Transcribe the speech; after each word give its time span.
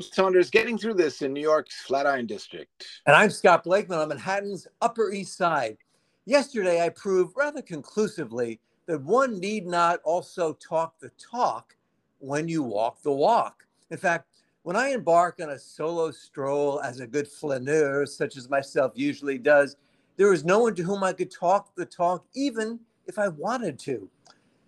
Saunders 0.00 0.50
getting 0.50 0.76
through 0.76 0.94
this 0.94 1.22
in 1.22 1.32
New 1.32 1.40
York's 1.40 1.80
Flatiron 1.82 2.26
District. 2.26 2.70
And 3.06 3.16
I'm 3.16 3.30
Scott 3.30 3.64
Blakeman 3.64 3.98
on 3.98 4.08
Manhattan's 4.08 4.66
Upper 4.82 5.10
East 5.10 5.38
Side. 5.38 5.78
Yesterday, 6.26 6.84
I 6.84 6.90
proved 6.90 7.34
rather 7.34 7.62
conclusively 7.62 8.60
that 8.86 9.02
one 9.02 9.40
need 9.40 9.66
not 9.66 10.00
also 10.04 10.52
talk 10.54 10.98
the 10.98 11.10
talk 11.18 11.74
when 12.18 12.46
you 12.46 12.62
walk 12.62 13.00
the 13.02 13.12
walk. 13.12 13.66
In 13.90 13.96
fact, 13.96 14.26
when 14.64 14.76
I 14.76 14.90
embark 14.90 15.40
on 15.40 15.50
a 15.50 15.58
solo 15.58 16.10
stroll 16.10 16.80
as 16.80 17.00
a 17.00 17.06
good 17.06 17.26
flaneur, 17.26 18.04
such 18.04 18.36
as 18.36 18.50
myself 18.50 18.92
usually 18.96 19.38
does, 19.38 19.76
there 20.18 20.32
is 20.32 20.44
no 20.44 20.58
one 20.58 20.74
to 20.74 20.82
whom 20.82 21.04
I 21.04 21.14
could 21.14 21.30
talk 21.30 21.74
the 21.74 21.86
talk, 21.86 22.26
even 22.34 22.80
if 23.06 23.18
I 23.18 23.28
wanted 23.28 23.78
to. 23.80 24.10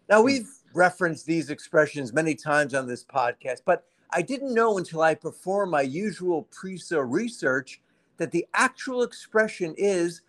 Now, 0.08 0.20
hmm. 0.20 0.24
we've 0.24 0.48
referenced 0.72 1.26
these 1.26 1.50
expressions 1.50 2.14
many 2.14 2.34
times 2.34 2.72
on 2.72 2.86
this 2.86 3.04
podcast, 3.04 3.60
but 3.66 3.84
I 4.10 4.22
didn't 4.22 4.54
know 4.54 4.78
until 4.78 5.02
I 5.02 5.14
performed 5.14 5.72
my 5.72 5.82
usual 5.82 6.44
pre-so 6.50 7.00
research 7.00 7.80
that 8.16 8.30
the 8.30 8.46
actual 8.54 9.02
expression 9.02 9.74
is 9.76 10.22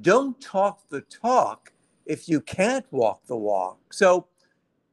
don't 0.00 0.38
talk 0.40 0.88
the 0.88 1.02
talk 1.02 1.72
if 2.06 2.28
you 2.28 2.40
can't 2.40 2.86
walk 2.90 3.26
the 3.26 3.36
walk. 3.36 3.78
So 3.92 4.26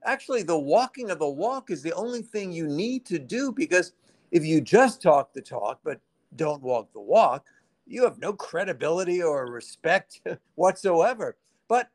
actually 0.03 0.43
the 0.43 0.57
walking 0.57 1.11
of 1.11 1.19
the 1.19 1.29
walk 1.29 1.69
is 1.69 1.81
the 1.81 1.93
only 1.93 2.21
thing 2.21 2.51
you 2.51 2.67
need 2.67 3.05
to 3.05 3.19
do 3.19 3.51
because 3.51 3.93
if 4.31 4.45
you 4.45 4.61
just 4.61 5.01
talk 5.01 5.33
the 5.33 5.41
talk 5.41 5.79
but 5.83 5.99
don't 6.35 6.61
walk 6.61 6.91
the 6.93 7.01
walk, 7.01 7.45
you 7.85 8.03
have 8.03 8.19
no 8.19 8.33
credibility 8.33 9.21
or 9.21 9.51
respect 9.51 10.21
whatsoever. 10.55 11.35
But 11.67 11.89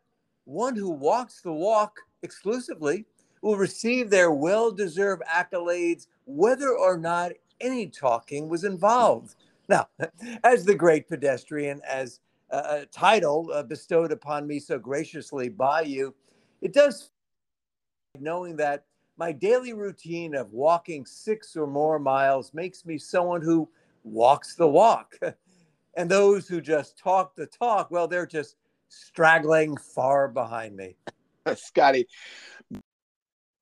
one 0.45 0.77
who 0.77 0.91
walks 0.91 1.41
the 1.41 1.52
walk 1.52 1.98
exclusively 2.23 3.07
will 3.41 3.57
receive 3.57 4.10
their 4.10 4.30
well 4.30 4.71
deserved 4.71 5.23
accolades 5.32 6.07
whether 6.27 6.71
or 6.71 6.98
not 6.98 7.33
any 7.61 7.87
talking 7.87 8.48
was 8.48 8.65
involved. 8.65 9.37
Now, 9.69 9.89
as 10.45 10.65
the 10.65 10.75
great 10.75 11.09
pedestrian, 11.09 11.80
as 11.88 12.21
a 12.51 12.87
title 12.87 13.51
uh, 13.52 13.63
bestowed 13.63 14.13
upon 14.13 14.46
me 14.46 14.60
so 14.60 14.79
graciously 14.79 15.49
by 15.49 15.83
you, 15.83 16.15
it 16.60 16.73
does 16.73 17.10
knowing 18.21 18.57
that 18.57 18.85
my 19.16 19.33
daily 19.33 19.73
routine 19.73 20.35
of 20.35 20.52
walking 20.52 21.07
six 21.07 21.57
or 21.57 21.66
more 21.66 21.99
miles 21.99 22.52
makes 22.52 22.85
me 22.85 22.99
someone 22.99 23.43
who 23.43 23.68
walks 24.05 24.55
the 24.55 24.66
walk. 24.66 25.18
and 25.96 26.11
those 26.11 26.46
who 26.46 26.61
just 26.61 26.99
talk 26.99 27.35
the 27.35 27.46
talk, 27.46 27.90
well, 27.90 28.07
they're 28.07 28.27
just 28.27 28.57
straggling 28.88 29.77
far 29.77 30.29
behind 30.29 30.77
me. 30.77 30.96
Scotty, 31.57 32.07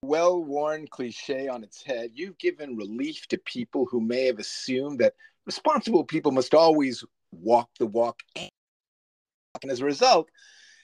well 0.06 0.42
worn 0.42 0.86
cliche 0.86 1.48
on 1.48 1.64
its 1.64 1.83
head, 1.83 2.10
you've 2.14 2.38
given 2.38 2.77
relief 2.77 3.27
to 3.28 3.38
people 3.38 3.86
who 3.86 4.00
may 4.00 4.27
have 4.27 4.38
assumed 4.38 5.00
that 5.00 5.14
responsible 5.47 6.05
people 6.05 6.33
must 6.33 6.55
always 6.55 7.05
walk 7.33 7.69
the 7.78 7.86
walk. 7.86 8.20
And 8.36 9.70
as 9.70 9.80
a 9.80 9.84
result, 9.84 10.28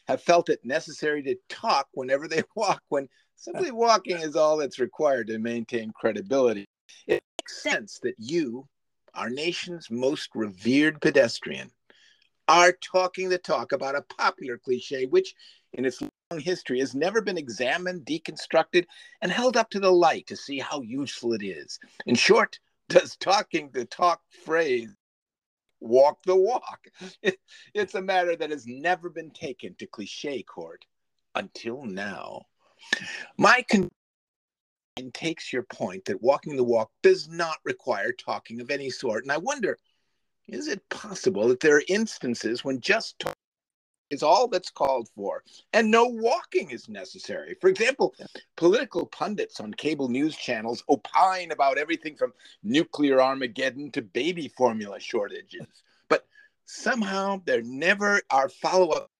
have 0.08 0.22
felt 0.22 0.48
it 0.48 0.64
necessary 0.64 1.22
to 1.22 1.36
talk 1.48 1.88
whenever 1.92 2.26
they 2.26 2.42
walk, 2.56 2.82
when 2.88 3.08
simply 3.36 3.70
walking 3.70 4.18
is 4.18 4.36
all 4.36 4.56
that's 4.56 4.78
required 4.78 5.28
to 5.28 5.38
maintain 5.38 5.92
credibility. 5.92 6.66
It 7.06 7.22
makes 7.38 7.62
sense 7.62 8.00
that 8.02 8.14
you, 8.18 8.66
our 9.14 9.30
nation's 9.30 9.90
most 9.90 10.30
revered 10.34 11.00
pedestrian, 11.00 11.70
are 12.48 12.72
talking 12.72 13.28
the 13.28 13.38
talk 13.38 13.70
about 13.72 13.94
a 13.94 14.02
popular 14.02 14.58
cliche, 14.58 15.06
which 15.06 15.34
in 15.72 15.84
its 15.84 16.00
long 16.00 16.40
history 16.40 16.80
has 16.80 16.94
never 16.94 17.20
been 17.20 17.38
examined, 17.38 18.04
deconstructed, 18.04 18.86
and 19.20 19.30
held 19.30 19.56
up 19.56 19.70
to 19.70 19.80
the 19.80 19.90
light 19.90 20.26
to 20.26 20.36
see 20.36 20.58
how 20.58 20.80
useful 20.82 21.32
it 21.32 21.42
is. 21.42 21.78
In 22.06 22.14
short, 22.14 22.58
does 22.88 23.16
talking 23.16 23.70
the 23.72 23.84
talk 23.84 24.20
phrase 24.44 24.94
walk 25.80 26.22
the 26.24 26.36
walk? 26.36 26.86
It, 27.22 27.38
it's 27.74 27.94
a 27.94 28.02
matter 28.02 28.36
that 28.36 28.50
has 28.50 28.66
never 28.66 29.10
been 29.10 29.30
taken 29.30 29.74
to 29.76 29.86
cliche 29.86 30.42
court 30.42 30.84
until 31.34 31.84
now. 31.84 32.42
My 33.38 33.64
con- 33.70 33.88
takes 35.14 35.50
your 35.50 35.62
point 35.62 36.04
that 36.04 36.20
walking 36.20 36.56
the 36.56 36.64
walk 36.64 36.90
does 37.02 37.28
not 37.28 37.56
require 37.64 38.12
talking 38.12 38.60
of 38.60 38.70
any 38.70 38.90
sort. 38.90 39.24
And 39.24 39.32
I 39.32 39.38
wonder 39.38 39.78
is 40.48 40.66
it 40.66 40.86
possible 40.88 41.48
that 41.48 41.60
there 41.60 41.76
are 41.76 41.82
instances 41.88 42.64
when 42.64 42.80
just 42.80 43.18
talking 43.18 43.34
is 44.10 44.22
all 44.22 44.48
that's 44.48 44.70
called 44.70 45.08
for 45.14 45.42
and 45.72 45.90
no 45.90 46.06
walking 46.06 46.70
is 46.70 46.88
necessary? 46.88 47.56
For 47.60 47.68
example, 47.68 48.14
political 48.56 49.06
pundits 49.06 49.60
on 49.60 49.72
cable 49.74 50.08
news 50.08 50.36
channels 50.36 50.84
opine 50.88 51.52
about 51.52 51.78
everything 51.78 52.16
from 52.16 52.32
nuclear 52.62 53.20
Armageddon 53.20 53.90
to 53.92 54.02
baby 54.02 54.48
formula 54.48 55.00
shortages. 55.00 55.66
But 56.08 56.26
somehow 56.64 57.42
there 57.44 57.62
never 57.62 58.20
are 58.30 58.48
follow 58.48 58.90
up 58.90 59.10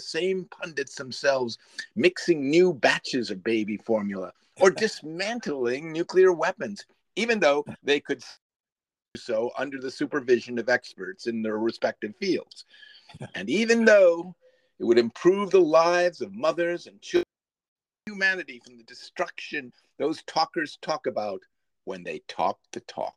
same 0.00 0.44
pundits 0.44 0.94
themselves 0.94 1.58
mixing 1.96 2.48
new 2.48 2.72
batches 2.72 3.30
of 3.30 3.42
baby 3.42 3.76
formula 3.76 4.32
or 4.60 4.70
dismantling 4.70 5.92
nuclear 5.92 6.32
weapons, 6.32 6.86
even 7.16 7.40
though 7.40 7.64
they 7.82 8.00
could 8.00 8.20
do 8.20 9.20
so 9.20 9.50
under 9.58 9.78
the 9.78 9.90
supervision 9.90 10.58
of 10.58 10.68
experts 10.68 11.26
in 11.26 11.42
their 11.42 11.58
respective 11.58 12.14
fields. 12.16 12.64
And 13.34 13.48
even 13.48 13.84
though 13.84 14.34
it 14.78 14.84
would 14.84 14.98
improve 14.98 15.50
the 15.50 15.60
lives 15.60 16.20
of 16.20 16.32
mothers 16.34 16.86
and 16.86 17.00
children, 17.00 17.24
humanity 18.06 18.60
from 18.64 18.78
the 18.78 18.84
destruction 18.84 19.70
those 19.98 20.22
talkers 20.22 20.78
talk 20.80 21.06
about 21.06 21.42
when 21.84 22.02
they 22.02 22.20
talk 22.28 22.58
the 22.72 22.80
talk. 22.80 23.16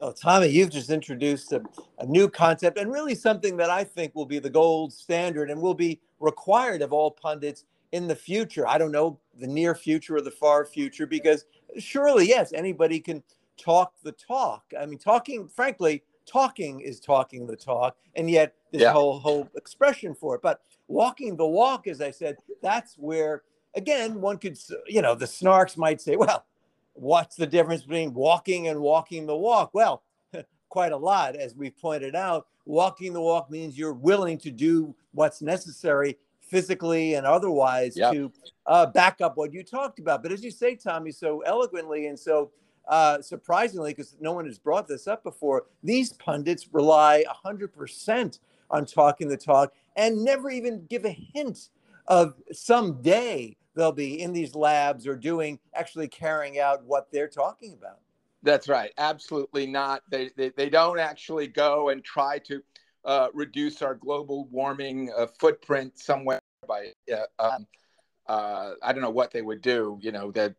Oh, 0.00 0.12
Tommy, 0.12 0.48
you've 0.48 0.70
just 0.70 0.90
introduced 0.90 1.52
a, 1.52 1.62
a, 1.98 2.06
new 2.06 2.28
concept 2.28 2.78
and 2.78 2.92
really 2.92 3.14
something 3.14 3.56
that 3.56 3.70
I 3.70 3.82
think 3.82 4.14
will 4.14 4.26
be 4.26 4.38
the 4.38 4.50
gold 4.50 4.92
standard 4.92 5.50
and 5.50 5.60
will 5.60 5.74
be 5.74 6.00
required 6.20 6.82
of 6.82 6.92
all 6.92 7.10
pundits 7.10 7.64
in 7.92 8.06
the 8.06 8.14
future. 8.14 8.66
I 8.68 8.78
don't 8.78 8.92
know 8.92 9.18
the 9.38 9.46
near 9.46 9.74
future 9.74 10.16
or 10.16 10.20
the 10.20 10.30
far 10.30 10.64
future 10.64 11.06
because 11.06 11.46
surely, 11.78 12.28
yes, 12.28 12.52
anybody 12.52 13.00
can 13.00 13.22
talk 13.56 13.92
the 14.02 14.12
talk. 14.12 14.62
I 14.78 14.86
mean, 14.86 14.98
talking, 14.98 15.48
frankly, 15.48 16.04
talking 16.28 16.80
is 16.80 17.00
talking 17.00 17.46
the 17.46 17.56
talk, 17.56 17.96
and 18.14 18.30
yet 18.30 18.54
this 18.72 18.82
yeah. 18.82 18.92
whole 18.92 19.18
whole 19.18 19.48
expression 19.56 20.14
for 20.14 20.34
it. 20.34 20.42
But 20.42 20.60
walking 20.86 21.36
the 21.36 21.46
walk, 21.46 21.86
as 21.86 22.00
I 22.00 22.10
said, 22.10 22.36
that's 22.62 22.94
where 22.96 23.42
again 23.74 24.20
one 24.20 24.38
could, 24.38 24.58
you 24.86 25.02
know, 25.02 25.14
the 25.14 25.26
snarks 25.26 25.76
might 25.76 26.00
say, 26.00 26.16
well, 26.16 26.44
what's 26.94 27.36
the 27.36 27.46
difference 27.46 27.82
between 27.82 28.12
walking 28.12 28.68
and 28.68 28.80
walking 28.80 29.26
the 29.26 29.36
walk? 29.36 29.70
Well, 29.72 30.02
quite 30.68 30.92
a 30.92 30.96
lot, 30.96 31.36
as 31.36 31.54
we 31.54 31.70
pointed 31.70 32.14
out. 32.14 32.46
Walking 32.66 33.14
the 33.14 33.20
walk 33.20 33.50
means 33.50 33.78
you're 33.78 33.94
willing 33.94 34.36
to 34.38 34.50
do 34.50 34.94
what's 35.12 35.40
necessary 35.40 36.18
physically 36.42 37.14
and 37.14 37.26
otherwise 37.26 37.96
yep. 37.96 38.12
to 38.12 38.32
uh, 38.66 38.86
back 38.86 39.20
up 39.20 39.36
what 39.36 39.52
you 39.52 39.62
talked 39.62 39.98
about. 39.98 40.22
But 40.22 40.32
as 40.32 40.42
you 40.42 40.50
say, 40.50 40.74
Tommy, 40.74 41.12
so 41.12 41.40
eloquently 41.40 42.06
and 42.06 42.18
so 42.18 42.50
uh, 42.88 43.20
surprisingly, 43.20 43.92
because 43.92 44.16
no 44.20 44.32
one 44.32 44.46
has 44.46 44.58
brought 44.58 44.88
this 44.88 45.06
up 45.06 45.22
before, 45.22 45.66
these 45.82 46.14
pundits 46.14 46.72
rely 46.72 47.24
100% 47.44 48.38
on 48.70 48.86
talking 48.86 49.28
the 49.28 49.36
talk 49.36 49.72
and 49.96 50.24
never 50.24 50.50
even 50.50 50.86
give 50.86 51.04
a 51.04 51.10
hint 51.10 51.68
of 52.06 52.34
someday 52.50 53.54
they'll 53.74 53.92
be 53.92 54.20
in 54.20 54.32
these 54.32 54.54
labs 54.54 55.06
or 55.06 55.14
doing 55.14 55.58
actually 55.74 56.08
carrying 56.08 56.58
out 56.58 56.82
what 56.84 57.08
they're 57.12 57.28
talking 57.28 57.74
about. 57.74 57.98
That's 58.42 58.68
right. 58.68 58.92
Absolutely 58.98 59.66
not. 59.66 60.02
They, 60.10 60.30
they, 60.36 60.50
they 60.50 60.70
don't 60.70 60.98
actually 60.98 61.46
go 61.46 61.90
and 61.90 62.02
try 62.02 62.38
to 62.40 62.62
uh, 63.04 63.28
reduce 63.34 63.82
our 63.82 63.94
global 63.94 64.46
warming 64.46 65.12
uh, 65.16 65.26
footprint 65.38 65.98
somewhere 65.98 66.40
by, 66.66 66.92
uh, 67.12 67.24
um, 67.38 67.66
uh, 68.26 68.72
I 68.82 68.92
don't 68.92 69.02
know 69.02 69.10
what 69.10 69.30
they 69.30 69.42
would 69.42 69.62
do, 69.62 69.98
you 70.00 70.12
know, 70.12 70.30
that 70.32 70.54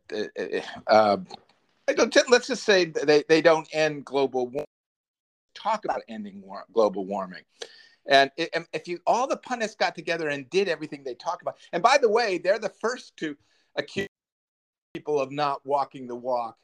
let's 2.28 2.46
just 2.46 2.64
say 2.64 2.86
they, 2.86 3.24
they 3.28 3.42
don't 3.42 3.68
end 3.72 4.04
global 4.04 4.46
warming. 4.46 4.66
Talk 5.54 5.84
about 5.84 6.02
ending 6.08 6.42
war, 6.42 6.64
global 6.72 7.04
warming. 7.04 7.42
And 8.08 8.30
if 8.36 8.88
you 8.88 8.98
all 9.06 9.26
the 9.26 9.36
pundits 9.36 9.74
got 9.74 9.94
together 9.94 10.28
and 10.28 10.48
did 10.50 10.68
everything 10.68 11.04
they 11.04 11.14
talk 11.14 11.42
about, 11.42 11.56
and 11.72 11.82
by 11.82 11.98
the 11.98 12.08
way, 12.08 12.38
they're 12.38 12.58
the 12.58 12.72
first 12.80 13.16
to 13.18 13.36
accuse 13.76 14.08
people 14.94 15.20
of 15.20 15.30
not 15.30 15.64
walking 15.64 16.06
the 16.06 16.16
walk 16.16 16.56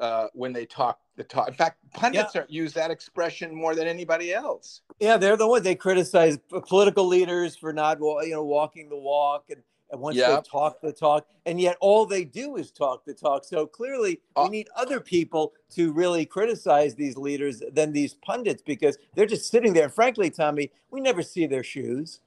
uh, 0.00 0.26
when 0.32 0.52
they 0.52 0.66
talk 0.66 0.98
the 1.16 1.24
talk. 1.24 1.48
In 1.48 1.54
fact, 1.54 1.78
pundits 1.92 2.34
yeah. 2.34 2.42
use 2.48 2.72
that 2.74 2.90
expression 2.90 3.54
more 3.54 3.74
than 3.74 3.86
anybody 3.86 4.32
else. 4.32 4.80
Yeah, 4.98 5.16
they're 5.16 5.36
the 5.36 5.46
ones 5.46 5.64
they 5.64 5.74
criticize 5.74 6.38
political 6.68 7.06
leaders 7.06 7.56
for 7.56 7.72
not, 7.72 7.98
you 8.00 8.30
know, 8.30 8.44
walking 8.44 8.88
the 8.88 8.98
walk, 8.98 9.44
and 9.50 9.62
and 9.90 10.00
once 10.00 10.16
yep. 10.16 10.44
they 10.44 10.50
talk 10.50 10.80
the 10.80 10.92
talk, 10.92 11.26
and 11.46 11.60
yet 11.60 11.76
all 11.80 12.06
they 12.06 12.24
do 12.24 12.56
is 12.56 12.70
talk 12.70 13.04
the 13.04 13.14
talk. 13.14 13.44
So 13.44 13.66
clearly, 13.66 14.20
we 14.36 14.42
uh, 14.42 14.48
need 14.48 14.68
other 14.76 15.00
people 15.00 15.52
to 15.70 15.92
really 15.92 16.24
criticize 16.24 16.94
these 16.94 17.16
leaders 17.16 17.62
than 17.72 17.92
these 17.92 18.14
pundits 18.14 18.62
because 18.62 18.98
they're 19.14 19.26
just 19.26 19.50
sitting 19.50 19.72
there. 19.72 19.88
Frankly, 19.88 20.30
Tommy, 20.30 20.70
we 20.90 21.00
never 21.00 21.22
see 21.22 21.46
their 21.46 21.64
shoes. 21.64 22.20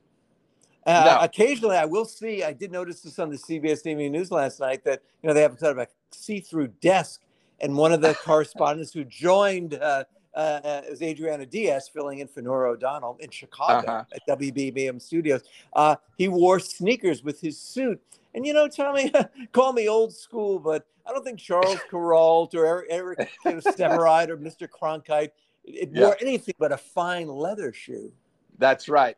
Uh, 0.85 1.17
no. 1.17 1.23
Occasionally, 1.23 1.77
I 1.77 1.85
will 1.85 2.05
see. 2.05 2.43
I 2.43 2.51
did 2.53 2.71
notice 2.71 3.01
this 3.01 3.19
on 3.19 3.29
the 3.29 3.37
CBS 3.37 3.85
Evening 3.85 4.11
News 4.11 4.31
last 4.31 4.59
night 4.59 4.83
that 4.83 5.01
you 5.21 5.27
know 5.27 5.33
they 5.33 5.41
have 5.41 5.57
sort 5.57 5.71
of 5.71 5.77
a 5.77 5.87
see-through 6.11 6.67
desk 6.81 7.21
and 7.61 7.77
one 7.77 7.93
of 7.93 8.01
the 8.01 8.13
correspondents 8.23 8.93
who 8.93 9.05
joined 9.05 9.75
uh, 9.75 10.03
uh, 10.35 10.37
uh, 10.63 10.81
is 10.87 11.01
Adriana 11.01 11.45
Diaz 11.45 11.87
filling 11.87 12.19
in 12.19 12.27
for 12.27 12.41
Norah 12.41 12.71
O'Donnell 12.71 13.17
in 13.19 13.29
Chicago 13.29 13.87
Uh-huh. 13.87 14.03
at 14.13 14.39
WBBM 14.39 15.01
Studios. 15.01 15.41
Uh, 15.73 15.95
he 16.17 16.27
wore 16.27 16.59
sneakers 16.59 17.23
with 17.23 17.39
his 17.41 17.59
suit. 17.59 18.01
And 18.33 18.45
you 18.45 18.53
know, 18.53 18.67
Tommy, 18.67 19.11
call 19.51 19.73
me 19.73 19.87
old 19.87 20.13
school, 20.13 20.59
but 20.59 20.87
I 21.05 21.11
don't 21.11 21.23
think 21.23 21.39
Charles 21.39 21.79
Kuralt 21.91 22.55
or 22.55 22.65
Eric, 22.65 22.87
Eric 22.89 23.29
you 23.45 23.51
know, 23.51 23.57
Sevareid 23.57 24.29
or 24.29 24.37
Mr. 24.37 24.67
Cronkite 24.67 25.31
it 25.65 25.89
Yeah. 25.93 26.01
wore 26.07 26.17
anything 26.19 26.55
but 26.59 26.71
a 26.73 26.77
fine 26.77 27.27
leather 27.27 27.71
shoe. 27.71 28.11
That's 28.57 28.89
right. 28.89 29.15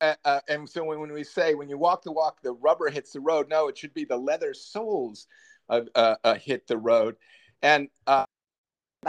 Uh, 0.00 0.14
uh, 0.24 0.40
and 0.48 0.68
so 0.68 0.82
when, 0.84 0.98
when 0.98 1.12
we 1.12 1.22
say 1.22 1.54
when 1.54 1.68
you 1.68 1.78
walk 1.78 2.02
the 2.02 2.10
walk, 2.10 2.42
the 2.42 2.52
rubber 2.52 2.90
hits 2.90 3.12
the 3.12 3.20
road. 3.20 3.48
No, 3.48 3.68
it 3.68 3.78
should 3.78 3.94
be 3.94 4.04
the 4.04 4.16
leather 4.16 4.54
soles 4.54 5.28
uh, 5.68 5.82
uh, 5.94 6.16
uh, 6.24 6.34
hit 6.34 6.66
the 6.66 6.76
road. 6.76 7.14
And 7.62 7.88
uh, 8.08 8.24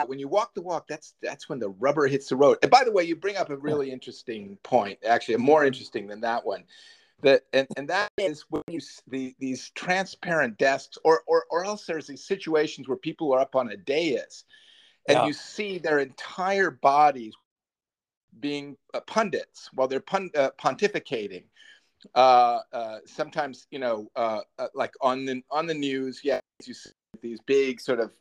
when 0.07 0.19
you 0.19 0.27
walk 0.27 0.53
the 0.53 0.61
walk, 0.61 0.87
that's 0.87 1.13
that's 1.21 1.47
when 1.47 1.59
the 1.59 1.69
rubber 1.69 2.07
hits 2.07 2.29
the 2.29 2.35
road. 2.35 2.57
And 2.61 2.71
by 2.71 2.83
the 2.83 2.91
way, 2.91 3.03
you 3.03 3.15
bring 3.15 3.37
up 3.37 3.49
a 3.49 3.57
really 3.57 3.91
interesting 3.91 4.57
point. 4.63 4.99
Actually, 5.05 5.37
more 5.37 5.65
interesting 5.65 6.07
than 6.07 6.21
that 6.21 6.45
one. 6.45 6.63
That 7.21 7.43
and, 7.53 7.67
and 7.77 7.87
that 7.89 8.09
is 8.17 8.45
when 8.49 8.63
you 8.67 8.79
the 9.07 9.35
these 9.39 9.69
transparent 9.75 10.57
desks, 10.57 10.97
or 11.03 11.21
or 11.27 11.45
or 11.49 11.63
else 11.63 11.85
there's 11.85 12.07
these 12.07 12.25
situations 12.25 12.87
where 12.87 12.97
people 12.97 13.33
are 13.33 13.39
up 13.39 13.55
on 13.55 13.71
a 13.71 13.77
dais, 13.77 14.43
and 15.07 15.19
Yeah. 15.19 15.25
you 15.25 15.33
see 15.33 15.77
their 15.77 15.99
entire 15.99 16.71
bodies 16.71 17.33
being 18.39 18.75
uh, 18.93 18.99
pundits 19.01 19.69
while 19.73 19.87
they're 19.87 19.99
pun- 19.99 20.31
uh, 20.35 20.49
pontificating. 20.59 21.43
Uh, 22.15 22.59
uh, 22.73 22.97
sometimes, 23.05 23.67
you 23.71 23.79
know, 23.79 24.09
uh, 24.15 24.41
uh, 24.57 24.67
like 24.73 24.93
on 24.99 25.25
the 25.25 25.41
on 25.49 25.67
the 25.67 25.73
news, 25.73 26.21
yeah, 26.23 26.39
you 26.65 26.73
see 26.73 26.89
these 27.21 27.39
big 27.45 27.79
sort 27.79 27.99
of 27.99 28.11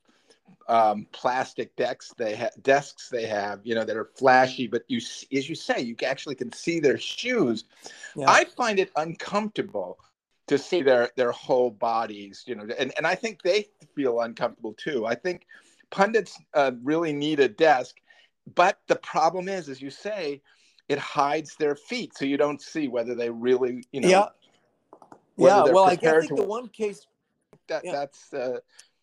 um, 0.69 1.07
plastic 1.13 1.75
decks 1.77 2.15
they 2.17 2.35
have 2.35 2.53
desks 2.63 3.09
they 3.09 3.27
have, 3.27 3.61
you 3.65 3.75
know, 3.75 3.85
that 3.85 3.97
are 3.97 4.11
flashy, 4.17 4.67
but 4.67 4.83
you, 4.89 4.99
as 4.99 5.49
you 5.49 5.55
say, 5.55 5.81
you 5.81 5.97
actually 6.05 6.35
can 6.35 6.53
see 6.53 6.81
their 6.81 6.99
shoes. 6.99 7.65
Yeah. 8.17 8.31
I 8.31 8.45
find 8.45 8.79
it 8.79 8.91
uncomfortable 8.97 9.99
to 10.49 10.59
see 10.59 10.83
their 10.83 11.11
their 11.17 11.33
whole 11.33 11.71
bodies, 11.71 12.45
you 12.47 12.55
know, 12.55 12.67
and 12.79 12.93
and 12.97 13.07
I 13.07 13.15
think 13.15 13.43
they 13.43 13.69
feel 13.95 14.21
uncomfortable 14.21 14.75
too. 14.75 15.07
I 15.07 15.15
think 15.15 15.47
pundits 15.91 16.39
uh, 16.55 16.73
really 16.83 17.13
need 17.13 17.41
a 17.41 17.49
desk, 17.49 17.97
but 18.55 18.81
the 18.87 18.97
problem 18.97 19.49
is, 19.49 19.69
as 19.69 19.81
you 19.81 19.91
say, 19.91 20.43
it 20.89 20.99
hides 20.99 21.57
their 21.57 21.77
feet, 21.77 22.17
so 22.17 22.25
you 22.25 22.37
don't 22.37 22.61
see 22.61 22.89
whether 22.89 23.15
they 23.15 23.31
really, 23.31 23.85
you 23.93 24.01
know, 24.01 24.09
yeah. 24.09 24.27
Yeah. 25.37 25.65
Well, 25.65 25.85
I, 25.85 25.97
think 25.97 26.37
the 26.37 26.45
one 26.45 26.69
case, 26.69 27.07
that 27.69 27.85
yeah. 27.85 27.93
that's. 27.93 28.33
Uh, 28.33 28.59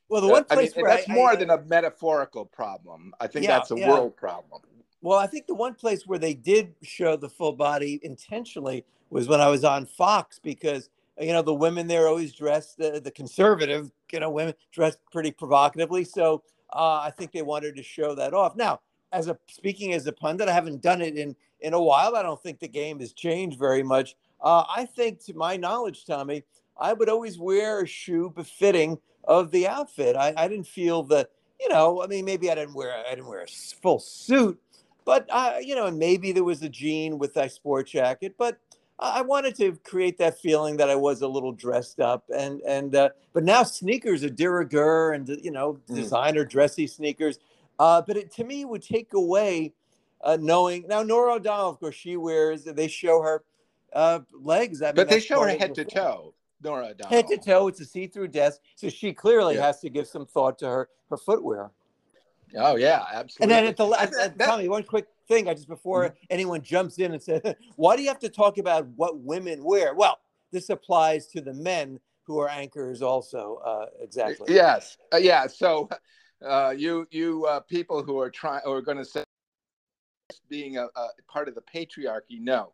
well, 0.10 0.22
the 0.22 0.28
uh, 0.28 0.32
one 0.32 0.46
I 0.50 0.56
mean, 0.56 0.66
place 0.72 0.76
where 0.76 0.90
that's 0.92 1.10
I- 1.10 1.14
more 1.14 1.32
I- 1.32 1.36
than 1.36 1.50
a 1.52 1.62
metaphorical 1.64 2.46
problem. 2.46 3.14
I 3.20 3.28
think 3.28 3.46
Yeah, 3.46 3.58
that's 3.58 3.72
a 3.72 3.78
yeah. 3.78 3.90
world 3.90 4.16
problem. 4.18 4.62
Well, 5.02 5.18
I 5.18 5.28
think 5.28 5.48
the 5.48 5.56
one 5.56 5.76
place 5.76 6.06
where 6.06 6.20
they 6.20 6.34
did 6.34 6.76
show 6.82 7.16
the 7.16 7.30
full 7.30 7.54
body 7.54 8.00
intentionally 8.04 8.84
was 9.10 9.28
when 9.30 9.40
I 9.40 9.48
was 9.48 9.64
on 9.64 9.86
Fox 9.86 10.40
because 10.40 10.90
you 11.20 11.34
know 11.34 11.42
the 11.42 11.54
women 11.54 11.88
there 11.88 12.08
always 12.08 12.34
dressed 12.34 12.78
the, 12.78 13.00
the 13.02 13.12
conservative 13.12 13.92
you 14.12 14.20
know 14.20 14.30
women 14.30 14.54
dressed 14.72 15.00
pretty 15.12 15.32
provocatively. 15.32 16.04
So 16.04 16.44
uh, 16.74 17.00
I 17.02 17.12
think 17.12 17.32
they 17.32 17.42
wanted 17.42 17.76
to 17.78 17.84
show 17.84 18.14
that 18.16 18.34
off. 18.34 18.56
Now, 18.56 18.82
as 19.12 19.28
a 19.28 19.38
speaking 19.48 19.94
as 19.94 20.06
a 20.06 20.12
pundit, 20.12 20.50
I 20.50 20.54
haven't 20.54 20.82
done 20.82 21.02
it 21.02 21.18
in 21.18 21.36
in 21.62 21.74
a 21.74 21.82
while. 21.82 22.16
I 22.16 22.22
don't 22.24 22.42
think 22.42 22.60
the 22.60 22.68
game 22.68 23.00
has 23.00 23.14
changed 23.14 23.58
very 23.58 23.84
much. 23.84 24.16
Uh, 24.42 24.64
I 24.74 24.86
think, 24.86 25.20
to 25.26 25.34
my 25.34 25.58
knowledge, 25.58 26.06
Tommy, 26.06 26.44
I 26.78 26.94
would 26.94 27.10
always 27.10 27.38
wear 27.38 27.82
a 27.82 27.88
shoe 27.88 28.32
befitting 28.36 28.98
of 29.30 29.52
the 29.52 29.68
outfit. 29.68 30.16
I, 30.18 30.34
I 30.36 30.48
didn't 30.50 30.68
feel 30.68 31.04
the 31.04 31.30
you 31.62 31.70
know, 31.70 32.02
I 32.02 32.08
mean, 32.08 32.24
maybe 32.26 32.50
I 32.50 32.56
didn't 32.56 32.74
wear 32.74 32.94
I 33.06 33.12
didn't 33.12 33.28
wear 33.28 33.44
a 33.44 33.48
full 33.82 34.00
suit, 34.00 34.60
but 35.06 35.26
uh, 35.30 35.58
you 35.62 35.76
know, 35.76 35.86
and 35.86 36.00
maybe 36.00 36.32
there 36.34 36.44
was 36.44 36.62
a 36.64 36.70
jean 36.70 37.20
with 37.20 37.38
a 37.38 37.48
sport 37.50 37.88
jacket, 37.88 38.36
but 38.38 38.58
I 38.98 39.20
I 39.20 39.22
wanted 39.22 39.56
to 39.58 39.78
create 39.84 40.18
that 40.18 40.40
feeling 40.40 40.78
that 40.78 40.90
I 40.90 40.96
was 40.96 41.22
a 41.22 41.28
little 41.28 41.52
dressed 41.52 42.00
up, 42.00 42.24
and 42.36 42.60
and 42.62 42.96
uh, 42.96 43.10
but 43.32 43.44
now 43.44 43.64
sneakers 43.64 44.24
are 44.24 44.30
de 44.30 44.50
rigueur 44.50 45.14
and 45.14 45.30
you 45.44 45.52
know 45.52 45.80
Mm. 45.90 45.96
designer 45.96 46.44
dressy 46.44 46.88
sneakers, 46.88 47.40
uh, 47.78 48.02
but 48.02 48.18
it 48.18 48.32
to 48.34 48.44
me 48.44 48.62
it 48.62 48.70
would 48.70 48.82
take 48.84 49.14
away 49.14 49.74
uh, 50.22 50.38
knowing 50.42 50.86
now 50.88 51.04
Norah 51.04 51.36
O'Donnell, 51.36 51.70
of 51.70 51.80
course, 51.80 51.96
she 51.96 52.18
wears 52.18 52.64
they 52.64 52.88
show 52.88 53.22
her 53.22 53.44
uh, 53.94 54.20
legs, 54.34 54.82
I 54.82 54.88
mean, 54.88 54.96
But 54.96 55.10
they 55.10 55.20
show 55.20 55.42
her 55.42 55.50
head 55.50 55.76
to 55.76 55.86
toe, 55.86 56.34
Norah 56.62 56.88
O'Donnell. 56.88 57.10
Head 57.10 57.28
to 57.28 57.38
toe, 57.38 57.68
it's 57.68 57.80
a 57.80 57.86
see-through 57.86 58.30
desk, 58.30 58.62
so 58.76 58.90
she 58.90 59.14
clearly 59.14 59.56
Yeah. 59.56 59.68
has 59.68 59.80
to 59.82 59.90
give 59.90 60.08
some 60.08 60.26
thought 60.26 60.60
to 60.60 60.68
her 60.68 60.90
her 61.10 61.18
footwear. 61.18 61.72
Oh 62.56 62.76
yeah, 62.76 63.06
absolutely. 63.12 63.44
And 63.44 63.52
then 63.52 63.66
at 63.66 63.78
the 63.78 63.86
last, 63.86 64.14
Tommy, 64.40 64.68
one 64.68 64.84
quick 64.84 65.08
thing, 65.28 65.48
I 65.48 65.54
just 65.54 65.68
before 65.68 66.16
anyone 66.30 66.62
jumps 66.62 66.98
in 67.00 67.14
and 67.14 67.22
says, 67.22 67.42
"Why 67.76 67.96
do 67.96 68.02
you 68.02 68.08
have 68.08 68.20
to 68.20 68.30
talk 68.30 68.58
about 68.58 68.88
what 68.96 69.20
women 69.20 69.64
wear?" 69.64 69.94
Well, 69.94 70.20
this 70.52 70.70
applies 70.70 71.28
to 71.28 71.42
the 71.42 71.54
men 71.54 72.00
who 72.24 72.40
are 72.40 72.50
anchors 72.50 73.02
also. 73.02 73.62
Uh, 73.66 73.86
exactly. 74.00 74.54
Yes, 74.54 74.98
uh, 75.14 75.18
yeah. 75.18 75.48
So, 75.48 75.90
uh, 76.46 76.74
you 76.76 77.08
you 77.12 77.46
uh, 77.46 77.60
people 77.62 78.04
who 78.04 78.20
are 78.20 78.30
trying 78.30 78.62
or 78.66 78.82
going 78.82 78.98
to 78.98 79.06
say 79.06 79.24
being 80.50 80.78
a, 80.78 80.86
a 80.86 81.08
part 81.28 81.48
of 81.48 81.56
the 81.56 81.62
patriarchy, 81.62 82.40
no, 82.40 82.74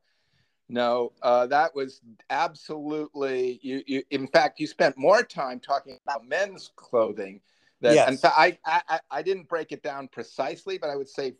no, 0.67 1.11
uh, 1.21 1.45
that 1.47 1.75
was 1.75 2.01
absolutely 2.29 3.59
you, 3.61 3.83
you. 3.85 4.03
In 4.09 4.27
fact, 4.27 4.59
you 4.59 4.67
spent 4.67 4.97
more 4.97 5.21
time 5.23 5.59
talking 5.59 5.97
about 6.05 6.25
men's 6.27 6.71
clothing. 6.75 7.41
Than, 7.81 7.93
Yes. 7.93 8.09
In 8.09 8.17
fact, 8.17 8.35
I, 8.37 8.57
I 8.65 8.99
I- 9.11 9.21
didn't 9.21 9.47
break 9.47 9.71
it 9.71 9.83
down 9.83 10.07
precisely, 10.07 10.77
but 10.77 10.89
I 10.89 10.95
would 10.95 11.09
say 11.09 11.35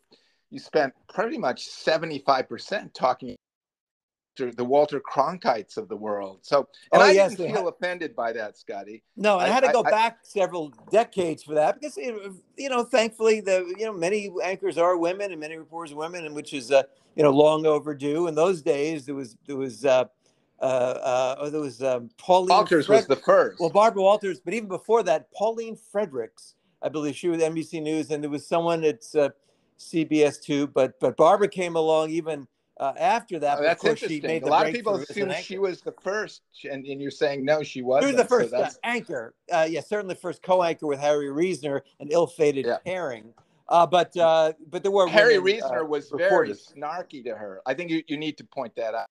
you 0.52 0.60
spent 0.60 0.94
pretty 1.08 1.38
much 1.38 1.66
seventy 1.66 2.20
five 2.20 2.48
percent 2.48 2.94
talking 2.94 3.36
the 4.38 4.64
Walter 4.66 5.00
Cronkites 5.02 5.78
of 5.78 5.88
the 5.88 5.96
world. 5.96 6.40
So, 6.42 6.68
and 6.92 7.02
Oh, 7.02 7.06
I 7.06 7.12
yes, 7.12 7.36
didn't 7.36 7.54
feel 7.54 7.64
ha- 7.64 7.68
offended 7.70 8.16
by 8.16 8.34
that, 8.34 8.58
Scotty. 8.58 9.04
No, 9.16 9.38
I, 9.38 9.46
I- 9.46 9.48
had 9.48 9.64
to 9.64 9.72
go 9.72 9.84
I- 9.86 9.90
back 9.92 10.20
several 10.24 10.70
decades 10.92 11.44
for 11.44 11.54
that 11.56 11.80
because 11.80 11.98
you 11.98 12.70
know, 12.70 12.84
thankfully, 12.84 13.40
the 13.42 13.74
you 13.78 13.86
know 13.86 13.94
many 13.94 14.30
anchors 14.44 14.78
are 14.78 14.98
women 14.98 15.32
and 15.32 15.40
many 15.40 15.58
reporters 15.58 15.94
are 15.94 15.98
women, 15.98 16.26
and 16.26 16.36
which 16.36 16.54
is 16.54 16.72
uh, 16.72 16.84
you 17.16 17.24
know 17.24 17.32
long 17.32 17.66
overdue. 17.66 18.28
In 18.28 18.36
those 18.36 18.62
days, 18.62 19.06
there 19.06 19.16
was 19.16 19.38
there 19.48 19.58
was 19.58 19.86
uh, 19.86 20.06
uh, 20.60 20.64
uh, 20.64 21.36
oh, 21.40 21.50
there 21.50 21.62
was 21.62 21.82
um, 21.82 22.10
Pauline 22.18 22.50
Walters 22.50 22.88
was 22.90 23.08
the 23.08 23.16
first. 23.16 23.60
Well, 23.60 23.70
Barbara 23.70 24.02
Walters, 24.02 24.40
but 24.40 24.54
even 24.54 24.68
before 24.70 25.04
that, 25.04 25.32
Pauline 25.34 25.78
Fredericks, 25.92 26.56
I 26.82 26.90
believe 26.90 27.16
she 27.16 27.28
was 27.30 27.42
NBC 27.42 27.82
News, 27.82 28.12
and 28.12 28.24
there 28.24 28.30
was 28.32 28.48
someone 28.48 28.84
at 28.84 29.04
uh, 29.16 29.30
CBS 29.80 30.42
too. 30.42 30.68
But 30.68 31.00
but 31.00 31.18
Barbara 31.18 31.48
came 31.50 31.76
along 31.76 32.10
even 32.12 32.48
uh, 32.80 32.94
after 32.98 33.40
that. 33.40 33.54
Oh, 33.54 33.56
but 33.58 33.60
of 33.60 33.66
that's 33.66 33.82
course, 33.82 34.00
she 34.00 34.06
interesting. 34.06 34.28
made 34.28 34.44
A 34.44 34.48
lot 34.48 34.68
of 34.68 34.74
people 34.74 34.96
an 34.96 35.06
assume 35.10 35.34
she 35.42 35.58
was 35.58 35.82
the 35.82 35.94
first, 36.02 36.42
and, 36.70 36.86
and 36.86 37.02
you're 37.02 37.12
saying 37.12 37.46
no, 37.46 37.64
she 37.64 37.82
wasn't. 37.82 38.14
was 38.16 38.24
the 38.24 38.28
first 38.30 38.50
So 38.52 38.58
uh, 38.58 38.70
anchor. 38.84 39.34
Uh, 39.52 39.68
yeah, 39.70 39.82
certainly 39.82 40.14
the 40.16 40.20
first 40.20 40.42
co-anchor 40.42 40.88
with 40.88 41.00
Harry 41.00 41.30
Reasoner, 41.30 41.84
an 42.00 42.10
ill-fated 42.12 42.66
Yeah. 42.66 42.78
pairing. 42.86 43.34
Uh, 43.68 43.88
but 43.88 44.16
uh, 44.18 44.54
but 44.70 44.84
there 44.84 44.92
were 44.92 45.08
Harry 45.08 45.40
women, 45.40 45.56
Reasoner 45.56 45.84
uh, 45.84 45.88
was 45.88 46.12
very 46.12 46.52
snarky 46.52 47.24
to 47.24 47.36
her. 47.36 47.62
I 47.66 47.74
think 47.74 47.90
you, 47.90 48.04
you 48.08 48.18
need 48.18 48.38
to 48.38 48.44
point 48.44 48.76
that 48.76 48.94
out. 48.94 49.08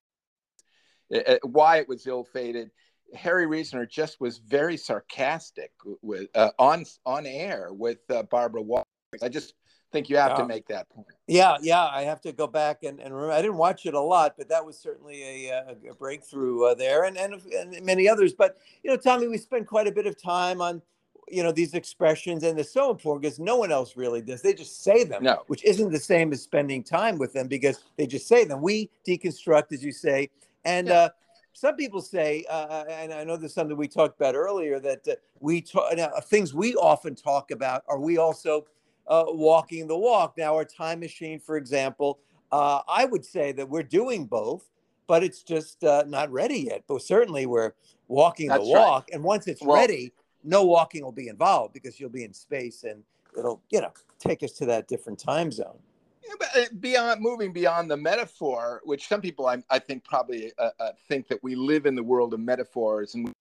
Why 1.43 1.79
it 1.79 1.89
was 1.89 2.07
ill-fated. 2.07 2.71
Harry 3.15 3.47
Reasoner 3.47 3.87
just 3.87 4.21
was 4.21 4.39
very 4.39 4.77
sarcastic 4.77 5.73
with 6.03 6.29
uh, 6.35 6.51
on 6.59 6.85
on 7.05 7.27
air 7.27 7.69
with 7.73 7.99
uh, 8.11 8.23
Barbara 8.25 8.63
Walters. 8.63 8.87
I 9.23 9.29
just 9.29 9.55
think 9.95 10.11
you 10.11 10.17
have 10.17 10.33
Yeah. 10.33 10.37
to 10.39 10.47
make 10.47 10.67
that 10.67 10.89
point. 10.91 11.07
Yeah, 11.27 11.57
yeah, 11.63 11.87
I 11.87 12.03
have 12.03 12.21
to 12.23 12.33
go 12.33 12.47
back 12.47 12.83
and, 12.83 13.01
and 13.01 13.15
remember. 13.15 13.33
I 13.33 13.41
didn't 13.41 13.57
watch 13.57 13.87
it 13.87 13.95
a 13.95 14.01
lot, 14.01 14.35
but 14.37 14.49
that 14.49 14.65
was 14.67 14.77
certainly 14.79 15.47
a, 15.47 15.53
uh, 15.57 15.75
a 15.91 15.95
breakthrough 15.95 16.65
uh, 16.65 16.75
there, 16.75 17.05
and, 17.05 17.17
and 17.17 17.35
and 17.53 17.81
many 17.83 18.09
others. 18.09 18.35
But 18.35 18.59
you 18.83 18.91
know, 18.91 18.97
Tommy, 18.97 19.29
we 19.29 19.39
spend 19.39 19.67
quite 19.67 19.87
a 19.87 19.93
bit 19.93 20.07
of 20.07 20.21
time 20.21 20.61
on 20.61 20.83
you 21.29 21.43
know 21.43 21.53
these 21.53 21.73
expressions, 21.75 22.43
and 22.43 22.59
they're 22.59 22.65
so 22.65 22.91
important 22.91 23.23
because 23.23 23.39
no 23.39 23.57
one 23.57 23.73
else 23.73 23.97
really 23.97 24.21
does. 24.21 24.43
They 24.43 24.53
just 24.53 24.83
say 24.83 25.05
them, 25.05 25.23
No. 25.23 25.45
which 25.47 25.65
isn't 25.65 25.91
the 25.93 26.01
same 26.01 26.33
as 26.33 26.43
spending 26.43 26.83
time 26.83 27.17
with 27.17 27.33
them 27.33 27.49
because 27.49 27.83
they 27.97 28.07
just 28.07 28.27
say 28.29 28.45
them. 28.45 28.61
We 28.61 28.91
deconstruct, 29.09 29.73
as 29.73 29.83
you 29.85 29.93
say, 29.93 30.31
and. 30.65 30.89
Yeah. 30.89 30.95
Uh, 30.95 31.09
some 31.57 31.77
people 31.77 32.01
say, 32.01 32.45
uh, 32.51 32.83
and 32.91 33.13
I 33.13 33.23
know 33.23 33.37
there's 33.37 33.55
something 33.55 33.77
we 33.77 33.87
talked 33.87 34.21
about 34.21 34.35
earlier 34.35 34.81
that 34.81 35.07
uh, 35.07 35.15
we 35.39 35.61
talk 35.61 35.97
uh, 35.97 36.21
things 36.23 36.53
we 36.53 36.75
often 36.75 37.15
talk 37.15 37.53
about. 37.53 37.85
Are 37.87 38.01
we 38.01 38.19
also 38.19 38.67
uh, 39.07 39.25
walking 39.29 39.87
the 39.87 39.97
walk. 39.97 40.37
Now, 40.37 40.55
our 40.55 40.65
time 40.65 41.01
machine, 41.01 41.41
for 41.41 41.57
example, 41.57 42.19
uh, 42.53 42.81
I 42.89 43.05
would 43.05 43.25
say 43.25 43.53
that 43.53 43.69
we're 43.69 43.83
doing 43.83 44.27
both, 44.27 44.71
but 45.07 45.23
it's 45.23 45.43
just 45.43 45.85
uh, 45.85 46.05
not 46.07 46.31
ready 46.31 46.61
yet. 46.61 46.85
But 46.87 47.03
certainly, 47.03 47.47
we're 47.47 47.73
walking 48.09 48.49
That's 48.49 48.67
the 48.67 48.75
right. 48.75 48.81
walk. 48.81 49.09
And 49.13 49.23
once 49.23 49.47
it's 49.47 49.63
Well- 49.63 49.77
ready, 49.77 50.13
no 50.43 50.65
walking 50.65 51.03
will 51.03 51.13
be 51.13 51.29
involved 51.29 51.73
because 51.73 51.99
you'll 51.99 52.11
be 52.11 52.25
in 52.25 52.35
space 52.35 52.85
and 52.85 53.03
it'll, 53.37 53.63
you 53.71 53.81
know, 53.81 53.93
take 54.19 54.43
us 54.43 54.53
to 54.53 54.67
that 54.67 54.89
different 54.89 55.19
time 55.19 55.51
zone. 55.51 55.79
Yeah, 56.23 56.35
but 56.39 56.49
uh, 56.57 56.65
beyond 56.81 57.21
moving 57.21 57.53
beyond 57.53 57.91
the 57.91 57.97
metaphor, 57.97 58.81
which 58.85 59.09
some 59.09 59.21
people 59.21 59.47
I, 59.47 59.63
I 59.71 59.79
think 59.79 60.05
probably 60.05 60.53
uh, 60.59 60.71
uh, 60.81 60.91
think 61.09 61.29
that 61.29 61.43
we 61.43 61.55
live 61.55 61.87
in 61.87 61.95
the 61.95 62.03
world 62.03 62.33
of 62.35 62.41
metaphors 62.41 63.15
and 63.15 63.33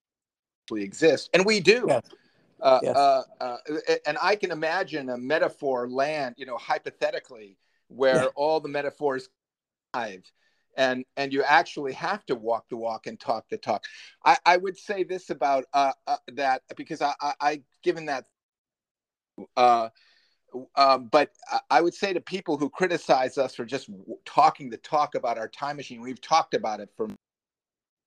we 0.71 0.81
exist, 0.81 1.29
and 1.33 1.45
we 1.45 1.59
do. 1.59 1.85
Yes. 1.87 2.03
Uh, 2.63 2.79
Yes. 2.81 2.95
uh, 2.95 3.23
uh, 3.41 3.57
and 4.07 4.17
I 4.21 4.37
can 4.37 4.49
imagine 4.49 5.09
a 5.09 5.17
metaphor 5.17 5.89
land, 5.89 6.35
you 6.37 6.45
know, 6.45 6.57
hypothetically, 6.57 7.57
where 7.89 8.23
Yeah. 8.23 8.29
all 8.35 8.61
the 8.61 8.69
metaphors 8.69 9.27
live, 9.93 10.23
and 10.77 11.03
and 11.17 11.33
you 11.33 11.43
actually 11.43 11.91
have 11.93 12.25
to 12.27 12.35
walk 12.35 12.69
the 12.69 12.77
walk 12.77 13.05
and 13.05 13.19
talk 13.19 13.49
the 13.49 13.57
talk. 13.57 13.83
I, 14.23 14.37
I 14.45 14.57
would 14.57 14.77
say 14.77 15.03
this 15.03 15.29
about 15.29 15.65
uh, 15.73 15.91
uh, 16.07 16.17
that 16.29 16.61
because 16.77 17.01
I, 17.01 17.13
I, 17.19 17.33
I 17.41 17.61
given 17.83 18.05
that. 18.05 18.25
Uh, 19.57 19.89
um, 20.75 21.07
but 21.07 21.31
I- 21.51 21.59
I 21.69 21.81
would 21.81 21.95
say 21.95 22.13
to 22.13 22.21
people 22.21 22.57
who 22.57 22.69
criticize 22.69 23.37
us 23.37 23.55
for 23.55 23.65
just 23.65 23.87
w- 23.91 24.17
talking 24.23 24.69
the 24.69 24.77
talk 24.77 25.15
about 25.15 25.37
our 25.37 25.49
time 25.49 25.75
machine, 25.75 25.99
we've 25.99 26.21
talked 26.21 26.53
about 26.53 26.79
it 26.79 26.89
for 26.95 27.09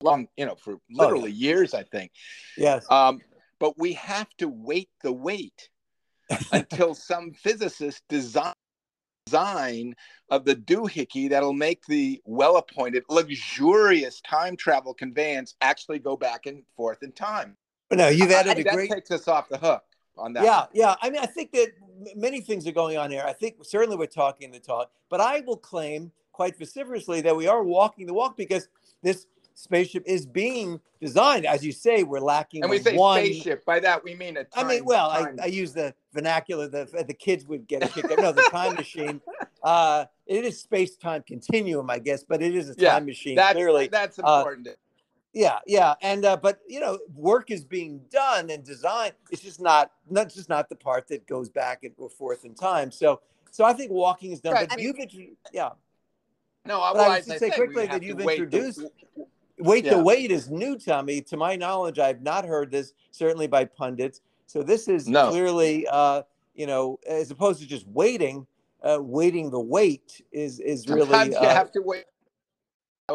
long, 0.00 0.28
you 0.36 0.46
know, 0.46 0.54
for 0.54 0.78
literally 0.90 1.32
years, 1.32 1.74
I 1.74 1.82
think. 1.82 2.12
Yes. 2.56 2.86
Um, 2.90 3.20
but 3.58 3.78
we 3.78 3.92
have 3.94 4.28
to 4.38 4.48
wait 4.48 4.88
the 5.02 5.12
wait 5.12 5.68
until 6.52 6.94
some 6.94 7.32
physicist 7.32 8.02
design 8.08 8.52
design 9.26 9.94
of 10.30 10.44
the 10.44 10.54
doohickey 10.54 11.28
that'll 11.28 11.52
make 11.52 11.84
the 11.86 12.20
well-appointed, 12.24 13.02
luxurious 13.08 14.20
time 14.20 14.56
travel 14.56 14.94
conveyance 14.94 15.56
actually 15.60 15.98
go 15.98 16.16
back 16.16 16.46
and 16.46 16.62
forth 16.76 17.02
in 17.02 17.10
time. 17.10 17.56
But 17.88 17.98
no, 17.98 18.08
you've 18.08 18.30
added 18.30 18.56
I- 18.56 18.60
a 18.60 18.64
that 18.64 18.74
great. 18.74 18.90
takes 18.90 19.10
us 19.10 19.26
off 19.28 19.48
the 19.48 19.58
hook 19.58 19.82
on 20.16 20.32
that. 20.34 20.44
Yeah, 20.44 20.66
yeah. 20.72 20.94
I 21.02 21.10
mean, 21.10 21.20
I 21.20 21.26
think 21.26 21.52
that 21.52 21.72
many 22.14 22.40
things 22.40 22.66
are 22.66 22.72
going 22.72 22.96
on 22.98 23.10
here. 23.10 23.24
I 23.26 23.32
think 23.32 23.56
certainly 23.64 23.96
we're 23.96 24.06
talking 24.06 24.50
the 24.52 24.60
talk, 24.60 24.90
but 25.08 25.20
I 25.20 25.40
will 25.40 25.56
claim 25.56 26.12
quite 26.32 26.56
vociferously 26.58 27.20
that 27.22 27.34
we 27.36 27.48
are 27.48 27.62
walking 27.64 28.06
the 28.06 28.14
walk 28.14 28.36
because 28.36 28.68
this 29.02 29.26
spaceship 29.60 30.04
is 30.06 30.24
being 30.26 30.80
designed. 31.00 31.46
As 31.46 31.64
you 31.64 31.72
say, 31.72 32.02
we're 32.04 32.20
lacking 32.20 32.62
And 32.62 32.70
we 32.70 32.78
say 32.78 32.94
one. 32.96 33.24
spaceship. 33.24 33.64
By 33.64 33.80
that 33.80 34.04
we 34.04 34.14
mean 34.14 34.36
a 34.36 34.40
I 34.40 34.44
time. 34.44 34.68
mean, 34.68 34.84
well, 34.84 35.10
I, 35.10 35.22
time- 35.22 35.38
I 35.42 35.46
use 35.46 35.72
the 35.72 35.94
vernacular 36.12 36.68
that 36.68 37.08
the 37.08 37.14
kids 37.14 37.46
would 37.46 37.66
get 37.66 37.82
a 37.82 37.88
kick 37.88 38.04
out. 38.10 38.18
No, 38.20 38.32
the 38.32 38.46
time 38.52 38.74
machine. 38.74 39.20
Uh, 39.62 40.04
it 40.26 40.44
is 40.44 40.60
space 40.60 40.96
time 40.96 41.24
continuum, 41.26 41.90
I 41.90 41.98
guess, 41.98 42.22
but 42.22 42.40
it 42.40 42.54
is 42.54 42.70
a 42.70 42.74
Yeah, 42.78 42.92
time 42.92 43.06
machine. 43.06 43.34
that's 43.34 43.54
clearly, 43.54 43.88
that's 43.88 44.16
uh, 44.20 44.22
important. 44.22 44.68
yeah, 45.32 45.58
yeah, 45.66 45.94
and 46.02 46.24
uh, 46.24 46.36
but 46.36 46.60
you 46.68 46.78
know, 46.78 47.00
work 47.12 47.50
is 47.50 47.64
being 47.64 48.00
done 48.08 48.48
and 48.50 48.62
design. 48.62 49.10
It's 49.32 49.42
just 49.42 49.60
not 49.60 49.90
not 50.08 50.32
just 50.32 50.48
not 50.48 50.68
the 50.68 50.76
part 50.76 51.08
that 51.08 51.26
goes 51.26 51.48
back 51.48 51.82
and 51.82 51.92
forth 52.12 52.44
in 52.44 52.54
time. 52.54 52.92
So, 52.92 53.22
so 53.50 53.64
I 53.64 53.72
think 53.72 53.90
walking 53.90 54.30
is 54.30 54.40
done. 54.40 54.52
Right, 54.52 54.68
But 54.68 54.78
I 54.78 54.82
you've 54.82 54.96
yeah, 55.52 55.70
no, 56.64 56.78
but 56.78 56.82
I 56.84 56.92
well, 56.92 57.08
was 57.08 57.18
as 57.18 57.26
to 57.26 57.38
say 57.40 57.50
quickly 57.50 57.86
that 57.88 58.04
you've 58.04 58.18
wait 58.18 58.36
the- 58.38 58.44
introduced- 58.44 58.84
wait 59.58 59.84
Yeah. 59.84 59.94
the 59.96 60.02
wait 60.02 60.30
is 60.30 60.50
new 60.50 60.76
to 60.78 61.02
me. 61.02 61.20
To 61.22 61.36
my 61.36 61.56
knowledge, 61.56 61.98
I've 61.98 62.22
not 62.22 62.44
heard 62.44 62.70
this 62.70 62.92
certainly 63.10 63.46
by 63.46 63.64
pundits. 63.64 64.20
So 64.46 64.62
this 64.62 64.88
is 64.88 65.08
No. 65.08 65.30
clearly, 65.30 65.86
uh, 65.88 66.22
you 66.54 66.66
know, 66.66 66.98
as 67.06 67.30
opposed 67.30 67.60
to 67.60 67.66
just 67.66 67.86
waiting. 67.88 68.46
Uh, 68.82 68.98
waiting 69.00 69.50
the 69.50 69.58
wait 69.58 70.20
is 70.30 70.60
is 70.60 70.86
really 70.86 71.00
Sometimes 71.00 71.34
you 71.34 71.40
uh, 71.40 71.54
have 71.54 71.72
to 71.72 71.80
wait. 71.80 72.04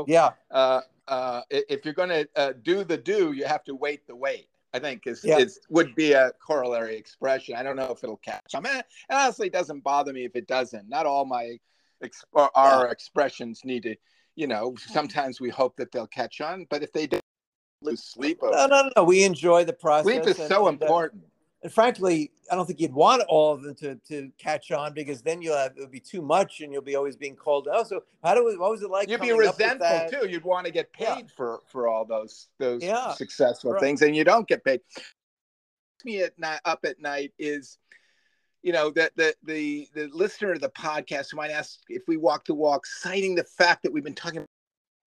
yeah 0.07 0.31
uh, 0.49 0.81
uh, 1.07 1.41
if 1.49 1.85
you're 1.85 1.93
going 1.93 2.09
to 2.09 2.27
uh, 2.35 2.53
do 2.63 2.83
the 2.83 2.97
do, 2.97 3.31
you 3.33 3.45
have 3.45 3.63
to 3.63 3.75
wait 3.75 4.05
the 4.07 4.15
wait. 4.15 4.47
I 4.73 4.79
think 4.79 5.05
is, 5.05 5.23
Yeah. 5.23 5.37
is 5.37 5.59
would 5.69 5.93
be 5.95 6.13
a 6.13 6.31
corollary 6.45 6.95
expression. 6.95 7.55
I 7.55 7.63
don't 7.63 7.75
know 7.75 7.91
if 7.91 8.03
it'll 8.03 8.17
catch. 8.17 8.55
I 8.55 8.59
mean, 8.59 8.75
it 8.77 8.85
honestly 9.09 9.49
doesn't 9.49 9.81
bother 9.81 10.13
me 10.13 10.25
if 10.25 10.35
it 10.35 10.47
doesn't. 10.47 10.87
Not 10.89 11.05
all 11.05 11.25
my 11.25 11.59
ex- 12.01 12.25
or 12.31 12.49
our 12.57 12.87
expressions 12.89 13.63
need 13.63 13.83
to. 13.83 13.95
You 14.35 14.47
know, 14.47 14.75
sometimes 14.77 15.41
we 15.41 15.49
hope 15.49 15.75
that 15.77 15.91
they'll 15.91 16.07
catch 16.07 16.41
on, 16.41 16.65
but 16.69 16.83
if 16.83 16.91
they 16.93 17.07
don't, 17.07 17.21
lose 17.83 18.03
sleep. 18.03 18.39
over 18.43 18.55
no 18.55 18.67
no 18.67 18.89
no. 18.95 19.03
We 19.03 19.23
enjoy 19.23 19.65
the 19.65 19.73
process. 19.73 20.05
Sleep 20.05 20.25
is 20.27 20.39
and- 20.39 20.47
so 20.49 20.67
and, 20.67 20.81
uh, 20.81 20.85
important. 20.85 21.23
and 21.63 21.73
frankly, 21.73 22.31
I 22.51 22.55
don't 22.55 22.65
think 22.65 22.79
you'd 22.79 22.93
want 22.93 23.23
all 23.27 23.53
of 23.53 23.63
them 23.63 23.75
to, 23.75 23.95
to 24.07 24.31
catch 24.37 24.71
on 24.71 24.93
because 24.93 25.21
then 25.21 25.41
you'll 25.41 25.57
have 25.57 25.73
it 25.75 25.79
would 25.79 25.91
be 25.91 25.99
too 25.99 26.21
much 26.21 26.61
and 26.61 26.71
you'll 26.71 26.81
be 26.83 26.95
always 26.95 27.15
being 27.17 27.35
called 27.35 27.67
out. 27.67 27.87
So 27.87 28.03
how 28.23 28.35
do 28.35 28.45
we, 28.45 28.55
what 28.57 28.71
was 28.71 28.81
it 28.83 28.89
like? 28.89 29.09
You'd 29.09 29.19
be 29.21 29.29
coming 29.29 29.47
up 29.47 29.57
with 29.57 29.67
resentful 29.79 30.21
too. 30.21 30.29
You'd 30.29 30.43
want 30.43 30.65
to 30.67 30.71
get 30.71 30.89
Yeah. 30.99 31.15
paid 31.15 31.31
for 31.31 31.61
for 31.67 31.87
all 31.87 32.05
those 32.05 32.47
those 32.59 32.83
Yeah. 32.83 33.13
successful 33.13 33.71
Right. 33.73 33.81
things, 33.81 34.01
and 34.03 34.15
you 34.15 34.23
don't 34.23 34.47
get 34.47 34.63
paid. 34.63 34.81
Me 36.05 36.21
at 36.23 36.37
night 36.39 36.61
up 36.65 36.79
at 36.85 36.99
night 36.99 37.31
is, 37.37 37.77
you 38.63 38.71
know, 38.71 38.89
that 38.91 39.15
the 39.15 39.33
the 39.43 39.87
the 39.93 40.07
listener 40.13 40.51
of 40.51 40.61
the 40.61 40.69
podcast 40.69 41.31
who 41.31 41.37
might 41.37 41.51
ask 41.51 41.79
if 41.89 42.03
we 42.07 42.17
walk 42.17 42.45
the 42.45 42.53
walk, 42.53 42.85
citing 42.85 43.35
the 43.35 43.43
fact 43.43 43.83
that 43.83 43.91
we've 43.91 44.03
been 44.03 44.13
talking 44.13 44.37
about 44.39 44.47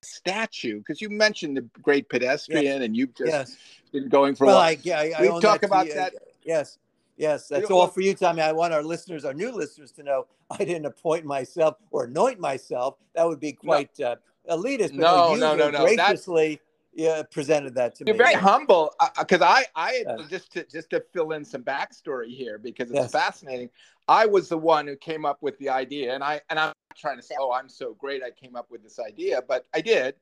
statue 0.03 0.79
because 0.79 1.01
you 1.01 1.09
mentioned 1.09 1.57
the 1.57 1.63
great 1.83 2.09
pedestrian 2.09 2.83
and 2.83 2.97
you've 2.97 3.15
just 3.15 3.31
Yes. 3.31 3.57
been 3.91 4.09
going 4.09 4.35
for 4.35 4.45
a 4.45 4.49
while. 4.49 4.59
I, 4.59 4.79
yeah, 4.83 5.01
I, 5.19 5.23
We 5.23 5.41
talk 5.41 5.63
about 5.63 5.89
that. 5.95 6.13
Yes. 6.45 6.79
Yes, 7.17 7.47
that's 7.47 7.71
all 7.71 7.79
well- 7.79 7.89
for 7.89 8.01
you, 8.01 8.13
Tommy. 8.15 8.43
I 8.43 8.51
want 8.53 8.75
our 8.75 8.83
listeners, 8.83 9.25
our 9.25 9.33
new 9.35 9.53
listeners, 9.53 9.93
to 9.93 10.03
know 10.03 10.27
I 10.51 10.59
didn't 10.59 10.87
appoint 10.87 11.25
myself 11.25 11.77
or 11.91 12.05
anoint 12.05 12.41
myself. 12.41 12.97
That 13.15 13.27
would 13.27 13.39
be 13.41 13.53
quite 13.53 13.99
uh, 14.01 14.17
elitist. 14.51 14.89
But 14.89 14.97
No, 14.97 15.35
you 15.35 15.41
no, 15.41 15.55
no, 15.55 15.71
no. 15.71 15.85
Graciously 15.85 16.61
yeah, 16.95 17.23
presented 17.31 17.75
that 17.75 17.95
to 17.97 18.05
me. 18.05 18.11
You're 18.11 18.17
very 18.19 18.35
humble 18.35 18.95
because 19.19 19.43
I, 19.43 19.67
I 19.75 19.93
had- 19.93 20.21
Yeah. 20.21 20.27
just 20.29 20.53
to 20.53 20.65
just 20.65 20.91
to 20.91 21.01
fill 21.13 21.33
in 21.33 21.45
some 21.45 21.63
backstory 21.63 22.35
here 22.35 22.59
because 22.59 22.91
it's 22.91 22.99
Yes. 22.99 23.13
fascinating. 23.13 23.71
I 24.09 24.27
was 24.27 24.49
the 24.49 24.59
one 24.59 24.87
who 24.87 24.97
came 24.97 25.25
up 25.25 25.43
with 25.43 25.59
the 25.59 25.69
idea, 25.71 26.15
and 26.15 26.23
I 26.23 26.41
and 26.51 26.59
I'm 26.59 26.73
trying 26.97 27.17
to 27.17 27.23
say, 27.23 27.35
oh, 27.39 27.53
I'm 27.53 27.69
so 27.69 27.95
great, 27.95 28.23
I 28.23 28.31
came 28.31 28.55
up 28.57 28.71
with 28.71 28.83
this 28.83 28.99
idea, 28.99 29.43
but 29.47 29.67
I 29.75 29.81
did, 29.81 30.15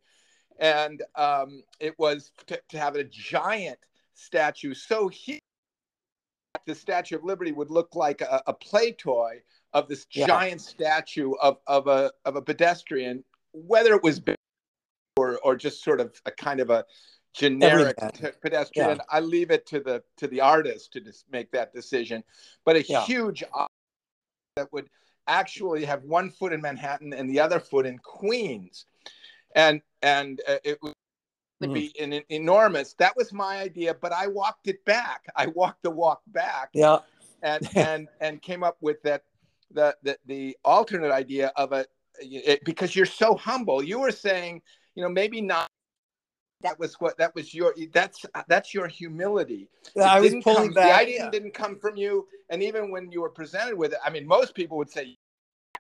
and 0.59 1.03
um, 1.17 1.63
it 1.81 1.99
was 1.99 2.33
to, 2.47 2.61
to 2.71 2.79
have 2.79 2.97
a 2.97 3.05
giant 3.05 3.79
statue 4.15 4.75
so 4.75 5.09
huge 5.09 5.41
the 6.67 6.75
Statue 6.75 7.17
of 7.17 7.25
Liberty 7.25 7.51
would 7.51 7.71
look 7.71 7.97
like 7.97 8.21
a, 8.21 8.41
a 8.47 8.53
play 8.53 8.93
toy 8.93 9.43
of 9.73 9.89
this 9.89 10.07
Yeah. 10.13 10.27
giant 10.27 10.61
statue 10.61 11.33
of 11.43 11.59
of 11.67 11.87
a 11.89 12.13
of 12.25 12.37
a 12.37 12.43
pedestrian, 12.43 13.25
whether 13.53 13.95
it 13.95 14.03
was 14.03 14.21
big 14.21 14.37
or 15.43 15.57
just 15.57 15.83
sort 15.83 16.01
of 16.01 16.21
a 16.27 16.31
kind 16.31 16.61
of 16.61 16.71
a 16.71 16.85
generic 17.33 17.97
t- 18.15 18.29
pedestrian. 18.41 19.01
I 19.11 19.21
leave 19.21 19.51
it 19.51 19.67
to 19.67 19.81
the 19.81 20.03
to 20.19 20.27
the 20.29 20.41
artist 20.41 20.93
to 20.95 21.01
just 21.01 21.25
make 21.31 21.51
that 21.53 21.73
decision. 21.73 22.23
But 22.65 22.77
a 22.77 22.83
Yeah. 22.83 23.05
huge 23.05 23.45
that 24.57 24.73
would 24.73 24.89
actually 25.27 25.85
have 25.85 26.05
one 26.05 26.31
foot 26.31 26.53
in 26.53 26.61
Manhattan 26.61 27.13
and 27.13 27.29
the 27.29 27.41
other 27.41 27.61
foot 27.61 27.87
in 27.87 27.99
Queens, 27.99 28.87
and 29.55 29.81
and 30.03 30.41
uh, 30.47 30.59
it 30.65 30.79
would 30.83 30.93
Mhm. 31.63 31.75
be 31.75 31.95
an, 32.01 32.13
an 32.13 32.25
enormous. 32.29 32.95
That 32.95 33.17
was 33.17 33.33
my 33.33 33.59
idea, 33.59 33.95
but 33.95 34.13
I 34.13 34.27
walked 34.27 34.67
it 34.67 34.85
back. 34.85 35.25
I 35.37 35.47
walked 35.47 35.83
the 35.83 35.91
walk 35.91 36.23
back 36.27 36.71
Yeah. 36.75 36.99
and 37.43 37.63
and 37.77 38.09
and 38.21 38.43
came 38.43 38.63
up 38.63 38.77
with 38.81 39.01
that 39.03 39.25
the 39.71 39.97
the, 40.03 40.19
the 40.27 40.57
alternate 40.65 41.13
idea 41.13 41.53
of 41.57 41.73
a 41.73 41.87
it, 42.21 42.63
because 42.65 42.95
you're 42.95 43.07
so 43.07 43.35
humble 43.35 43.83
you 43.83 43.99
were 43.99 44.13
saying 44.13 44.61
you 44.95 45.03
know 45.03 45.09
maybe 45.09 45.41
not 45.41 45.69
that 46.63 46.79
was 46.79 46.95
what 47.01 47.17
that 47.19 47.35
was 47.35 47.53
your 47.55 47.75
that's 47.93 48.25
that's 48.49 48.73
your 48.73 48.87
humility 48.87 49.69
It 49.97 50.01
I 50.03 50.21
was 50.21 50.35
pulling 50.43 50.69
come- 50.69 50.75
back. 50.75 50.87
the 50.89 50.95
idea 51.03 51.25
yeah. 51.25 51.31
didn't 51.31 51.55
come 51.55 51.77
from 51.79 51.97
you 51.97 52.27
and 52.51 52.63
even 52.63 52.91
when 52.91 53.11
you 53.11 53.21
were 53.21 53.31
presented 53.31 53.77
with 53.77 53.93
it 53.93 53.99
i 54.05 54.11
mean 54.11 54.27
most 54.27 54.55
people 54.55 54.77
would 54.79 54.91
say 54.91 55.17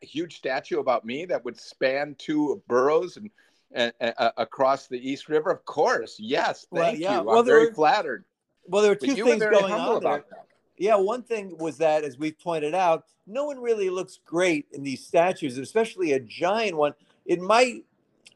a 0.02 0.06
huge 0.06 0.36
statue 0.36 0.80
about 0.80 1.04
me 1.04 1.24
that 1.26 1.44
would 1.44 1.58
span 1.58 2.14
two 2.18 2.60
boroughs 2.68 3.16
and 3.16 3.30
and, 3.74 3.92
uh, 4.18 4.30
across 4.36 4.86
the 4.88 4.98
east 5.10 5.28
river 5.28 5.50
of 5.50 5.64
course 5.64 6.16
yes 6.18 6.66
Well, 6.70 6.84
thank 6.84 6.98
yeah. 7.00 7.18
you 7.20 7.26
Well, 7.26 7.38
i'm 7.40 7.46
very 7.46 7.66
were- 7.66 7.74
flattered 7.74 8.24
Well, 8.66 8.82
there 8.82 8.94
but 8.96 9.08
two 9.08 9.14
you 9.14 9.24
were 9.24 9.30
things 9.32 9.44
going 9.44 9.72
on 9.72 10.00
there. 10.02 10.12
about 10.16 10.28
that 10.30 10.46
Yeah, 10.78 10.96
one 10.96 11.22
thing 11.22 11.56
was 11.58 11.78
that, 11.78 12.02
as 12.02 12.18
we've 12.18 12.38
pointed 12.38 12.74
out, 12.74 13.04
no 13.26 13.44
one 13.44 13.60
really 13.60 13.88
looks 13.90 14.18
great 14.24 14.66
in 14.72 14.82
these 14.82 15.06
statues, 15.06 15.56
especially 15.58 16.12
a 16.12 16.18
giant 16.20 16.76
one. 16.76 16.94
It 17.24 17.40
might, 17.40 17.84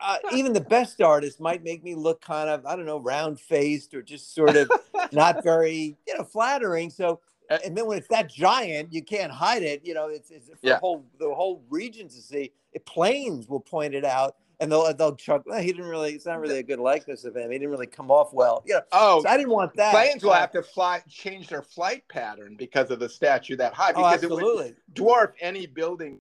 uh, 0.01 0.19
even 0.33 0.53
the 0.53 0.61
best 0.61 1.01
artist 1.01 1.41
might 1.41 1.63
make 1.65 1.83
me 1.85 1.95
look 1.95 2.21
kind 2.21 2.49
of, 2.49 2.65
I 2.67 2.77
don't 2.77 2.87
know, 2.87 3.01
round 3.01 3.41
faced 3.41 3.95
or 3.95 4.03
just 4.03 4.35
sort 4.35 4.57
of 4.57 4.71
not 5.13 5.43
very, 5.43 5.97
you 6.07 6.17
know, 6.19 6.25
flattering. 6.25 6.91
So, 6.91 7.21
Uh, 7.49 7.59
and 7.65 7.77
then 7.77 7.87
when 7.87 7.97
it's 7.97 8.09
that 8.09 8.29
giant, 8.29 8.93
you 8.93 9.03
can't 9.03 9.31
hide 9.31 9.63
it. 9.63 9.81
You 9.85 9.95
know, 9.95 10.09
it's, 10.09 10.31
it's 10.33 10.49
for 10.49 10.57
Yeah. 10.63 10.75
the 10.75 10.81
whole 10.81 11.05
the 11.19 11.33
whole 11.35 11.63
region 11.71 12.09
to 12.09 12.21
see. 12.21 12.53
It, 12.73 12.85
planes 12.85 13.49
will 13.49 13.61
point 13.61 13.95
it 13.95 14.05
out, 14.05 14.35
and 14.59 14.71
they'll 14.71 14.93
they'll 14.95 15.15
chuck. 15.15 15.45
Well, 15.47 15.61
he 15.63 15.73
didn't 15.73 15.87
really. 15.89 16.13
It's 16.15 16.27
not 16.27 16.41
really 16.41 16.59
a 16.59 16.63
good 16.65 16.81
likeness 16.81 17.25
of 17.25 17.37
him. 17.37 17.51
He 17.53 17.59
didn't 17.59 17.71
really 17.71 17.87
come 17.87 18.11
off 18.11 18.33
well. 18.35 18.63
You 18.67 18.75
know, 18.75 18.81
oh 18.93 19.23
so 19.23 19.29
I 19.29 19.37
didn't 19.37 19.53
want 19.53 19.75
that. 19.77 19.93
planes 19.93 20.25
will 20.25 20.33
Uh, 20.33 20.41
have 20.41 20.51
to 20.53 20.63
fly 20.63 21.03
change 21.09 21.47
their 21.49 21.63
flight 21.63 22.03
pattern 22.09 22.57
because 22.57 22.91
of 22.91 22.99
the 22.99 23.09
statue 23.09 23.55
that 23.57 23.73
high 23.75 23.93
Oh, 23.95 24.03
because 24.03 24.25
it 24.25 24.31
would 24.31 24.43
absolutely. 24.43 24.75
dwarf 24.95 25.33
any 25.41 25.67
building 25.67 26.21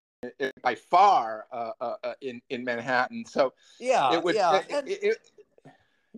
by 0.62 0.74
far 0.74 1.46
uh, 1.52 1.72
uh, 1.80 1.94
uh, 2.04 2.14
in 2.20 2.40
in 2.50 2.64
Manhattan. 2.64 3.24
So 3.26 3.52
Yeah, 3.78 4.12
it 4.14 4.22
would, 4.22 4.34
yeah. 4.34 4.56
it- 4.56 4.66
and- 4.70 4.88
it- 4.88 5.02
it- 5.02 5.30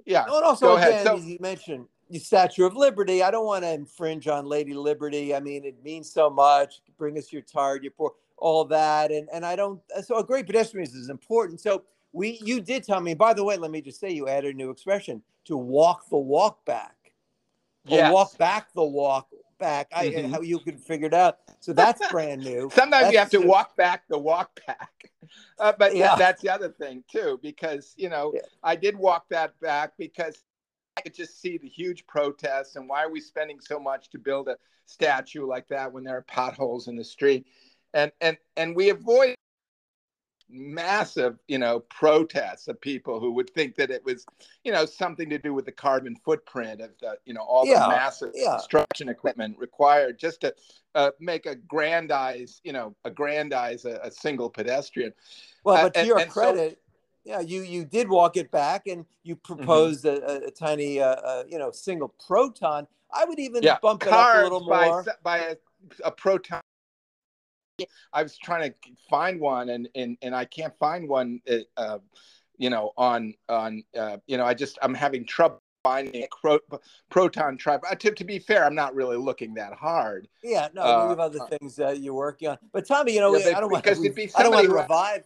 yeah. 0.05 0.25
And 0.25 0.45
also, 0.45 0.69
Go 0.69 0.77
ahead. 0.77 0.89
again, 0.89 1.05
So- 1.07 1.17
as 1.17 1.25
you 1.27 1.39
mentioned, 1.41 1.87
the 2.11 2.19
Statue 2.19 2.65
of 2.65 2.75
Liberty. 2.77 3.23
I 3.23 3.31
don't 3.31 3.45
want 3.47 3.65
to 3.65 3.71
infringe 3.73 4.29
on 4.29 4.47
Lady 4.47 4.73
Liberty. 4.73 5.35
I 5.35 5.41
mean, 5.41 5.65
it 5.65 5.83
means 5.83 6.11
so 6.11 6.31
much. 6.31 6.81
Bring 6.97 7.19
us 7.19 7.31
your 7.33 7.43
tired, 7.43 7.83
your 7.83 7.93
poor, 7.93 8.13
all 8.39 8.65
that, 8.67 9.11
and 9.11 9.29
and 9.33 9.45
I 9.45 9.57
don't. 9.57 9.81
So 10.03 10.17
a 10.17 10.25
great 10.25 10.47
pedestrian 10.47 10.87
is 10.87 11.11
important. 11.11 11.61
So 11.61 11.83
we, 12.13 12.39
you 12.43 12.61
did 12.63 12.85
tell 12.85 13.01
me. 13.01 13.13
By 13.15 13.35
the 13.35 13.45
way, 13.45 13.57
let 13.59 13.71
me 13.71 13.83
just 13.83 14.01
say, 14.01 14.11
you 14.11 14.27
added 14.29 14.55
a 14.55 14.57
new 14.57 14.71
expression 14.71 15.23
to 15.45 15.57
walk 15.59 16.09
the 16.09 16.17
walk 16.17 16.65
back. 16.65 16.95
Or 17.91 18.13
walk 18.13 18.37
back 18.39 18.73
the 18.75 18.85
walk 18.85 19.29
back. 19.59 19.89
I 19.95 20.09
mm-hmm. 20.09 20.33
how 20.33 20.41
you 20.41 20.59
can 20.59 20.77
figure 20.77 21.07
it 21.07 21.15
out. 21.15 21.39
So 21.61 21.73
that's 21.73 22.07
brand 22.11 22.43
new. 22.43 22.71
Sometimes 22.73 23.05
that's 23.05 23.13
you 23.13 23.19
have 23.19 23.31
to 23.31 23.41
walk 23.41 23.77
back 23.77 24.05
the 24.09 24.19
walk 24.19 24.61
back. 24.67 24.91
Uh, 25.59 25.73
but 25.79 25.95
yeah. 25.95 26.15
that's 26.17 26.41
the 26.41 26.49
other 26.49 26.71
thing 26.71 27.05
too, 27.11 27.39
because 27.43 27.93
you 27.99 28.09
know 28.09 28.33
yeah. 28.35 28.41
I 28.63 28.77
did 28.77 28.97
walk 28.97 29.29
that 29.29 29.59
back 29.61 29.93
because 29.99 30.43
I 30.97 31.03
could 31.03 31.13
just 31.13 31.43
see 31.43 31.59
the 31.59 31.69
huge 31.69 32.07
protests 32.07 32.77
and 32.77 32.89
why 32.89 33.05
are 33.05 33.11
we 33.11 33.21
spending 33.21 33.61
so 33.61 33.79
much 33.79 34.09
to 34.11 34.19
build 34.19 34.49
a 34.49 34.57
statue 34.87 35.47
like 35.47 35.69
that 35.69 35.93
when 35.93 36.05
there 36.05 36.17
are 36.17 36.23
potholes 36.23 36.89
in 36.89 36.97
the 36.97 37.05
street, 37.05 37.47
and 37.93 38.11
and 38.23 38.39
and 38.57 38.75
we 38.75 38.89
avoid 38.89 39.35
massive, 40.51 41.39
you 41.47 41.59
know, 41.59 41.81
protests 41.81 42.69
of 42.69 42.81
people 42.81 43.21
who 43.21 43.33
would 43.33 43.51
think 43.51 43.77
that 43.77 43.91
it 43.91 44.05
was, 44.05 44.25
you 44.65 44.73
know, 44.73 44.87
something 44.87 45.29
to 45.31 45.39
do 45.39 45.53
with 45.55 45.65
the 45.65 45.73
carbon 45.73 46.17
footprint 46.17 46.81
of 46.81 46.91
the, 47.01 47.17
you 47.25 47.35
know, 47.35 47.43
all 47.43 47.67
yeah, 47.67 47.81
the 47.81 47.89
massive 47.89 48.33
yeah. 48.35 48.53
construction 48.53 49.09
equipment 49.09 49.57
required 49.59 50.19
just 50.19 50.41
to 50.41 50.55
uh, 50.95 51.11
make 51.21 51.47
a 51.47 51.55
grandize, 51.55 52.61
you 52.65 52.73
know, 52.73 52.95
aggrandize 53.05 53.85
a, 53.85 54.01
a 54.03 54.11
single 54.11 54.49
pedestrian. 54.49 55.13
Well, 55.65 55.83
but 55.83 55.97
uh, 55.97 56.01
to 56.01 56.07
your 56.07 56.19
and, 56.19 56.31
credit. 56.31 56.73
So, 56.73 56.79
yeah, 57.25 57.41
you 57.41 57.61
you 57.61 57.85
did 57.85 58.09
walk 58.09 58.39
it 58.39 58.51
back, 58.51 58.87
and 58.87 59.05
you 59.23 59.37
mm-hmm. 59.37 59.57
proposed 59.57 60.05
mm-hmm. 60.05 60.45
a, 60.45 60.47
a, 60.47 60.51
tiny, 60.51 61.01
uh, 61.01 61.09
uh, 61.09 61.45
you 61.47 61.59
know, 61.59 61.71
single 61.71 62.15
proton. 62.27 62.87
I 63.13 63.27
would 63.27 63.39
even 63.39 63.63
yeah, 63.63 63.77
bump 63.83 64.03
it 64.03 64.09
up 64.09 64.37
a 64.37 64.43
little 64.43 64.61
more 64.61 65.03
by, 65.03 65.13
by 65.23 65.39
a, 65.39 65.57
a 66.05 66.11
proton 66.11 66.61
I 68.13 68.23
was 68.23 68.37
trying 68.39 68.71
to 68.71 68.75
find 69.09 69.41
one, 69.41 69.71
and 69.71 69.89
and 69.95 70.17
and 70.23 70.35
I 70.35 70.45
can't 70.45 70.77
find 70.79 71.09
one. 71.09 71.41
Uh, 71.51 71.57
uh, 71.77 71.99
you 72.57 72.71
know, 72.71 72.93
on 72.97 73.35
on 73.49 73.85
uh, 73.97 74.19
you 74.27 74.37
know, 74.37 74.45
I 74.45 74.55
just 74.55 74.79
I'm 74.83 74.95
having 74.95 75.25
trouble 75.25 75.63
finding 75.83 76.23
a 76.23 76.29
pro, 76.41 76.59
proton 77.11 77.57
tribe. 77.57 77.81
Uh, 77.89 77.95
to, 77.95 78.11
to 78.11 78.25
be 78.25 78.39
fair, 78.39 78.65
I'm 78.65 78.75
not 78.75 78.95
really 78.95 79.17
looking 79.17 79.55
that 79.55 79.73
hard. 79.73 80.29
Yeah, 80.43 80.69
no, 80.75 80.83
uh, 80.83 81.05
we 81.05 81.11
have 81.11 81.21
other 81.21 81.41
uh, 81.41 81.47
things 81.47 81.77
that 81.77 82.01
you're 82.01 82.15
working 82.15 82.49
on. 82.49 82.59
But 82.73 82.87
Tommy, 82.87 83.15
you 83.15 83.21
know, 83.21 83.37
yeah, 83.37 83.57
I 83.57 83.61
don't 83.61 83.71
want 83.71 83.85
to. 83.85 83.91
I 84.37 84.43
don't 84.43 84.53
want 84.53 84.67
to 84.67 84.73
revive. 84.73 85.25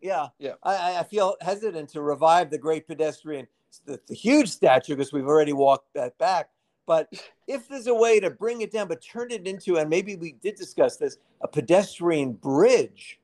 Yeah, 0.00 0.28
yeah. 0.38 0.54
I, 0.62 0.98
I 0.98 1.02
feel 1.02 1.36
hesitant 1.40 1.90
to 1.90 2.00
revive 2.00 2.50
the 2.50 2.58
great 2.58 2.86
pedestrian, 2.86 3.46
the, 3.84 4.00
the 4.08 4.14
huge 4.14 4.48
statue 4.48 4.96
because 4.96 5.12
we've 5.12 5.26
already 5.26 5.52
walked 5.52 5.92
that 5.94 6.16
back. 6.18 6.48
But 6.90 7.12
if 7.46 7.68
there's 7.68 7.86
a 7.86 7.94
way 7.94 8.18
to 8.18 8.30
bring 8.30 8.62
it 8.62 8.72
down, 8.72 8.88
but 8.88 9.00
turn 9.00 9.30
it 9.30 9.46
into, 9.46 9.78
and 9.78 9.88
maybe 9.88 10.16
we 10.16 10.32
did 10.32 10.56
discuss 10.56 10.96
this, 10.96 11.18
a 11.40 11.46
pedestrian 11.46 12.32
bridge, 12.32 13.20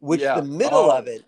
which 0.00 0.20
yeah. 0.20 0.38
the 0.38 0.42
middle 0.42 0.90
oh. 0.90 0.98
of 0.98 1.06
it 1.06 1.24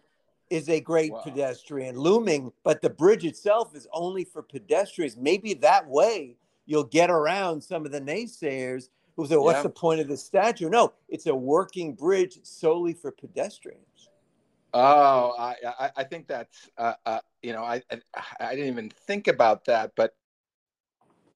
is 0.50 0.68
a 0.68 0.82
great 0.82 1.10
wow. 1.10 1.20
pedestrian 1.20 1.98
looming, 1.98 2.52
but 2.62 2.82
the 2.82 2.90
bridge 2.90 3.24
itself 3.24 3.74
is 3.74 3.88
only 3.90 4.22
for 4.22 4.42
pedestrians. 4.42 5.16
Maybe 5.16 5.54
that 5.54 5.88
way 5.88 6.36
you'll 6.66 6.84
get 6.84 7.08
around 7.08 7.62
some 7.62 7.86
of 7.86 7.90
the 7.90 8.02
naysayers 8.02 8.90
who 9.16 9.26
say, 9.26 9.38
What's 9.38 9.60
yeah. 9.60 9.62
the 9.62 9.70
point 9.70 10.02
of 10.02 10.08
the 10.08 10.16
statue? 10.18 10.68
No, 10.68 10.92
it's 11.08 11.24
a 11.24 11.34
working 11.34 11.94
bridge 11.94 12.38
solely 12.42 12.92
for 12.92 13.10
pedestrians. 13.10 14.10
Oh, 14.74 15.34
I, 15.38 15.54
I, 15.80 15.90
I 15.96 16.04
think 16.04 16.26
that's, 16.26 16.68
uh, 16.76 16.92
uh, 17.06 17.20
you 17.42 17.54
know, 17.54 17.62
I, 17.62 17.80
I, 17.90 18.22
I 18.40 18.54
didn't 18.54 18.68
even 18.68 18.90
think 18.90 19.26
about 19.26 19.64
that, 19.64 19.92
but 19.96 20.14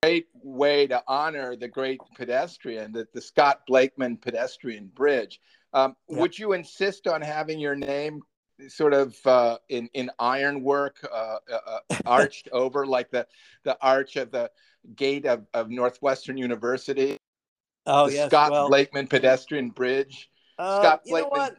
great 0.02 0.26
way 0.42 0.86
to 0.88 1.02
honor 1.06 1.54
the 1.54 1.68
great 1.68 2.00
pedestrian, 2.16 2.92
the, 2.92 3.06
the 3.14 3.20
Scott 3.20 3.60
Blakeman 3.68 4.16
Pedestrian 4.16 4.86
Bridge. 4.94 5.40
Um, 5.72 5.94
yeah. 6.08 6.20
Would 6.20 6.38
you 6.38 6.52
insist 6.54 7.06
on 7.06 7.22
having 7.22 7.60
your 7.60 7.76
name 7.76 8.20
sort 8.68 8.94
of 8.94 9.16
uh, 9.26 9.58
in 9.68 9.88
in 9.94 10.10
ironwork, 10.18 10.96
uh, 11.10 11.36
uh, 11.50 11.58
uh 11.90 11.96
arched 12.06 12.48
over 12.52 12.84
like 12.84 13.10
the 13.10 13.26
the 13.62 13.78
arch 13.80 14.16
of 14.16 14.30
the 14.32 14.50
gate 14.96 15.24
of, 15.24 15.46
of 15.54 15.70
Northwestern 15.70 16.36
University? 16.36 17.16
Oh 17.86 18.08
the 18.08 18.14
yes, 18.14 18.30
Scott 18.30 18.50
well, 18.50 18.68
Blakeman 18.68 19.06
Pedestrian 19.06 19.70
Bridge. 19.70 20.30
Uh, 20.58 20.80
Scott 20.80 21.02
Blakeman. 21.06 21.30
You 21.32 21.36
know 21.36 21.42
what? 21.42 21.56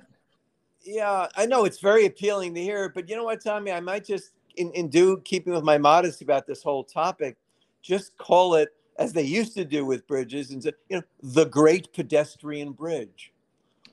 Yeah, 0.86 1.28
I 1.38 1.46
know 1.46 1.64
it's 1.64 1.80
very 1.80 2.06
appealing 2.06 2.54
to 2.56 2.62
hear, 2.62 2.90
but 2.90 3.10
you 3.10 3.16
know 3.16 3.24
what, 3.24 3.42
Tommy? 3.42 3.72
I 3.72 3.80
might 3.80 4.04
just 4.04 4.32
in, 4.58 4.70
in 4.74 4.90
do 4.90 5.22
keeping 5.22 5.54
with 5.54 5.64
my 5.64 5.78
modesty 5.78 6.26
about 6.26 6.46
this 6.46 6.62
whole 6.62 6.84
topic 6.84 7.38
just 7.84 8.18
call 8.18 8.56
it 8.56 8.70
as 8.98 9.14
they 9.14 9.24
used 9.24 9.54
to 9.56 9.66
do 9.66 9.86
with 9.86 10.08
bridges 10.08 10.52
and 10.52 10.64
say, 10.64 10.72
you 10.90 10.98
know, 10.98 11.04
the 11.22 11.46
Great 11.46 11.94
Pedestrian 11.94 12.72
Bridge. 12.72 13.32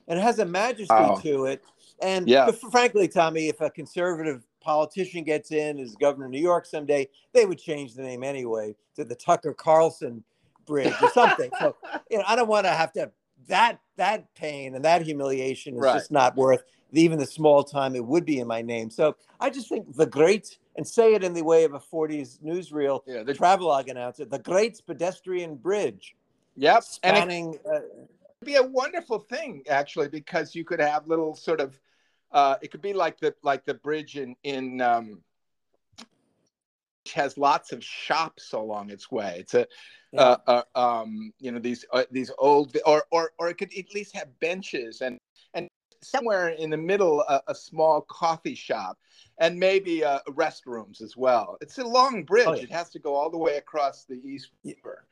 And 0.07 0.17
it 0.17 0.21
has 0.23 0.39
a 0.39 0.45
majesty 0.45 0.87
oh. 0.89 1.19
to 1.21 1.45
it. 1.45 1.63
And 2.01 2.27
yeah. 2.27 2.49
frankly, 2.71 3.07
Tommy, 3.07 3.47
if 3.47 3.61
a 3.61 3.69
conservative 3.69 4.43
politician 4.61 5.23
gets 5.23 5.51
in 5.51 5.79
as 5.79 5.95
governor 5.95 6.25
of 6.25 6.31
New 6.31 6.41
York 6.41 6.65
someday, 6.65 7.07
they 7.33 7.45
would 7.45 7.59
change 7.59 7.93
the 7.93 8.01
name 8.01 8.23
anyway 8.23 8.75
to 8.95 9.03
the 9.03 9.15
Tucker 9.15 9.53
Carlson 9.53 10.23
Bridge 10.65 10.93
or 11.01 11.09
something. 11.11 11.51
so, 11.59 11.75
you 12.11 12.17
know, 12.17 12.23
I 12.27 12.35
don't 12.35 12.47
want 12.47 12.65
to 12.65 12.71
have 12.71 12.91
to 12.93 13.11
that 13.47 13.79
that 13.97 14.33
pain 14.35 14.75
and 14.75 14.85
that 14.85 15.01
humiliation 15.01 15.75
is 15.75 15.81
right. 15.81 15.93
just 15.93 16.11
not 16.11 16.35
worth 16.35 16.63
even 16.93 17.17
the 17.17 17.25
small 17.25 17.63
time 17.63 17.95
it 17.95 18.05
would 18.05 18.25
be 18.25 18.39
in 18.39 18.47
my 18.47 18.61
name. 18.61 18.89
So 18.89 19.15
I 19.39 19.49
just 19.49 19.69
think 19.69 19.95
the 19.95 20.05
great 20.05 20.57
and 20.75 20.87
say 20.87 21.13
it 21.13 21.23
in 21.23 21.33
the 21.33 21.43
way 21.43 21.63
of 21.63 21.73
a 21.73 21.79
40s 21.79 22.39
newsreel 22.41 23.01
yeah, 23.05 23.23
the 23.23 23.33
travelogue 23.33 23.89
announcer, 23.89 24.25
the 24.25 24.39
Great 24.39 24.81
Pedestrian 24.85 25.55
Bridge. 25.55 26.15
Yep. 26.55 26.83
Spanning. 26.83 27.45
And 27.45 27.55
it, 27.55 27.61
uh, 27.65 27.77
it'd 28.41 28.45
be 28.45 28.55
a 28.55 28.63
wonderful 28.63 29.19
thing 29.19 29.63
actually 29.69 30.07
because 30.07 30.55
you 30.55 30.63
could 30.63 30.79
have 30.79 31.07
little 31.07 31.35
sort 31.35 31.61
of 31.61 31.77
uh, 32.31 32.55
it 32.61 32.71
could 32.71 32.81
be 32.81 32.93
like 32.93 33.19
the 33.19 33.33
like 33.43 33.65
the 33.65 33.73
bridge 33.73 34.17
in 34.17 34.35
in 34.43 34.81
um, 34.81 35.21
which 35.97 37.13
has 37.13 37.37
lots 37.37 37.71
of 37.71 37.83
shops 37.83 38.53
along 38.53 38.89
its 38.89 39.11
way. 39.11 39.37
It's 39.39 39.53
a 39.53 39.67
yeah. 40.13 40.21
uh, 40.47 40.63
uh, 40.75 41.01
um, 41.01 41.33
you 41.39 41.51
know 41.51 41.59
these 41.59 41.85
uh, 41.91 42.03
these 42.11 42.31
old 42.37 42.75
or 42.85 43.03
or 43.11 43.31
or 43.37 43.49
it 43.49 43.57
could 43.57 43.73
at 43.77 43.93
least 43.93 44.15
have 44.15 44.27
benches 44.39 45.01
and 45.01 45.17
and 45.53 45.67
somewhere 46.01 46.49
in 46.49 46.69
the 46.69 46.77
middle 46.77 47.21
a, 47.21 47.41
a 47.47 47.55
small 47.55 48.01
coffee 48.01 48.55
shop 48.55 48.97
and 49.41 49.59
maybe 49.59 50.05
uh, 50.05 50.19
restrooms 50.29 51.01
as 51.01 51.17
well. 51.17 51.57
It's 51.61 51.79
a 51.79 51.83
long 51.83 52.23
bridge. 52.23 52.45
Oh, 52.47 52.53
yeah. 52.53 52.63
It 52.63 52.71
has 52.71 52.91
to 52.91 52.99
go 52.99 53.15
all 53.15 53.29
the 53.29 53.39
way 53.39 53.57
across 53.57 54.05
the 54.05 54.21
East 54.23 54.51
River. 54.63 55.05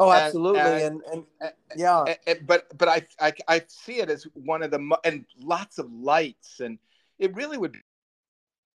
Oh, 0.00 0.12
absolutely, 0.12 0.60
and 0.60 1.00
and, 1.12 1.24
and, 1.40 1.52
and 1.70 1.80
yeah, 1.80 2.04
but 2.46 2.66
but 2.76 2.88
I, 2.88 3.06
I 3.20 3.32
I 3.48 3.62
see 3.66 4.00
it 4.00 4.10
as 4.10 4.24
one 4.34 4.62
of 4.62 4.70
the 4.70 4.96
and 5.04 5.24
lots 5.40 5.78
of 5.78 5.92
lights, 5.92 6.60
and 6.60 6.78
it 7.18 7.34
really 7.34 7.58
would 7.58 7.72
Be, 7.72 7.80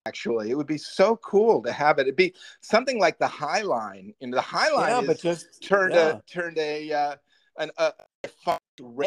actually 0.05 0.51
it 0.51 0.55
would 0.55 0.67
be 0.67 0.77
so 0.77 1.15
cool 1.17 1.63
to 1.63 1.71
have 1.71 1.97
it 1.97 2.01
it'd 2.01 2.17
be 2.17 2.33
something 2.59 2.99
like 2.99 3.17
the 3.19 3.27
high 3.27 3.61
line 3.61 4.13
you 4.19 4.27
know 4.27 4.35
the 4.35 4.41
high 4.41 4.69
line 4.69 4.89
yeah, 4.89 5.01
but 5.07 5.17
just 5.17 5.63
turned 5.63 5.93
yeah. 5.93 6.17
a 6.17 6.21
turned 6.23 6.57
a 6.57 6.91
uh, 6.91 7.15
an 7.57 7.71
a, 7.77 7.93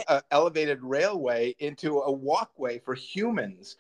a, 0.09 0.23
elevated 0.31 0.83
railway 0.83 1.55
into 1.59 1.99
a 2.01 2.11
walkway 2.11 2.79
for 2.79 2.95
humans 2.95 3.77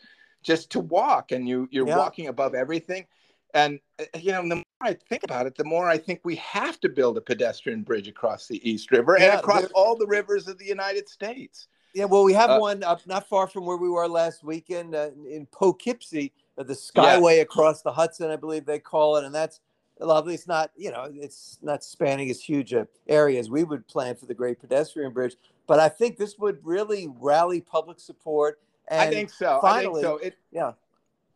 just 0.46 0.70
to 0.70 0.80
walk 0.80 1.32
and 1.32 1.48
you 1.48 1.68
you're 1.70 1.86
yeah. 1.86 1.98
walking 1.98 2.28
above 2.28 2.54
everything 2.54 3.04
and 3.52 3.80
uh, 3.98 4.04
you 4.18 4.30
know 4.30 4.42
the 4.42 4.54
more 4.54 4.64
i 4.80 4.94
think 4.94 5.24
about 5.24 5.46
it 5.46 5.56
the 5.56 5.64
more 5.64 5.88
i 5.88 5.98
think 5.98 6.20
we 6.22 6.36
have 6.36 6.78
to 6.80 6.88
build 6.88 7.18
a 7.18 7.20
pedestrian 7.20 7.82
bridge 7.82 8.06
across 8.08 8.46
the 8.46 8.68
east 8.68 8.90
river 8.92 9.16
yeah, 9.18 9.32
and 9.32 9.40
across 9.40 9.64
all 9.74 9.96
the 9.96 10.06
rivers 10.06 10.46
of 10.46 10.56
the 10.58 10.64
united 10.64 11.08
states 11.08 11.66
yeah 11.94 12.04
well 12.04 12.22
we 12.22 12.32
have 12.32 12.50
uh, 12.50 12.58
one 12.58 12.82
up 12.84 13.04
not 13.06 13.28
far 13.28 13.48
from 13.48 13.66
where 13.66 13.76
we 13.76 13.88
were 13.88 14.08
last 14.08 14.44
weekend 14.44 14.94
uh, 14.94 15.10
in 15.28 15.46
poughkeepsie 15.50 16.32
uh, 16.56 16.62
the 16.62 16.72
skyway 16.72 17.36
yeah. 17.36 17.42
across 17.42 17.82
the 17.82 17.92
hudson 17.92 18.30
i 18.30 18.36
believe 18.36 18.64
they 18.64 18.78
call 18.78 19.16
it 19.16 19.24
and 19.24 19.34
that's 19.34 19.60
lovely 19.98 20.34
it's 20.34 20.46
not 20.46 20.70
you 20.76 20.90
know 20.90 21.10
it's 21.14 21.58
not 21.62 21.82
spanning 21.82 22.30
as 22.30 22.40
huge 22.40 22.72
a 22.72 22.86
area 23.08 23.40
as 23.40 23.50
we 23.50 23.64
would 23.64 23.88
plan 23.88 24.14
for 24.14 24.26
the 24.26 24.34
great 24.34 24.60
pedestrian 24.60 25.10
bridge 25.12 25.36
but 25.66 25.80
i 25.80 25.88
think 25.88 26.18
this 26.18 26.38
would 26.38 26.58
really 26.62 27.08
rally 27.18 27.62
public 27.62 27.98
support 27.98 28.60
and 28.88 29.00
I 29.00 29.10
think 29.10 29.30
so. 29.30 29.58
Finally, 29.60 30.04
I 30.04 30.08
think 30.08 30.20
so. 30.20 30.26
It, 30.26 30.36
yeah. 30.52 30.72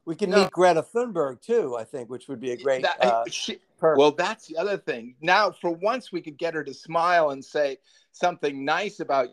We 0.07 0.17
can 0.17 0.31
no, 0.31 0.43
meet 0.43 0.51
Greta 0.51 0.83
Thunberg 0.83 1.41
too, 1.41 1.77
I 1.77 1.85
think, 1.85 2.09
which 2.11 2.29
would 2.29 2.41
be 2.41 2.53
a 2.53 2.57
great. 2.57 2.83
That, 2.83 3.05
uh, 3.05 3.25
she, 3.31 3.59
well, 3.81 4.13
that's 4.13 4.47
the 4.47 4.57
other 4.57 4.77
thing. 4.77 5.15
Now, 5.21 5.51
for 5.51 5.71
once, 5.71 6.11
we 6.11 6.21
could 6.21 6.39
get 6.39 6.55
her 6.55 6.65
to 6.65 6.75
smile 6.75 7.31
and 7.31 7.45
say 7.45 7.79
something 8.13 8.65
nice 8.65 9.01
about. 9.01 9.29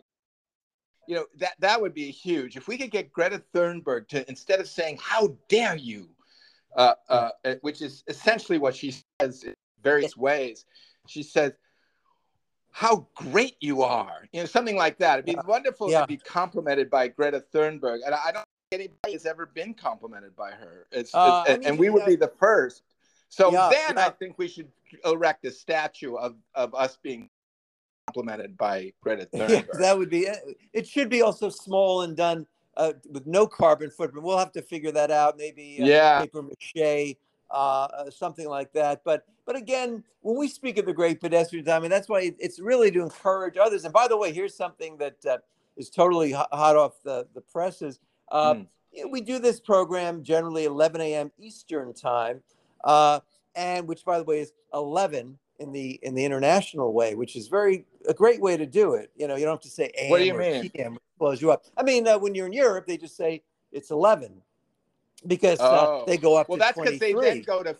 You 1.07 1.15
know 1.15 1.25
that 1.37 1.53
that 1.59 1.79
would 1.79 1.93
be 1.93 2.11
huge 2.11 2.57
if 2.57 2.67
we 2.67 2.77
could 2.77 2.91
get 2.91 3.13
Greta 3.13 3.41
Thunberg 3.53 4.09
to 4.09 4.27
instead 4.27 4.59
of 4.59 4.67
saying 4.67 4.99
"How 5.01 5.37
dare 5.47 5.77
you," 5.77 6.09
uh, 6.75 6.95
uh, 7.07 7.29
which 7.61 7.81
is 7.81 8.03
essentially 8.07 8.57
what 8.57 8.75
she 8.75 8.93
says 9.21 9.43
in 9.43 9.55
various 9.81 10.17
ways, 10.17 10.65
she 11.07 11.23
says, 11.23 11.53
how 12.71 13.07
great 13.15 13.55
you 13.59 13.81
are, 13.81 14.27
you 14.31 14.39
know, 14.39 14.45
something 14.45 14.75
like 14.75 14.97
that. 14.99 15.15
It'd 15.15 15.25
be 15.25 15.31
yeah. 15.31 15.41
wonderful 15.47 15.89
yeah. 15.89 16.01
to 16.01 16.07
be 16.07 16.17
complimented 16.17 16.89
by 16.89 17.07
Greta 17.07 17.43
Thunberg, 17.53 17.99
and 18.05 18.13
I 18.13 18.31
don't 18.31 18.45
think 18.69 18.81
anybody 18.81 19.13
has 19.13 19.25
ever 19.25 19.47
been 19.47 19.73
complimented 19.73 20.35
by 20.35 20.51
her. 20.51 20.87
It's, 20.91 21.13
uh, 21.13 21.43
it's 21.47 21.53
I 21.53 21.57
mean, 21.57 21.67
and 21.67 21.79
we 21.79 21.89
would 21.89 22.05
be 22.05 22.15
the 22.15 22.31
first. 22.39 22.83
So 23.29 23.51
yeah, 23.51 23.69
then 23.71 23.97
I 23.97 24.09
think 24.09 24.37
we 24.37 24.47
should 24.47 24.69
erect 25.05 25.45
a 25.45 25.51
statue 25.51 26.15
of 26.15 26.35
of 26.55 26.73
us 26.73 26.97
being 27.01 27.29
complimented 28.07 28.57
by 28.57 28.93
Greta 29.01 29.25
Thunberg. 29.33 29.67
that 29.79 29.97
would 29.97 30.09
be. 30.09 30.27
It 30.73 30.87
should 30.87 31.09
be 31.09 31.21
also 31.21 31.49
small 31.49 32.03
and 32.03 32.15
done 32.15 32.45
uh, 32.77 32.93
with 33.11 33.27
no 33.27 33.47
carbon 33.47 33.89
footprint. 33.89 34.23
We'll 34.23 34.37
have 34.37 34.53
to 34.53 34.61
figure 34.61 34.91
that 34.91 35.11
out. 35.11 35.37
Maybe 35.37 35.79
uh, 35.81 35.85
yeah. 35.85 36.21
paper 36.21 36.43
mache 36.43 37.17
uh, 37.51 38.09
something 38.09 38.47
like 38.47 38.71
that. 38.73 39.01
But 39.03 39.25
but 39.45 39.55
again, 39.55 40.03
when 40.21 40.37
we 40.37 40.47
speak 40.47 40.77
of 40.77 40.85
the 40.85 40.93
great 40.93 41.21
pedestrians, 41.21 41.67
I 41.67 41.79
mean 41.79 41.89
that's 41.89 42.09
why 42.09 42.33
it's 42.39 42.59
really 42.59 42.91
to 42.91 43.01
encourage 43.01 43.57
others. 43.57 43.85
And 43.85 43.93
by 43.93 44.07
the 44.07 44.17
way, 44.17 44.33
here's 44.33 44.55
something 44.55 44.97
that 44.97 45.25
uh, 45.25 45.37
is 45.77 45.89
totally 45.89 46.31
hot 46.31 46.75
off 46.75 47.01
the 47.03 47.27
the 47.33 47.41
presses. 47.41 47.99
Uh, 48.31 48.53
mm. 48.53 48.67
We 49.09 49.21
do 49.21 49.37
this 49.39 49.59
program 49.59 50.23
generally 50.23 50.65
11 50.65 51.01
a.m. 51.01 51.31
Eastern 51.37 51.93
time, 51.93 52.41
uh, 52.83 53.19
and 53.55 53.87
which, 53.87 54.03
by 54.03 54.17
the 54.17 54.23
way, 54.23 54.39
is 54.39 54.53
11 54.73 55.37
in 55.59 55.71
the 55.71 55.99
in 56.01 56.15
the 56.15 56.25
international 56.25 56.93
way, 56.93 57.15
which 57.15 57.35
is 57.35 57.47
very 57.47 57.85
a 58.07 58.13
great 58.13 58.41
way 58.41 58.57
to 58.57 58.65
do 58.65 58.93
it. 58.93 59.11
You 59.15 59.27
know, 59.27 59.35
you 59.35 59.45
don't 59.45 59.53
have 59.53 59.61
to 59.61 59.69
say 59.69 59.91
AM 59.97 60.09
what 60.09 60.19
do 60.19 60.25
you 60.25 60.35
or 60.35 60.39
mean? 60.39 60.69
PM 60.69 60.97
blows 61.19 61.41
you 61.41 61.51
up. 61.51 61.65
I 61.75 61.83
mean, 61.83 62.07
uh, 62.07 62.17
when 62.17 62.35
you're 62.35 62.47
in 62.47 62.53
Europe, 62.53 62.87
they 62.87 62.97
just 62.97 63.17
say 63.17 63.43
it's 63.71 63.91
11 63.91 64.41
because 65.25 65.59
uh, 65.59 65.87
oh. 65.87 66.03
they 66.05 66.17
go 66.17 66.35
up 66.35 66.49
well, 66.49 66.57
to 66.57 66.63
that's 66.63 66.79
because 66.79 66.99
they 66.99 67.13
then 67.13 67.41
go 67.41 67.63
to 67.63 67.75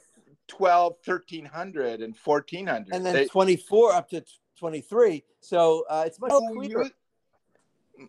12, 0.47 0.95
1300 1.05 2.01
and 2.01 2.15
1400. 2.23 2.93
And 2.93 3.05
then 3.05 3.13
they, 3.13 3.25
24 3.27 3.93
up 3.93 4.09
to 4.09 4.23
23. 4.59 5.23
So 5.41 5.85
uh, 5.89 6.03
it's 6.07 6.19
much 6.19 6.31
oh, 6.33 6.53
cleaner. 6.53 6.89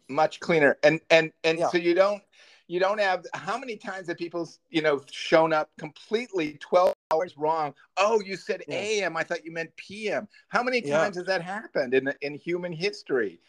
Much 0.08 0.40
cleaner. 0.40 0.78
And 0.82 1.00
and 1.10 1.32
and 1.44 1.58
yeah. 1.58 1.68
so 1.68 1.78
you 1.78 1.94
don't 1.94 2.22
you 2.68 2.78
don't 2.78 3.00
have 3.00 3.24
how 3.34 3.58
many 3.58 3.76
times 3.76 4.06
have 4.08 4.18
people 4.18 4.48
you 4.70 4.82
know 4.82 5.02
shown 5.10 5.52
up 5.52 5.70
completely 5.78 6.58
12 6.60 6.94
hours 7.10 7.36
wrong 7.36 7.74
oh 7.96 8.20
you 8.20 8.36
said 8.36 8.62
yeah. 8.68 8.76
am 8.76 9.16
i 9.16 9.22
thought 9.22 9.44
you 9.44 9.50
meant 9.50 9.74
pm 9.76 10.28
how 10.48 10.62
many 10.62 10.82
times 10.82 11.16
yeah. 11.16 11.20
has 11.20 11.26
that 11.26 11.42
happened 11.42 11.94
in 11.94 12.12
in 12.20 12.34
human 12.34 12.72
history 12.72 13.40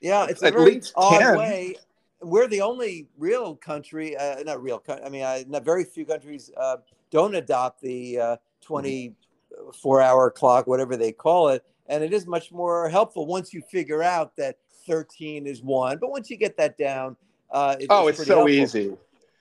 yeah 0.00 0.26
it's 0.28 0.42
At 0.42 0.54
a 0.54 0.58
very 0.58 0.80
odd 0.94 1.18
10. 1.18 1.38
way 1.38 1.76
we're 2.20 2.48
the 2.48 2.60
only 2.60 3.08
real 3.16 3.54
country, 3.56 4.16
uh, 4.16 4.42
not 4.42 4.62
real, 4.62 4.82
I 5.04 5.08
mean, 5.08 5.22
uh, 5.22 5.40
not 5.46 5.64
very 5.64 5.84
few 5.84 6.04
countries 6.04 6.50
uh, 6.56 6.78
don't 7.10 7.34
adopt 7.34 7.80
the 7.80 8.18
uh, 8.18 8.36
24 8.62 10.00
hour 10.00 10.30
clock, 10.30 10.66
whatever 10.66 10.96
they 10.96 11.12
call 11.12 11.48
it. 11.48 11.64
And 11.86 12.04
it 12.04 12.12
is 12.12 12.26
much 12.26 12.52
more 12.52 12.88
helpful 12.88 13.26
once 13.26 13.54
you 13.54 13.62
figure 13.62 14.02
out 14.02 14.36
that 14.36 14.58
13 14.86 15.46
is 15.46 15.62
one. 15.62 15.98
But 15.98 16.10
once 16.10 16.28
you 16.28 16.36
get 16.36 16.56
that 16.58 16.76
down, 16.76 17.16
uh, 17.50 17.76
it, 17.80 17.86
oh, 17.88 18.08
it's, 18.08 18.18
so 18.18 18.24
helpful. 18.24 18.48
easy. 18.50 18.96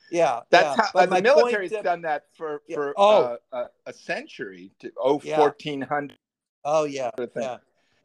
Yeah, 0.09 0.39
that's 0.49 0.77
yeah. 0.77 0.85
how 0.93 1.05
the 1.05 1.21
military's 1.21 1.71
point, 1.71 1.83
done 1.83 2.01
that 2.03 2.27
for 2.33 2.61
for 2.73 2.93
yeah. 2.97 3.35
oh. 3.51 3.67
a 3.85 3.91
century 3.91 4.71
to 4.79 4.89
oh 4.97 5.19
yeah. 5.21 5.37
1400. 5.37 6.17
Oh 6.63 6.85
yeah, 6.85 7.09
sort 7.17 7.35
of 7.35 7.41
yeah. 7.41 7.57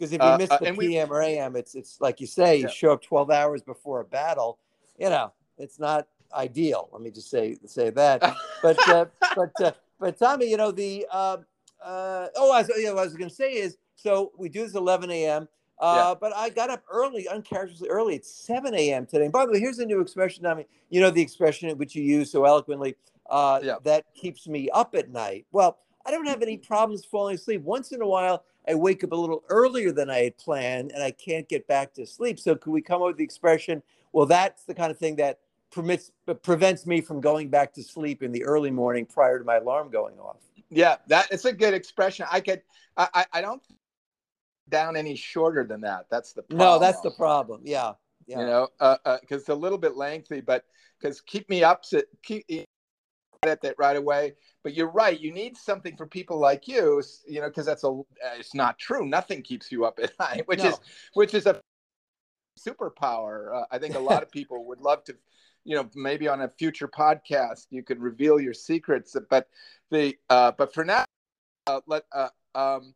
Because 0.02 0.14
if 0.14 0.20
you 0.20 0.26
uh, 0.26 0.36
miss 0.36 0.50
uh, 0.50 0.58
the 0.58 0.72
PM 0.72 1.08
we, 1.08 1.14
or 1.14 1.22
AM, 1.22 1.54
it's 1.54 1.76
it's 1.76 2.00
like 2.00 2.20
you 2.20 2.26
say, 2.26 2.56
you 2.56 2.68
show 2.68 2.90
up 2.90 3.02
12 3.02 3.30
hours 3.30 3.62
before 3.62 4.00
a 4.00 4.04
battle. 4.04 4.58
You 4.98 5.10
know, 5.10 5.32
it's 5.58 5.78
not 5.78 6.08
ideal. 6.34 6.88
Let 6.92 7.02
me 7.02 7.12
just 7.12 7.30
say 7.30 7.56
say 7.66 7.90
that. 7.90 8.20
but 8.64 8.88
uh, 8.88 9.04
but 9.36 9.52
uh, 9.62 9.70
but 10.00 10.18
Tommy, 10.18 10.50
you 10.50 10.56
know 10.56 10.72
the 10.72 11.06
uh, 11.08 11.36
uh, 11.80 12.26
oh, 12.34 12.50
I 12.50 12.62
was, 12.62 12.68
you 12.70 12.86
know, 12.86 12.94
what 12.94 13.02
I 13.02 13.04
was 13.04 13.14
going 13.14 13.30
to 13.30 13.34
say 13.34 13.52
is 13.52 13.76
so 13.94 14.32
we 14.36 14.48
do 14.48 14.64
this 14.64 14.74
11 14.74 15.08
a.m. 15.12 15.46
Uh, 15.78 15.94
yeah. 16.08 16.14
But 16.20 16.34
I 16.34 16.50
got 16.50 16.68
up 16.68 16.82
early, 16.90 17.28
uncharacteristically 17.28 17.88
early. 17.88 18.16
It's 18.16 18.28
7 18.28 18.74
a.m. 18.74 19.06
today. 19.06 19.26
And 19.26 19.32
by 19.32 19.46
the 19.46 19.52
way, 19.52 19.60
here's 19.60 19.78
a 19.78 19.86
new 19.86 20.00
expression. 20.00 20.44
I 20.46 20.54
mean, 20.54 20.66
you 20.90 21.00
know 21.00 21.10
the 21.10 21.22
expression 21.22 21.78
which 21.78 21.94
you 21.94 22.02
use 22.02 22.32
so 22.32 22.44
eloquently 22.44 22.96
uh, 23.30 23.60
yeah. 23.62 23.76
that 23.84 24.04
keeps 24.16 24.48
me 24.48 24.68
up 24.70 24.96
at 24.96 25.10
night. 25.10 25.46
Well, 25.52 25.78
I 26.04 26.10
don't 26.10 26.26
have 26.26 26.42
any 26.42 26.56
problems 26.56 27.04
falling 27.04 27.36
asleep. 27.36 27.62
Once 27.62 27.92
in 27.92 28.02
a 28.02 28.06
while, 28.06 28.42
I 28.68 28.74
wake 28.74 29.02
up 29.02 29.12
a 29.12 29.16
little 29.16 29.42
earlier 29.48 29.92
than 29.92 30.10
I 30.10 30.18
had 30.18 30.38
planned 30.38 30.92
and 30.92 31.02
I 31.02 31.10
can't 31.10 31.48
get 31.48 31.66
back 31.66 31.94
to 31.94 32.06
sleep. 32.06 32.38
So, 32.38 32.54
could 32.54 32.72
we 32.72 32.82
come 32.82 33.02
up 33.02 33.08
with 33.08 33.16
the 33.16 33.24
expression? 33.24 33.82
Well, 34.12 34.26
that's 34.26 34.64
the 34.64 34.74
kind 34.74 34.90
of 34.90 34.98
thing 34.98 35.16
that 35.16 35.40
permits 35.70 36.12
prevents 36.42 36.86
me 36.86 37.00
from 37.00 37.20
going 37.20 37.48
back 37.48 37.72
to 37.74 37.82
sleep 37.82 38.22
in 38.22 38.30
the 38.30 38.44
early 38.44 38.70
morning 38.70 39.06
prior 39.06 39.38
to 39.38 39.44
my 39.44 39.56
alarm 39.56 39.90
going 39.90 40.18
off. 40.18 40.36
Yeah, 40.70 40.96
that 41.08 41.28
it's 41.30 41.44
a 41.44 41.52
good 41.52 41.74
expression. 41.74 42.26
I 42.30 42.40
could, 42.40 42.62
I, 42.96 43.26
I 43.32 43.40
don't 43.40 43.62
down 44.68 44.96
any 44.96 45.16
shorter 45.16 45.64
than 45.64 45.82
that. 45.82 46.06
That's 46.10 46.32
the 46.32 46.42
problem. 46.42 46.58
no, 46.58 46.78
that's 46.78 47.00
the 47.00 47.10
problem. 47.10 47.62
Yeah, 47.64 47.92
yeah. 48.26 48.40
You 48.40 48.46
know, 48.46 48.68
because 48.78 48.98
uh, 49.04 49.10
uh, 49.10 49.18
it's 49.36 49.48
a 49.48 49.54
little 49.54 49.78
bit 49.78 49.96
lengthy, 49.96 50.40
but 50.40 50.64
because 51.00 51.20
keep 51.20 51.48
me 51.48 51.64
up, 51.64 51.84
keep 52.22 52.46
at 53.44 53.60
that 53.62 53.74
right 53.78 53.96
away. 53.96 54.34
But 54.62 54.74
you're 54.74 54.90
right. 54.90 55.18
You 55.18 55.32
need 55.32 55.56
something 55.56 55.96
for 55.96 56.06
people 56.06 56.38
like 56.38 56.68
you, 56.68 57.02
you 57.26 57.40
know, 57.40 57.48
because 57.48 57.66
that's 57.66 57.84
a. 57.84 57.88
Uh, 57.88 58.02
it's 58.38 58.54
not 58.54 58.78
true. 58.78 59.06
Nothing 59.06 59.42
keeps 59.42 59.72
you 59.72 59.84
up 59.84 59.98
at 60.02 60.12
night, 60.18 60.46
which 60.46 60.60
no. 60.60 60.70
is 60.70 60.80
which 61.14 61.34
is 61.34 61.46
a 61.46 61.60
superpower. 62.58 63.54
Uh, 63.62 63.64
I 63.70 63.78
think 63.78 63.94
a 63.94 64.00
lot 64.00 64.22
of 64.22 64.30
people 64.30 64.64
would 64.66 64.80
love 64.80 65.02
to, 65.04 65.16
you 65.64 65.76
know, 65.76 65.88
maybe 65.94 66.28
on 66.28 66.42
a 66.42 66.48
future 66.48 66.88
podcast 66.88 67.66
you 67.70 67.82
could 67.82 68.00
reveal 68.00 68.38
your 68.40 68.54
secrets. 68.54 69.16
But 69.28 69.48
the 69.90 70.16
uh, 70.30 70.52
but 70.52 70.72
for 70.72 70.84
now, 70.84 71.04
uh, 71.66 71.80
let 71.86 72.04
uh, 72.12 72.28
um, 72.54 72.94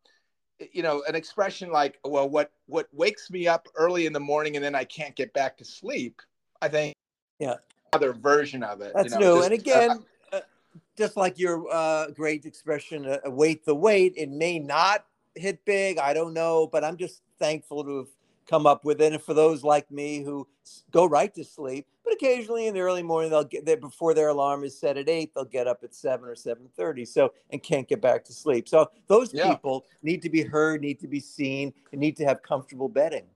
you 0.73 0.83
know, 0.83 1.03
an 1.09 1.17
expression 1.17 1.73
like, 1.73 1.99
"Well, 2.05 2.29
what 2.29 2.53
what 2.67 2.89
wakes 2.93 3.31
me 3.31 3.49
up 3.49 3.67
early 3.75 4.07
in 4.07 4.13
the 4.13 4.21
morning 4.21 4.55
and 4.55 4.65
then 4.65 4.77
I 4.77 4.85
can't 4.85 5.17
get 5.17 5.33
back 5.33 5.59
to 5.59 5.65
sleep." 5.65 6.23
I 6.63 6.69
think, 6.69 6.95
yeah, 7.41 7.57
other 7.93 8.13
version 8.13 8.63
of 8.63 8.81
it. 8.81 8.93
That's 8.95 9.13
you 9.13 9.19
know, 9.19 9.35
new. 9.35 9.41
Just, 9.41 9.51
and 9.51 9.61
again. 9.61 9.91
Uh, 9.91 9.97
just 10.97 11.17
like 11.17 11.39
your 11.39 11.67
uh, 11.73 12.11
great 12.11 12.45
expression, 12.45 13.07
uh, 13.07 13.31
weight 13.31 13.65
the 13.65 13.75
wait, 13.75 14.15
it 14.17 14.31
may 14.31 14.59
not 14.59 15.07
hit 15.35 15.65
big. 15.65 15.99
I 15.99 16.15
don't 16.15 16.35
know, 16.35 16.67
but 16.67 16.85
I'm 16.85 16.97
just 16.97 17.23
thankful 17.39 17.85
to 17.85 17.99
have 17.99 18.09
come 18.49 18.67
up 18.67 18.85
with 18.85 19.01
it. 19.01 19.13
And 19.13 19.23
for 19.23 19.35
those 19.35 19.65
like 19.65 19.91
me 19.91 20.23
who 20.23 20.47
go 20.91 21.07
right 21.07 21.35
to 21.35 21.45
sleep, 21.45 21.87
but 22.05 22.15
occasionally 22.15 22.67
in 22.67 22.75
the 22.75 22.81
early 22.81 23.03
morning 23.03 23.31
they'll 23.31 23.45
get 23.45 23.67
there 23.67 23.77
before 23.77 24.15
their 24.15 24.29
alarm 24.29 24.65
is 24.65 24.79
set 24.79 24.97
at 24.97 25.09
eight, 25.09 25.33
they'll 25.35 25.45
get 25.45 25.67
up 25.67 25.81
at 25.83 25.95
seven 25.95 26.29
or 26.29 26.35
seven 26.35 26.69
thirty. 26.77 27.05
So 27.05 27.33
and 27.51 27.63
can't 27.63 27.89
get 27.89 28.01
back 28.01 28.25
to 28.27 28.33
sleep. 28.33 28.69
So 28.69 28.91
those 29.07 29.35
yeah. 29.35 29.53
people 29.53 29.85
need 30.03 30.23
to 30.23 30.31
be 30.31 30.43
heard, 30.43 30.81
need 30.81 31.01
to 31.01 31.09
be 31.09 31.21
seen, 31.21 31.73
and 31.93 32.01
need 32.01 32.17
to 32.19 32.25
have 32.25 32.43
comfortable 32.43 32.89
bedding. 32.89 33.27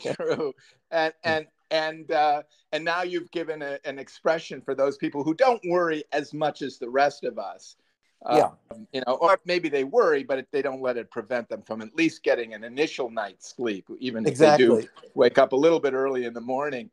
True, 0.00 0.54
and 0.92 1.12
and 1.24 1.46
and 1.70 2.10
uh, 2.10 2.42
and 2.72 2.84
now 2.84 3.02
you've 3.02 3.30
given 3.30 3.62
a, 3.62 3.78
an 3.84 3.98
expression 3.98 4.60
for 4.60 4.74
those 4.74 4.96
people 4.96 5.22
who 5.22 5.34
don't 5.34 5.62
worry 5.66 6.04
as 6.12 6.32
much 6.32 6.62
as 6.62 6.78
the 6.78 6.88
rest 6.88 7.24
of 7.24 7.38
us 7.38 7.76
yeah. 8.30 8.50
Um, 8.70 8.86
you 8.92 9.02
know, 9.06 9.14
or 9.14 9.38
maybe 9.44 9.68
they 9.68 9.84
worry, 9.84 10.24
but 10.24 10.44
they 10.50 10.62
don't 10.62 10.82
let 10.82 10.96
it 10.96 11.10
prevent 11.10 11.48
them 11.48 11.62
from 11.62 11.80
at 11.80 11.94
least 11.94 12.22
getting 12.22 12.54
an 12.54 12.64
initial 12.64 13.10
night's 13.10 13.54
sleep, 13.54 13.88
even 13.98 14.24
if 14.24 14.32
exactly. 14.32 14.66
they 14.66 14.82
do 14.82 14.88
wake 15.14 15.38
up 15.38 15.52
a 15.52 15.56
little 15.56 15.80
bit 15.80 15.92
early 15.92 16.24
in 16.24 16.34
the 16.34 16.40
morning. 16.40 16.90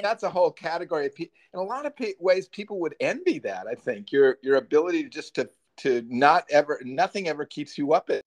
That's 0.00 0.22
a 0.22 0.30
whole 0.30 0.50
category. 0.50 1.06
Of 1.06 1.14
pe- 1.14 1.30
in 1.54 1.60
a 1.60 1.62
lot 1.62 1.86
of 1.86 1.96
pe- 1.96 2.14
ways, 2.20 2.48
people 2.48 2.80
would 2.80 2.94
envy 3.00 3.38
that. 3.40 3.66
I 3.66 3.74
think 3.74 4.12
your 4.12 4.38
your 4.42 4.56
ability 4.56 5.04
to 5.04 5.08
just 5.08 5.34
to 5.36 5.50
to 5.78 6.04
not 6.08 6.44
ever 6.50 6.80
nothing 6.84 7.28
ever 7.28 7.44
keeps 7.44 7.78
you 7.78 7.92
up 7.92 8.10
at. 8.10 8.22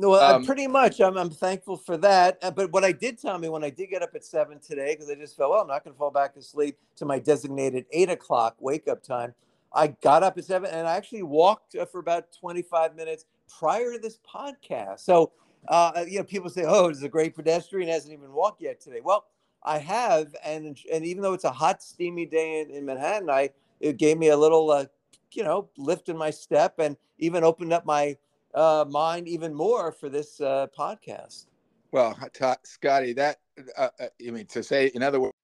No, 0.00 0.10
well, 0.10 0.36
um, 0.36 0.44
pretty 0.44 0.68
much. 0.68 1.00
I'm, 1.00 1.16
I'm 1.16 1.30
thankful 1.30 1.76
for 1.76 1.96
that. 1.98 2.38
Uh, 2.40 2.52
but 2.52 2.70
what 2.70 2.84
I 2.84 2.92
did 2.92 3.20
tell 3.20 3.36
me 3.36 3.48
when 3.48 3.64
I 3.64 3.70
did 3.70 3.88
get 3.90 4.02
up 4.02 4.14
at 4.14 4.24
seven 4.24 4.60
today, 4.60 4.94
because 4.94 5.10
I 5.10 5.16
just 5.16 5.36
felt, 5.36 5.50
well, 5.50 5.60
I'm 5.60 5.66
not 5.66 5.82
going 5.82 5.92
to 5.92 5.98
fall 5.98 6.12
back 6.12 6.36
asleep 6.36 6.78
to 6.96 7.04
my 7.04 7.18
designated 7.18 7.84
eight 7.90 8.08
o'clock 8.08 8.54
wake 8.60 8.86
up 8.86 9.02
time 9.02 9.34
I 9.72 9.88
got 9.88 10.22
up 10.22 10.38
at 10.38 10.44
seven 10.44 10.70
and 10.70 10.86
I 10.86 10.96
actually 10.96 11.22
walked 11.22 11.74
uh, 11.74 11.84
for 11.84 11.98
about 11.98 12.32
25 12.32 12.96
minutes 12.96 13.26
prior 13.58 13.92
to 13.92 13.98
this 13.98 14.18
podcast. 14.18 15.00
So, 15.00 15.32
uh, 15.68 16.04
you 16.08 16.18
know, 16.18 16.24
people 16.24 16.48
say, 16.50 16.64
"Oh, 16.66 16.86
it's 16.86 17.02
a 17.02 17.08
great 17.08 17.34
pedestrian 17.34 17.88
hasn't 17.88 18.12
even 18.12 18.32
walked 18.32 18.62
yet 18.62 18.80
today." 18.80 19.00
Well, 19.02 19.26
I 19.62 19.78
have, 19.78 20.34
and 20.44 20.78
and 20.92 21.04
even 21.04 21.22
though 21.22 21.34
it's 21.34 21.44
a 21.44 21.50
hot, 21.50 21.82
steamy 21.82 22.26
day 22.26 22.60
in, 22.60 22.70
in 22.70 22.86
Manhattan, 22.86 23.28
I 23.28 23.50
it 23.80 23.96
gave 23.96 24.18
me 24.18 24.28
a 24.28 24.36
little, 24.36 24.70
uh, 24.70 24.86
you 25.32 25.42
know, 25.42 25.68
lift 25.76 26.08
in 26.08 26.16
my 26.16 26.30
step, 26.30 26.78
and 26.78 26.96
even 27.18 27.44
opened 27.44 27.72
up 27.72 27.84
my 27.84 28.16
uh, 28.54 28.84
mind 28.88 29.28
even 29.28 29.54
more 29.54 29.92
for 29.92 30.08
this 30.08 30.40
uh, 30.40 30.66
podcast. 30.76 31.46
Well, 31.92 32.18
Scotty, 32.64 33.12
that 33.14 33.38
uh, 33.76 33.88
uh, 33.98 34.06
I 34.26 34.30
mean 34.30 34.46
to 34.46 34.62
say, 34.62 34.88
in 34.94 35.02
other 35.02 35.20
words, 35.20 35.34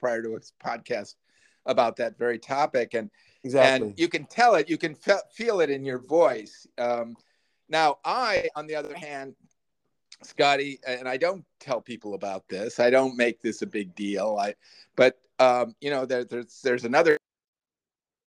prior 0.00 0.22
to 0.22 0.30
this 0.30 0.52
podcast, 0.62 1.14
about 1.66 1.96
that 1.96 2.16
very 2.16 2.38
topic 2.38 2.94
and 2.94 3.10
exactly 3.44 3.88
and 3.88 3.98
you 3.98 4.08
can 4.08 4.24
tell 4.24 4.54
it 4.54 4.70
you 4.70 4.78
can 4.78 4.94
fe- 4.94 5.18
feel 5.32 5.60
it 5.60 5.68
in 5.68 5.84
your 5.84 5.98
voice 5.98 6.66
um, 6.78 7.16
now 7.68 7.98
i 8.04 8.48
on 8.54 8.66
the 8.66 8.74
other 8.74 8.94
hand 8.94 9.34
scotty 10.22 10.78
and 10.86 11.08
i 11.08 11.16
don't 11.16 11.44
tell 11.60 11.80
people 11.80 12.14
about 12.14 12.48
this 12.48 12.80
i 12.80 12.88
don't 12.88 13.16
make 13.16 13.42
this 13.42 13.62
a 13.62 13.66
big 13.66 13.94
deal 13.94 14.38
i 14.40 14.54
but 14.96 15.18
um, 15.38 15.74
you 15.80 15.90
know 15.90 16.06
there, 16.06 16.24
there's 16.24 16.62
there's 16.62 16.84
another 16.84 17.18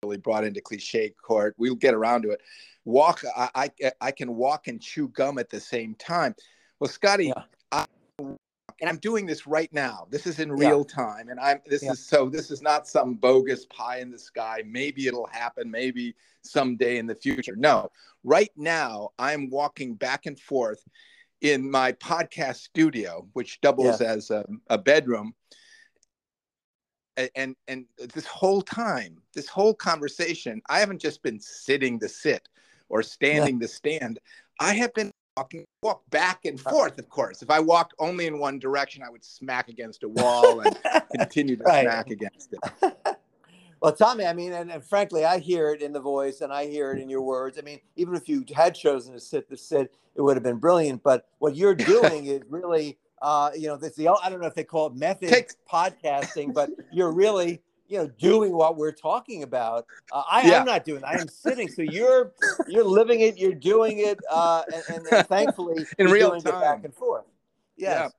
really 0.05 0.19
brought 0.19 0.45
into 0.45 0.61
cliche 0.61 1.15
court 1.23 1.55
we'll 1.59 1.75
get 1.75 1.95
around 1.95 2.23
to 2.23 2.31
it 2.31 2.41
walk 2.85 3.23
I, 3.37 3.71
I 3.81 3.93
i 4.01 4.11
can 4.11 4.37
walk 4.37 4.69
and 4.69 4.81
chew 4.81 5.09
gum 5.09 5.39
at 5.39 5.51
the 5.51 5.61
same 5.61 5.95
time 5.95 6.35
well 6.79 6.91
scotty 6.91 7.27
yeah. 7.27 7.43
I, 7.73 7.87
and 8.81 8.91
I'm 8.91 8.99
doing 8.99 9.25
this 9.27 9.47
right 9.47 9.73
now. 9.73 10.07
This 10.11 10.27
is 10.27 10.41
in 10.41 10.51
real 10.51 10.87
yeah. 10.89 10.95
time, 10.95 11.29
and 11.29 11.39
I'm 11.39 11.61
this 11.67 11.83
yeah. 11.83 11.93
is 11.93 12.07
so 12.07 12.29
this 12.29 12.51
is 12.51 12.61
not 12.61 12.89
some 12.89 13.15
bogus 13.15 13.67
pie 13.67 14.01
in 14.01 14.11
the 14.11 14.19
sky. 14.19 14.63
Maybe 14.67 15.07
it'll 15.07 15.29
happen. 15.29 15.71
Maybe 15.71 16.15
someday 16.43 16.99
in 16.99 17.07
the 17.07 17.15
future. 17.15 17.57
No, 17.57 17.91
right 18.25 18.51
now 18.57 19.11
I'm 19.19 19.49
walking 19.49 19.95
back 19.95 20.27
and 20.27 20.39
forth 20.39 20.85
in 21.41 21.71
my 21.71 21.93
podcast 21.93 22.57
studio, 22.57 23.29
which 23.33 23.61
doubles 23.61 24.01
as 24.01 24.31
a, 24.31 24.45
a 24.69 24.79
bedroom. 24.79 25.35
And 27.35 27.57
and 27.69 27.87
this 28.15 28.27
whole 28.27 28.63
time, 28.63 29.19
this 29.35 29.49
whole 29.49 29.75
conversation, 29.75 30.63
I 30.69 30.81
haven't 30.81 31.01
just 31.01 31.23
been 31.23 31.41
sitting 31.41 31.99
to 32.01 32.09
sit 32.09 32.49
or 32.89 33.03
standing 33.03 33.61
to 33.61 33.69
stand. 33.69 34.19
I 34.61 34.75
have 34.75 34.93
been 34.95 35.11
walking 35.37 35.65
walk 35.83 36.03
back 36.11 36.45
and 36.45 36.59
uh. 36.67 36.71
forth. 36.71 36.99
Of 36.99 37.09
course, 37.09 37.43
if 37.43 37.51
I 37.51 37.61
walked 37.61 37.95
only 37.99 38.27
in 38.27 38.39
one 38.39 38.59
direction, 38.59 39.03
I 39.03 39.11
would 39.11 39.25
smack 39.25 39.69
against 39.69 40.03
a 40.03 40.09
wall 40.09 40.61
and 40.61 40.79
continue 41.17 41.57
to 41.57 41.65
right. 41.65 41.85
smack 41.85 42.11
against 42.11 42.53
it. 42.53 42.97
Well, 43.85 43.93
Tommy, 43.93 44.25
I 44.25 44.33
mean, 44.33 44.55
and, 44.55 44.73
and, 44.73 44.83
frankly, 44.83 45.27
I 45.27 45.39
hear 45.39 45.71
it 45.71 45.83
in 45.83 45.93
the 45.93 46.01
voice 46.01 46.41
and 46.41 46.51
I 46.51 46.65
hear 46.65 46.93
it 46.93 47.03
in 47.03 47.11
your 47.11 47.21
words. 47.21 47.59
I 47.59 47.61
mean, 47.61 47.81
even 47.97 48.15
if 48.15 48.31
you 48.31 48.43
had 48.57 48.75
chosen 48.75 49.13
to 49.13 49.21
sit 49.21 49.47
to 49.51 49.59
sit, 49.59 49.95
it 50.15 50.23
would 50.23 50.39
have 50.39 50.43
been 50.43 50.57
brilliant. 50.57 51.03
But 51.03 51.29
what 51.39 51.55
you're 51.55 51.75
doing 51.75 52.25
is 52.25 52.41
really, 52.49 52.97
uh, 53.25 53.51
you 53.57 53.69
know, 53.69 53.77
this 53.79 53.95
the 53.95 54.07
I 54.07 54.29
don't 54.29 54.41
know 54.43 54.47
if 54.47 54.55
they 54.55 54.65
call 54.65 54.89
it 54.89 54.95
method 54.95 55.31
Take- 55.31 55.53
podcasting, 55.67 56.53
but 56.53 56.69
you're 56.93 57.11
really, 57.11 57.63
you 57.89 57.97
know, 57.97 58.07
doing 58.19 58.53
what 58.53 58.77
we're 58.77 58.93
talking 58.93 59.43
about. 59.43 59.87
Uh, 60.13 60.23
I 60.31 60.43
am 60.43 60.67
not 60.67 60.85
doing. 60.85 61.03
I 61.05 61.15
am 61.15 61.29
sitting. 61.29 61.69
So 61.69 61.81
you're 61.81 62.35
you're 62.69 62.85
living 62.85 63.21
it. 63.21 63.39
You're 63.39 63.55
doing 63.55 64.01
it, 64.01 64.19
uh, 64.31 64.65
and, 64.91 65.07
and, 65.07 65.27
thankfully, 65.29 65.87
in 65.99 66.09
real 66.09 66.39
time, 66.39 66.61
back 66.61 66.85
and 66.85 66.95
forth. 66.95 67.25
Yes. 67.79 68.13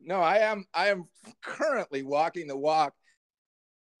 Yeah. 0.00 0.14
No, 0.14 0.20
I 0.20 0.38
am. 0.38 0.64
I 0.72 0.90
am 0.90 1.08
currently 1.42 2.04
walking 2.04 2.46
the 2.46 2.56
walk 2.56 2.94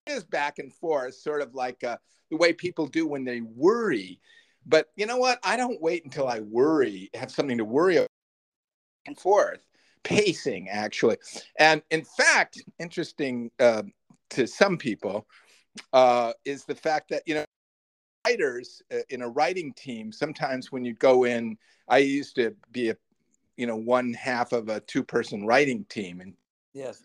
is 0.06 0.22
back 0.22 0.60
and 0.60 0.72
forth, 0.72 1.16
sort 1.16 1.42
of 1.42 1.56
like 1.56 1.82
uh, 1.82 1.96
the 2.30 2.36
way 2.36 2.52
people 2.52 2.86
do 2.86 3.08
when 3.08 3.24
they 3.24 3.40
worry. 3.40 4.20
But 4.64 4.90
you 4.94 5.06
know 5.06 5.16
what? 5.16 5.40
I 5.42 5.56
don't 5.56 5.82
wait 5.82 6.04
until 6.04 6.28
I 6.28 6.38
worry, 6.38 7.10
have 7.14 7.32
something 7.32 7.58
to 7.58 7.64
worry 7.64 7.96
about 7.96 8.08
and 9.06 9.18
forth, 9.18 9.66
pacing 10.04 10.68
actually. 10.68 11.16
And 11.58 11.82
in 11.90 12.04
fact, 12.04 12.62
interesting 12.78 13.50
uh, 13.60 13.82
to 14.30 14.46
some 14.46 14.76
people 14.78 15.26
uh, 15.92 16.32
is 16.44 16.64
the 16.64 16.74
fact 16.74 17.10
that, 17.10 17.22
you 17.26 17.34
know, 17.34 17.44
writers 18.26 18.82
uh, 18.92 18.98
in 19.10 19.22
a 19.22 19.28
writing 19.28 19.72
team, 19.74 20.12
sometimes 20.12 20.70
when 20.70 20.84
you 20.84 20.94
go 20.94 21.24
in, 21.24 21.56
I 21.88 21.98
used 21.98 22.36
to 22.36 22.54
be 22.72 22.90
a, 22.90 22.96
you 23.56 23.66
know, 23.66 23.76
one 23.76 24.12
half 24.12 24.52
of 24.52 24.68
a 24.68 24.80
two 24.80 25.02
person 25.02 25.46
writing 25.46 25.84
team. 25.88 26.20
And 26.20 26.34
yes 26.72 27.02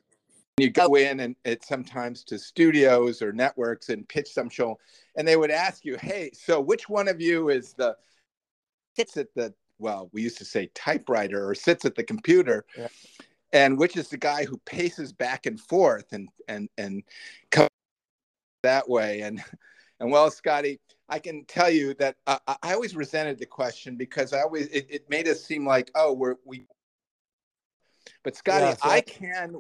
you 0.57 0.71
go 0.71 0.95
in 0.95 1.19
and 1.19 1.36
it 1.45 1.63
sometimes 1.63 2.23
to 2.23 2.39
studios 2.39 3.21
or 3.21 3.31
networks 3.31 3.89
and 3.89 4.07
pitch 4.10 4.33
some 4.33 4.49
show 4.49 4.77
and 5.15 5.27
they 5.27 5.38
would 5.38 5.51
ask 5.51 5.86
you 5.86 5.95
hey 6.01 6.31
so 6.33 6.60
which 6.60 6.89
one 6.89 7.07
of 7.07 7.21
you 7.21 7.49
is 7.49 7.73
the 7.73 7.95
sits 8.95 9.17
at 9.17 9.31
the 9.36 9.53
well 9.79 10.09
we 10.13 10.21
used 10.21 10.37
to 10.37 10.45
say 10.45 10.69
typewriter 10.73 11.49
or 11.49 11.55
sits 11.55 11.85
at 11.85 11.95
the 11.95 12.03
computer 12.03 12.65
yeah. 12.77 12.87
and 13.53 13.77
which 13.77 13.97
is 13.97 14.09
the 14.09 14.17
guy 14.17 14.45
who 14.45 14.57
paces 14.65 15.11
back 15.11 15.45
and 15.45 15.59
forth 15.59 16.11
and 16.11 16.29
and 16.47 16.69
and 16.77 17.03
comes 17.51 17.69
that 18.63 18.87
way 18.89 19.21
and 19.21 19.43
and 19.99 20.11
well 20.11 20.29
scotty 20.29 20.79
i 21.09 21.19
can 21.19 21.45
tell 21.45 21.69
you 21.69 21.93
that 21.95 22.15
uh, 22.27 22.37
i 22.63 22.73
always 22.73 22.95
resented 22.95 23.37
the 23.37 23.45
question 23.45 23.95
because 23.95 24.33
i 24.33 24.41
always 24.41 24.67
it, 24.67 24.85
it 24.89 25.09
made 25.09 25.27
us 25.27 25.43
seem 25.43 25.65
like 25.65 25.91
oh 25.95 26.13
we're 26.13 26.35
we 26.45 26.65
but 28.23 28.35
Scotty, 28.35 28.65
yeah, 28.65 28.75
so 28.75 28.89
I 28.89 29.01
can, 29.01 29.55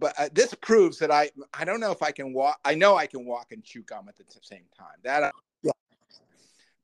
but 0.00 0.14
uh, 0.18 0.28
this 0.32 0.54
proves 0.54 0.98
that 0.98 1.10
I 1.10 1.30
I 1.54 1.64
don't 1.64 1.80
know 1.80 1.90
if 1.92 2.02
I 2.02 2.10
can 2.10 2.32
walk. 2.32 2.58
I 2.64 2.74
know 2.74 2.96
I 2.96 3.06
can 3.06 3.24
walk 3.24 3.52
and 3.52 3.62
chew 3.62 3.82
gum 3.82 4.08
at 4.08 4.16
the 4.16 4.24
same 4.42 4.64
time. 4.76 4.96
That. 5.02 5.32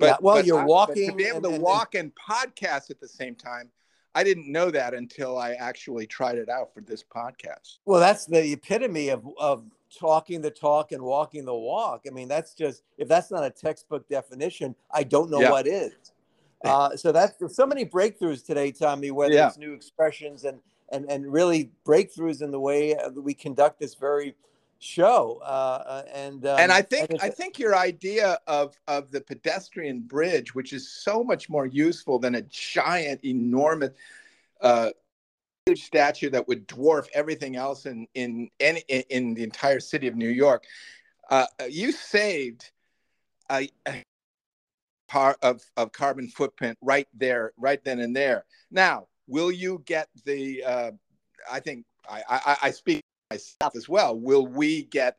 But 0.02 0.06
yeah, 0.06 0.16
well, 0.20 0.36
but 0.36 0.46
you're 0.46 0.60
I, 0.60 0.64
walking 0.64 1.10
to 1.10 1.14
be 1.14 1.26
able 1.26 1.36
and, 1.36 1.44
to 1.44 1.54
and, 1.54 1.62
walk 1.62 1.94
and, 1.94 2.10
and 2.10 2.12
podcast 2.16 2.90
at 2.90 2.98
the 2.98 3.06
same 3.06 3.36
time. 3.36 3.70
I 4.16 4.24
didn't 4.24 4.50
know 4.50 4.68
that 4.72 4.94
until 4.94 5.38
I 5.38 5.52
actually 5.52 6.08
tried 6.08 6.38
it 6.38 6.48
out 6.48 6.74
for 6.74 6.80
this 6.80 7.04
podcast. 7.04 7.78
Well, 7.84 8.00
that's 8.00 8.26
the 8.26 8.52
epitome 8.52 9.10
of 9.10 9.24
of 9.38 9.64
talking 9.96 10.40
the 10.40 10.50
talk 10.50 10.90
and 10.90 11.00
walking 11.02 11.44
the 11.44 11.54
walk. 11.54 12.02
I 12.08 12.10
mean, 12.10 12.26
that's 12.26 12.52
just 12.52 12.82
if 12.98 13.06
that's 13.06 13.30
not 13.30 13.44
a 13.44 13.50
textbook 13.50 14.08
definition, 14.08 14.74
I 14.90 15.04
don't 15.04 15.30
know 15.30 15.40
yeah. 15.40 15.50
what 15.50 15.68
is. 15.68 15.92
Uh, 16.64 16.96
so 16.96 17.12
that's 17.12 17.34
so 17.54 17.64
many 17.64 17.84
breakthroughs 17.84 18.44
today, 18.44 18.72
Tommy. 18.72 19.12
Whether 19.12 19.34
yeah. 19.34 19.46
it's 19.46 19.56
new 19.56 19.72
expressions 19.72 20.42
and 20.44 20.58
and 20.90 21.08
and 21.08 21.32
really 21.32 21.70
breakthroughs 21.86 22.42
in 22.42 22.50
the 22.50 22.60
way 22.60 22.94
that 22.94 23.14
we 23.14 23.34
conduct 23.34 23.78
this 23.78 23.94
very 23.94 24.34
show. 24.82 25.40
Uh, 25.42 25.82
uh 25.86 26.02
and 26.12 26.46
um, 26.46 26.58
and 26.58 26.72
I 26.72 26.82
think 26.82 27.10
and 27.10 27.20
I 27.20 27.28
think 27.28 27.58
your 27.58 27.76
idea 27.76 28.38
of 28.46 28.74
of 28.88 29.10
the 29.10 29.20
pedestrian 29.20 30.00
bridge, 30.00 30.54
which 30.54 30.72
is 30.72 30.88
so 30.88 31.22
much 31.22 31.48
more 31.48 31.66
useful 31.66 32.18
than 32.18 32.34
a 32.34 32.42
giant, 32.42 33.24
enormous. 33.24 33.90
Uh, 34.60 34.90
huge 35.66 35.84
statue 35.84 36.30
that 36.30 36.46
would 36.48 36.66
dwarf 36.66 37.06
everything 37.14 37.56
else 37.56 37.86
in 37.86 38.06
in 38.14 38.48
in, 38.58 38.78
in 38.88 39.34
the 39.34 39.42
entire 39.42 39.80
city 39.80 40.06
of 40.06 40.16
New 40.16 40.28
York. 40.28 40.64
Uh, 41.30 41.46
you 41.68 41.92
saved 41.92 42.70
a, 43.50 43.68
a 43.86 44.02
part 45.08 45.36
of, 45.42 45.62
of 45.76 45.92
carbon 45.92 46.28
footprint 46.28 46.76
right 46.82 47.08
there, 47.14 47.52
right 47.56 47.82
then 47.84 48.00
and 48.00 48.14
there. 48.14 48.44
Now, 48.70 49.06
Will 49.32 49.52
you 49.52 49.82
get 49.86 50.08
the? 50.24 50.62
Uh, 50.64 50.90
I 51.50 51.60
think 51.60 51.84
I, 52.08 52.22
I, 52.28 52.56
I 52.64 52.70
speak 52.70 53.01
myself 53.32 53.76
as 53.76 53.88
well. 53.88 54.18
Will 54.18 54.46
we 54.46 54.84
get 54.84 55.16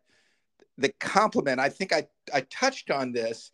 the 0.78 0.89
compliment? 0.99 1.60
I 1.60 1.69
think 1.69 1.93
I 1.93 2.08
I 2.34 2.41
touched 2.41 2.91
on 2.91 3.12
this. 3.12 3.52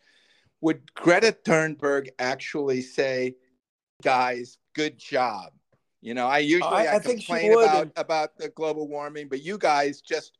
Would 0.62 0.93
Greta 0.93 1.36
Thunberg 1.45 2.10
actually 2.19 2.82
say, 2.82 3.36
"Guys, 4.04 4.58
good 4.76 4.98
job"? 4.98 5.54
You 6.02 6.13
know, 6.13 6.28
I 6.28 6.39
usually 6.39 6.88
I, 6.88 6.93
I, 6.93 6.95
I 6.95 7.00
complain 7.00 7.54
about 7.54 7.91
about 7.95 8.38
the 8.38 8.50
global 8.50 8.88
warming, 8.88 9.28
but 9.30 9.41
you 9.41 9.58
guys 9.58 10.02
just, 10.02 10.38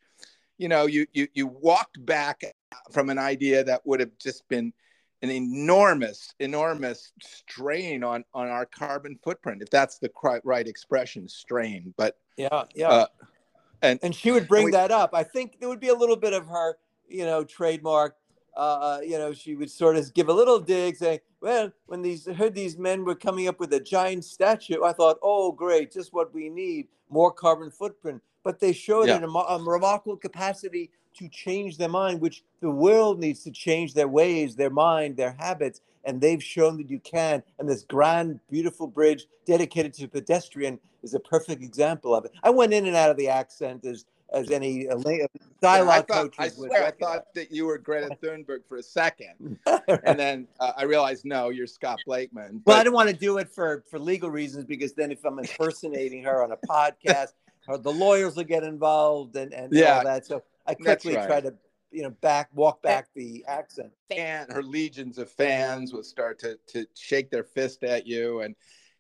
you 0.58 0.68
know, 0.68 0.86
you 0.86 1.06
you 1.14 1.28
you 1.34 1.48
walked 1.48 2.04
back 2.06 2.44
from 2.92 3.10
an 3.10 3.18
idea 3.18 3.64
that 3.64 3.86
would 3.86 4.00
have 4.00 4.18
just 4.20 4.48
been 4.48 4.74
an 5.22 5.30
enormous, 5.30 6.34
enormous 6.40 7.12
strain 7.22 8.04
on 8.04 8.24
on 8.34 8.48
our 8.48 8.66
carbon 8.66 9.20
footprint, 9.22 9.62
if 9.62 9.70
that's 9.70 10.00
the 10.00 10.12
right 10.44 10.68
expression, 10.68 11.28
strain. 11.28 11.94
But 11.98 12.18
yeah, 12.38 12.64
yeah. 12.74 12.90
Uh, 12.90 13.06
and 13.82 14.00
and 14.04 14.14
she 14.16 14.32
would 14.32 14.48
bring 14.48 14.66
we, 14.66 14.72
that 14.72 14.92
up. 14.92 15.12
I 15.14 15.24
think 15.24 15.60
there 15.60 15.70
would 15.70 15.80
be 15.80 15.90
a 15.90 15.96
little 15.96 16.16
bit 16.16 16.34
of 16.34 16.48
her, 16.48 16.78
you 17.08 17.26
know, 17.26 17.44
trademark. 17.44 18.16
Uh, 18.58 18.60
uh, 18.60 19.00
you 19.02 19.18
know, 19.18 19.32
she 19.32 19.56
would 19.56 19.70
sort 19.70 19.96
of 19.96 20.14
give 20.14 20.28
a 20.28 20.34
little 20.34 20.60
dig, 20.60 20.96
saying, 20.96 21.20
"Well, 21.42 21.72
when 21.86 22.02
these 22.02 22.26
heard 22.26 22.56
these 22.56 22.78
men 22.78 23.06
were 23.06 23.16
coming 23.16 23.48
up 23.48 23.60
with 23.60 23.74
a 23.74 23.80
giant 23.80 24.26
statue, 24.26 24.84
I 24.84 24.92
thought, 24.92 25.18
oh, 25.22 25.52
great, 25.52 25.92
just 25.92 26.14
what 26.14 26.34
we 26.34 26.50
need, 26.50 26.88
more 27.10 27.32
carbon 27.32 27.72
footprint." 27.72 28.22
But 28.44 28.60
they 28.60 28.74
showed 28.74 29.08
yeah. 29.08 29.20
a 29.20 29.60
remarkable 29.60 30.18
capacity 30.18 30.92
to 31.16 31.28
change 31.30 31.78
their 31.78 31.90
mind, 31.90 32.22
which 32.22 32.44
the 32.62 32.70
world 32.70 33.20
needs 33.20 33.44
to 33.44 33.52
change 33.52 33.94
their 33.94 34.08
ways, 34.08 34.56
their 34.56 34.70
mind, 34.70 35.18
their 35.18 35.36
habits. 35.38 35.82
And 36.06 36.22
they've 36.22 36.44
shown 36.44 36.78
that 36.78 36.90
you 36.90 37.00
can. 37.00 37.44
And 37.60 37.68
this 37.68 37.84
grand, 37.84 38.40
beautiful 38.50 38.88
bridge 38.88 39.26
dedicated 39.46 39.94
to 39.96 40.08
pedestrian 40.08 40.80
is 41.04 41.14
a 41.14 41.20
perfect 41.20 41.62
example 41.64 42.16
of 42.16 42.26
it. 42.26 42.32
I 42.44 42.50
went 42.50 42.74
in 42.74 42.86
and 42.86 42.96
out 42.96 43.12
of 43.12 43.18
the 43.18 43.30
accent 43.30 43.86
as 43.86 44.06
as 44.32 44.52
any 44.52 44.88
uh, 44.88 44.96
dialogue 45.62 46.06
yeah, 46.08 46.16
I 46.16 46.22
thought, 46.22 46.34
I 46.38 46.50
swear, 46.50 46.86
I 46.86 46.92
thought 46.92 47.34
that 47.34 47.52
you 47.52 47.66
were 47.66 47.78
Greta 47.78 48.16
Thunberg 48.24 48.60
for 48.68 48.78
a 48.78 48.84
second, 48.84 49.58
and 50.06 50.20
then 50.20 50.48
uh, 50.60 50.74
I 50.78 50.84
realized 50.84 51.26
no, 51.26 51.50
you're 51.50 51.68
Scott 51.68 52.00
Blakeman. 52.06 52.62
But... 52.64 52.72
Well, 52.72 52.80
I 52.80 52.84
didn't 52.84 52.96
want 52.96 53.10
to 53.10 53.16
do 53.16 53.38
it 53.38 53.50
for 53.50 53.84
for 53.90 54.00
legal 54.00 54.30
reasons 54.30 54.66
because 54.66 54.94
then 54.94 55.12
if 55.12 55.26
I'm 55.26 55.40
impersonating 55.40 56.24
her 56.24 56.44
on 56.44 56.52
a 56.52 56.58
podcast, 56.68 57.34
the 57.68 57.92
lawyers 57.92 58.36
will 58.36 58.44
get 58.44 58.64
involved 58.64 59.36
and 59.36 59.54
and 59.54 59.74
yeah. 59.74 59.98
all 59.98 60.04
that. 60.04 60.26
So 60.26 60.44
I 60.68 60.76
quickly 60.76 61.16
right. 61.16 61.28
try 61.28 61.42
to 61.42 61.54
you 61.92 62.04
know 62.04 62.12
back 62.22 62.50
walk 62.54 62.82
back 62.82 63.08
the 63.16 63.44
accent. 63.48 63.92
And 64.16 64.52
her 64.52 64.64
legions 64.64 65.18
of 65.18 65.30
fans 65.30 65.94
will 65.94 66.04
start 66.04 66.40
to 66.40 66.58
to 66.68 66.86
shake 66.96 67.30
their 67.30 67.44
fist 67.44 67.84
at 67.84 68.06
you 68.08 68.42
and 68.42 68.56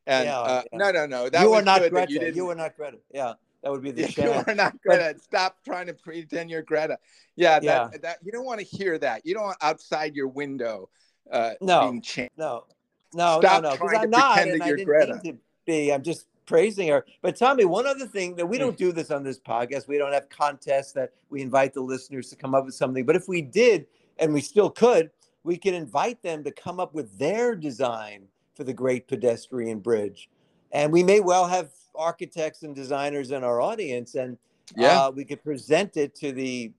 and 0.07 0.25
yeah, 0.25 0.39
uh, 0.39 0.63
yeah. 0.71 0.77
no 0.77 0.91
no 0.91 1.05
no 1.05 1.29
that 1.29 1.41
you 1.41 1.53
are 1.53 1.61
not 1.61 1.87
Greta. 1.89 2.11
You, 2.11 2.31
you, 2.33 2.49
are 2.49 2.55
not 2.55 2.75
Greta. 2.75 2.97
Yeah. 3.13 3.33
That 3.61 3.71
would 3.71 3.83
be 3.83 3.91
the 3.91 4.11
yeah, 4.17 4.23
You 4.23 4.43
are 4.47 4.55
not 4.55 4.81
Greta. 4.81 5.13
But, 5.13 5.21
Stop 5.21 5.57
trying 5.65 5.87
to 5.87 5.93
pretend 5.93 6.49
you're 6.49 6.61
Greta. 6.61 6.97
Yeah, 7.35 7.59
that, 7.59 7.63
yeah. 7.63 7.89
that 8.01 8.17
you 8.23 8.31
don't 8.31 8.45
want 8.45 8.59
to 8.61 8.65
hear 8.65 8.97
that. 8.97 9.25
You 9.25 9.33
don't 9.33 9.43
want 9.43 9.57
outside 9.61 10.15
your 10.15 10.27
window. 10.27 10.89
Uh, 11.29 11.51
no, 11.61 11.91
no, 12.37 12.63
no, 13.13 13.39
Stop 13.39 13.63
no, 13.63 13.69
no. 13.69 13.71
Because 13.73 13.93
I'm 13.95 14.09
not, 14.09 14.39
and 14.39 14.63
I 14.63 14.69
didn't 14.69 14.85
Greta. 14.85 15.19
mean 15.23 15.33
to 15.33 15.39
be. 15.65 15.93
I'm 15.93 16.03
just 16.03 16.25
praising 16.49 16.87
her. 16.87 17.05
But 17.21 17.35
tell 17.35 17.53
me 17.53 17.63
one 17.63 17.85
other 17.85 18.07
thing 18.07 18.35
that 18.35 18.45
we 18.45 18.57
don't 18.57 18.75
do 18.75 18.91
this 18.91 19.11
on 19.11 19.23
this 19.23 19.39
podcast. 19.39 19.87
We 19.87 19.99
don't 19.99 20.11
have 20.11 20.29
contests 20.29 20.91
that 20.93 21.13
we 21.29 21.43
invite 21.43 21.75
the 21.75 21.81
listeners 21.81 22.27
to 22.31 22.35
come 22.35 22.55
up 22.55 22.65
with 22.65 22.73
something. 22.73 23.05
But 23.05 23.15
if 23.15 23.29
we 23.29 23.43
did, 23.43 23.85
and 24.17 24.33
we 24.33 24.41
still 24.41 24.71
could, 24.71 25.11
we 25.43 25.57
could 25.57 25.75
invite 25.75 26.21
them 26.23 26.43
to 26.43 26.51
come 26.51 26.79
up 26.79 26.95
with 26.95 27.17
their 27.19 27.55
design 27.55 28.23
for 28.55 28.63
the 28.63 28.73
Great 28.73 29.07
Pedestrian 29.07 29.79
Bridge. 29.79 30.27
And 30.71 30.91
we 30.91 31.03
may 31.03 31.19
well 31.19 31.47
have 31.47 31.69
architects 31.95 32.63
and 32.63 32.75
designers 32.75 33.29
in 33.31 33.43
our 33.43 33.61
audience, 33.61 34.15
and 34.15 34.37
yeah. 34.75 35.05
Uh, 35.05 35.11
we 35.11 35.25
could 35.25 35.43
present 35.43 35.97
it 35.97 36.13
to 36.15 36.31
the 36.31 36.71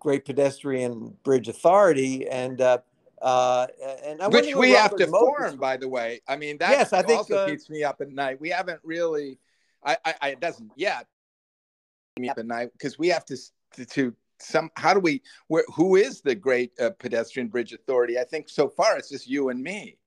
Great 0.00 0.24
Pedestrian 0.24 1.16
Bridge 1.22 1.46
Authority 1.46 2.28
and 2.28 2.60
uh, 2.60 2.78
uh, 3.20 3.66
and 4.04 4.22
I 4.22 4.28
which 4.28 4.54
we 4.54 4.70
have 4.70 4.96
to 4.96 5.06
form, 5.06 5.56
by 5.56 5.76
the 5.76 5.88
way. 5.88 6.20
I 6.26 6.36
mean, 6.36 6.58
that 6.58 6.70
yes, 6.70 6.92
I 6.92 7.02
think, 7.02 7.18
also 7.18 7.36
uh, 7.36 7.48
keeps 7.48 7.68
me 7.68 7.84
up 7.84 8.00
at 8.00 8.10
night. 8.10 8.40
We 8.40 8.50
haven't 8.50 8.80
really, 8.82 9.38
I, 9.84 9.96
I, 10.04 10.14
I 10.20 10.28
it 10.30 10.40
doesn't 10.40 10.70
yet 10.76 11.06
keep 12.16 12.22
me 12.22 12.28
up 12.28 12.38
at 12.38 12.46
night 12.46 12.70
because 12.72 12.98
we 12.98 13.08
have 13.08 13.24
to, 13.26 13.36
to, 13.76 13.84
to 13.84 14.14
some 14.42 14.70
how 14.76 14.94
do 14.94 15.00
we 15.00 15.20
where 15.48 15.64
who 15.74 15.96
is 15.96 16.22
the 16.22 16.34
great 16.34 16.72
uh, 16.80 16.90
pedestrian 16.98 17.48
bridge 17.48 17.74
authority 17.74 18.18
i 18.18 18.24
think 18.24 18.48
so 18.48 18.68
far 18.68 18.96
it's 18.96 19.10
just 19.10 19.28
you 19.28 19.50
and 19.50 19.62
me 19.62 19.98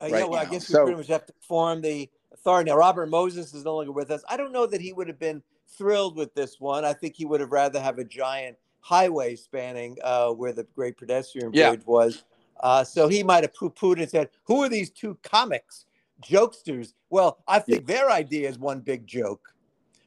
uh, 0.00 0.04
right 0.04 0.12
yeah 0.12 0.24
well 0.24 0.32
now. 0.34 0.38
i 0.38 0.44
guess 0.44 0.68
we 0.68 0.74
so, 0.74 0.84
pretty 0.84 0.96
much 0.96 1.08
have 1.08 1.26
to 1.26 1.32
form 1.40 1.80
the 1.80 2.08
authority 2.32 2.70
now 2.70 2.76
robert 2.76 3.08
moses 3.08 3.52
is 3.52 3.64
no 3.64 3.76
longer 3.76 3.90
with 3.90 4.10
us 4.12 4.22
i 4.28 4.36
don't 4.36 4.52
know 4.52 4.66
that 4.66 4.80
he 4.80 4.92
would 4.92 5.08
have 5.08 5.18
been 5.18 5.42
thrilled 5.76 6.16
with 6.16 6.32
this 6.34 6.60
one 6.60 6.84
i 6.84 6.92
think 6.92 7.16
he 7.16 7.24
would 7.24 7.40
have 7.40 7.50
rather 7.50 7.80
have 7.80 7.98
a 7.98 8.04
giant 8.04 8.56
highway 8.80 9.36
spanning 9.36 9.96
uh, 10.02 10.30
where 10.30 10.52
the 10.52 10.64
great 10.74 10.96
pedestrian 10.96 11.50
bridge 11.50 11.56
yeah. 11.56 11.74
was 11.86 12.24
uh, 12.60 12.84
so 12.84 13.08
he 13.08 13.22
might 13.22 13.44
have 13.44 13.54
poo-pooed 13.54 14.00
and 14.00 14.10
said 14.10 14.28
who 14.44 14.62
are 14.62 14.68
these 14.68 14.90
two 14.90 15.16
comics 15.22 15.86
jokesters 16.22 16.94
well 17.10 17.38
i 17.48 17.58
think 17.58 17.88
yeah. 17.88 17.96
their 17.96 18.10
idea 18.10 18.48
is 18.48 18.58
one 18.58 18.80
big 18.80 19.06
joke 19.06 19.54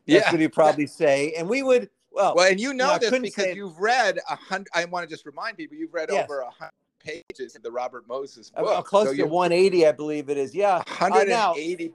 that's 0.08 0.26
yeah. 0.26 0.32
what 0.32 0.40
he'd 0.40 0.54
probably 0.54 0.88
say 0.88 1.34
and 1.38 1.48
we 1.48 1.64
would 1.64 1.90
well, 2.16 2.34
well, 2.34 2.50
and 2.50 2.60
you 2.60 2.74
know 2.74 2.94
no, 2.94 2.98
this 2.98 3.20
because 3.20 3.56
you've 3.58 3.78
read 3.78 4.20
a 4.30 4.36
hundred. 4.38 4.70
I 4.74 4.86
want 4.86 5.08
to 5.08 5.14
just 5.14 5.26
remind 5.26 5.58
people 5.58 5.76
you've 5.76 5.94
read 5.94 6.08
yes. 6.10 6.24
over 6.24 6.40
a 6.40 6.50
hundred 6.50 6.72
pages 7.00 7.56
of 7.56 7.62
the 7.62 7.72
Robert 7.72 8.08
Moses 8.08 8.50
book. 8.50 8.68
Uh, 8.68 8.82
close 8.82 9.10
so 9.10 9.16
to 9.16 9.24
180, 9.26 9.86
I 9.86 9.92
believe 9.92 10.30
it 10.30 10.38
is. 10.38 10.56
Yeah, 10.56 10.78
180. 10.78 11.90
Uh, 11.90 11.92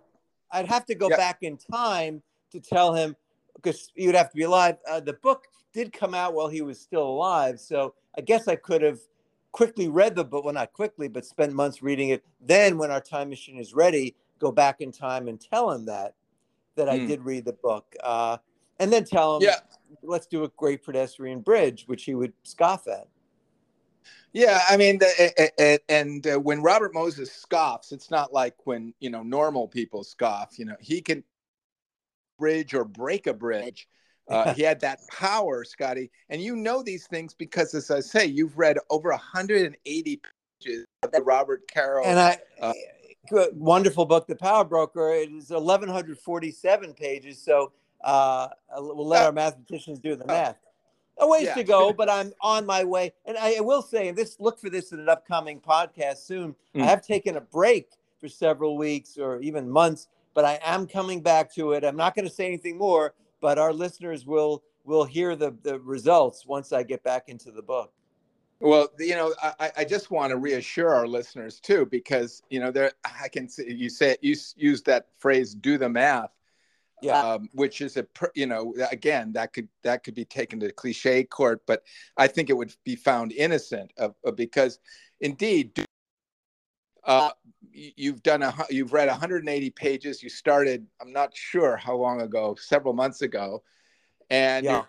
I'd 0.52 0.66
have 0.66 0.84
to 0.86 0.94
go 0.94 1.08
yeah. 1.08 1.16
back 1.16 1.38
in 1.42 1.56
time 1.56 2.22
to 2.52 2.60
tell 2.60 2.94
him 2.94 3.16
because 3.56 3.90
you'd 3.94 4.14
have 4.14 4.30
to 4.30 4.36
be 4.36 4.42
alive. 4.42 4.76
Uh, 4.88 5.00
the 5.00 5.14
book 5.14 5.46
did 5.72 5.92
come 5.92 6.14
out 6.14 6.34
while 6.34 6.48
he 6.48 6.60
was 6.60 6.78
still 6.78 7.06
alive, 7.06 7.58
so 7.58 7.94
I 8.16 8.20
guess 8.20 8.46
I 8.46 8.56
could 8.56 8.82
have 8.82 9.00
quickly 9.52 9.88
read 9.88 10.14
the 10.14 10.24
book. 10.24 10.44
Well, 10.44 10.54
not 10.54 10.72
quickly, 10.72 11.08
but 11.08 11.24
spent 11.24 11.52
months 11.52 11.82
reading 11.82 12.10
it. 12.10 12.24
Then, 12.40 12.78
when 12.78 12.90
our 12.90 13.00
time 13.00 13.28
machine 13.28 13.58
is 13.58 13.74
ready, 13.74 14.16
go 14.38 14.52
back 14.52 14.80
in 14.80 14.92
time 14.92 15.28
and 15.28 15.40
tell 15.40 15.70
him 15.70 15.86
that 15.86 16.14
that 16.76 16.88
mm. 16.88 16.92
I 16.92 16.98
hmm. 16.98 17.06
did 17.06 17.24
read 17.24 17.44
the 17.44 17.52
book, 17.52 17.94
uh, 18.02 18.38
and 18.78 18.92
then 18.92 19.04
tell 19.04 19.36
him. 19.36 19.42
Yeah 19.42 19.60
let's 20.02 20.26
do 20.26 20.44
a 20.44 20.48
great 20.56 20.84
pedestrian 20.84 21.40
bridge, 21.40 21.84
which 21.86 22.04
he 22.04 22.14
would 22.14 22.32
scoff 22.42 22.86
at. 22.86 23.08
Yeah, 24.32 24.60
I 24.68 24.76
mean, 24.76 24.98
the, 24.98 25.80
and 25.88 26.24
uh, 26.26 26.38
when 26.38 26.62
Robert 26.62 26.94
Moses 26.94 27.32
scoffs, 27.32 27.90
it's 27.90 28.10
not 28.10 28.32
like 28.32 28.54
when 28.64 28.94
you 29.00 29.10
know 29.10 29.24
normal 29.24 29.66
people 29.66 30.04
scoff. 30.04 30.56
You 30.56 30.66
know, 30.66 30.76
he 30.78 31.00
can 31.00 31.24
bridge 32.38 32.72
or 32.72 32.84
break 32.84 33.26
a 33.26 33.34
bridge. 33.34 33.88
Uh, 34.30 34.54
he 34.54 34.62
had 34.62 34.80
that 34.80 35.00
power, 35.08 35.64
Scotty, 35.64 36.10
and 36.28 36.40
you 36.40 36.54
know 36.56 36.82
these 36.82 37.06
things 37.06 37.34
because, 37.34 37.74
as 37.74 37.90
I 37.90 38.00
say, 38.00 38.26
you've 38.26 38.56
read 38.56 38.78
over 38.88 39.10
180 39.10 40.22
pages 40.62 40.86
of 41.02 41.10
the 41.10 41.20
Robert 41.22 41.62
Caro. 41.72 42.04
And 42.04 42.18
I, 42.18 42.38
uh, 42.60 42.72
wonderful 43.52 44.06
book, 44.06 44.26
The 44.26 44.36
Power 44.36 44.64
Broker. 44.64 45.12
It 45.12 45.30
is 45.30 45.50
1,147 45.50 46.94
pages, 46.94 47.42
so 47.42 47.72
uh, 48.02 48.48
we'll 48.78 49.06
let 49.06 49.24
our 49.24 49.32
mathematicians 49.32 49.98
do 49.98 50.16
the 50.16 50.26
math. 50.26 50.56
A 51.18 51.28
ways 51.28 51.44
yeah. 51.44 51.54
to 51.54 51.64
go, 51.64 51.92
but 51.92 52.08
I'm 52.08 52.32
on 52.40 52.64
my 52.64 52.82
way. 52.82 53.12
And 53.26 53.36
I 53.36 53.60
will 53.60 53.82
say, 53.82 54.08
and 54.08 54.16
this 54.16 54.40
look 54.40 54.58
for 54.58 54.70
this 54.70 54.92
in 54.92 55.00
an 55.00 55.08
upcoming 55.08 55.60
podcast 55.60 56.18
soon. 56.18 56.54
Mm. 56.74 56.82
I 56.82 56.86
have 56.86 57.02
taken 57.04 57.36
a 57.36 57.42
break 57.42 57.90
for 58.18 58.28
several 58.28 58.78
weeks 58.78 59.18
or 59.18 59.38
even 59.40 59.68
months, 59.68 60.08
but 60.32 60.46
I 60.46 60.58
am 60.62 60.86
coming 60.86 61.20
back 61.20 61.52
to 61.54 61.72
it. 61.72 61.84
I'm 61.84 61.96
not 61.96 62.14
going 62.14 62.26
to 62.26 62.32
say 62.32 62.46
anything 62.46 62.78
more, 62.78 63.12
but 63.40 63.58
our 63.58 63.72
listeners 63.72 64.26
will 64.26 64.62
will 64.84 65.04
hear 65.04 65.36
the 65.36 65.56
the 65.62 65.78
results 65.80 66.46
once 66.46 66.72
I 66.72 66.82
get 66.82 67.02
back 67.02 67.28
into 67.28 67.50
the 67.50 67.62
book. 67.62 67.92
Well, 68.62 68.88
you 68.98 69.14
know, 69.14 69.34
I, 69.42 69.70
I 69.78 69.84
just 69.84 70.10
want 70.10 70.32
to 70.32 70.36
reassure 70.36 70.90
our 70.90 71.06
listeners 71.06 71.60
too, 71.60 71.86
because 71.86 72.42
you 72.50 72.60
know, 72.60 72.70
there 72.70 72.92
I 73.04 73.28
can 73.28 73.48
see 73.48 73.72
you 73.72 73.88
say 73.88 74.16
you 74.20 74.36
use 74.56 74.82
that 74.82 75.08
phrase 75.18 75.54
"do 75.54 75.78
the 75.78 75.88
math." 75.88 76.30
yeah. 77.02 77.20
Um, 77.20 77.48
which 77.52 77.80
is 77.80 77.96
a 77.96 78.06
you 78.34 78.46
know 78.46 78.74
again 78.90 79.32
that 79.32 79.52
could 79.52 79.68
that 79.82 80.04
could 80.04 80.14
be 80.14 80.24
taken 80.24 80.60
to 80.60 80.70
cliche 80.70 81.24
court, 81.24 81.62
but 81.66 81.82
I 82.16 82.26
think 82.26 82.50
it 82.50 82.56
would 82.56 82.74
be 82.84 82.96
found 82.96 83.32
innocent 83.32 83.92
of, 83.96 84.14
of 84.24 84.36
because 84.36 84.78
indeed 85.20 85.72
uh, 87.04 87.30
you've 87.72 88.22
done 88.22 88.42
a 88.42 88.54
you've 88.70 88.92
read 88.92 89.08
180 89.08 89.70
pages. 89.70 90.22
You 90.22 90.28
started 90.28 90.86
I'm 91.00 91.12
not 91.12 91.36
sure 91.36 91.76
how 91.76 91.96
long 91.96 92.20
ago, 92.22 92.56
several 92.58 92.94
months 92.94 93.22
ago, 93.22 93.62
and 94.28 94.64
yeah. 94.64 94.84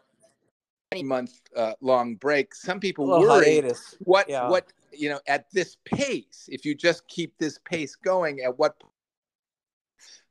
month 1.04 1.41
uh, 1.56 1.74
long 1.82 2.15
break. 2.15 2.54
Some 2.54 2.80
people 2.80 3.08
worry 3.08 3.46
hiatus. 3.46 3.96
what 4.00 4.30
yeah. 4.30 4.50
what 4.50 4.72
you 4.91 5.10
know 5.10 5.20
at 5.28 5.46
this 5.52 5.78
pace. 5.86 6.48
If 6.52 6.65
you 6.65 6.76
just 6.76 7.08
keep 7.08 7.38
this 7.38 7.60
pace 7.60 7.96
going, 7.96 8.41
at 8.41 8.58
what 8.58 8.76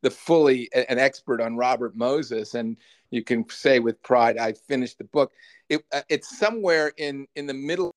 the 0.03 0.11
fully 0.11 0.69
an 0.75 0.99
expert 0.99 1.41
on 1.41 1.57
Robert 1.57 1.97
Moses, 1.97 2.55
and 2.55 2.77
you 3.11 3.23
can 3.23 3.49
say 3.51 3.81
with 3.81 4.03
pride, 4.03 4.39
I 4.39 4.53
finished 4.53 4.99
the 4.99 5.05
book. 5.05 5.33
It, 5.69 5.83
uh, 5.93 6.03
it's 6.09 6.39
somewhere 6.39 6.93
in 6.97 7.27
in 7.37 7.47
the 7.47 7.55
middle, 7.55 7.95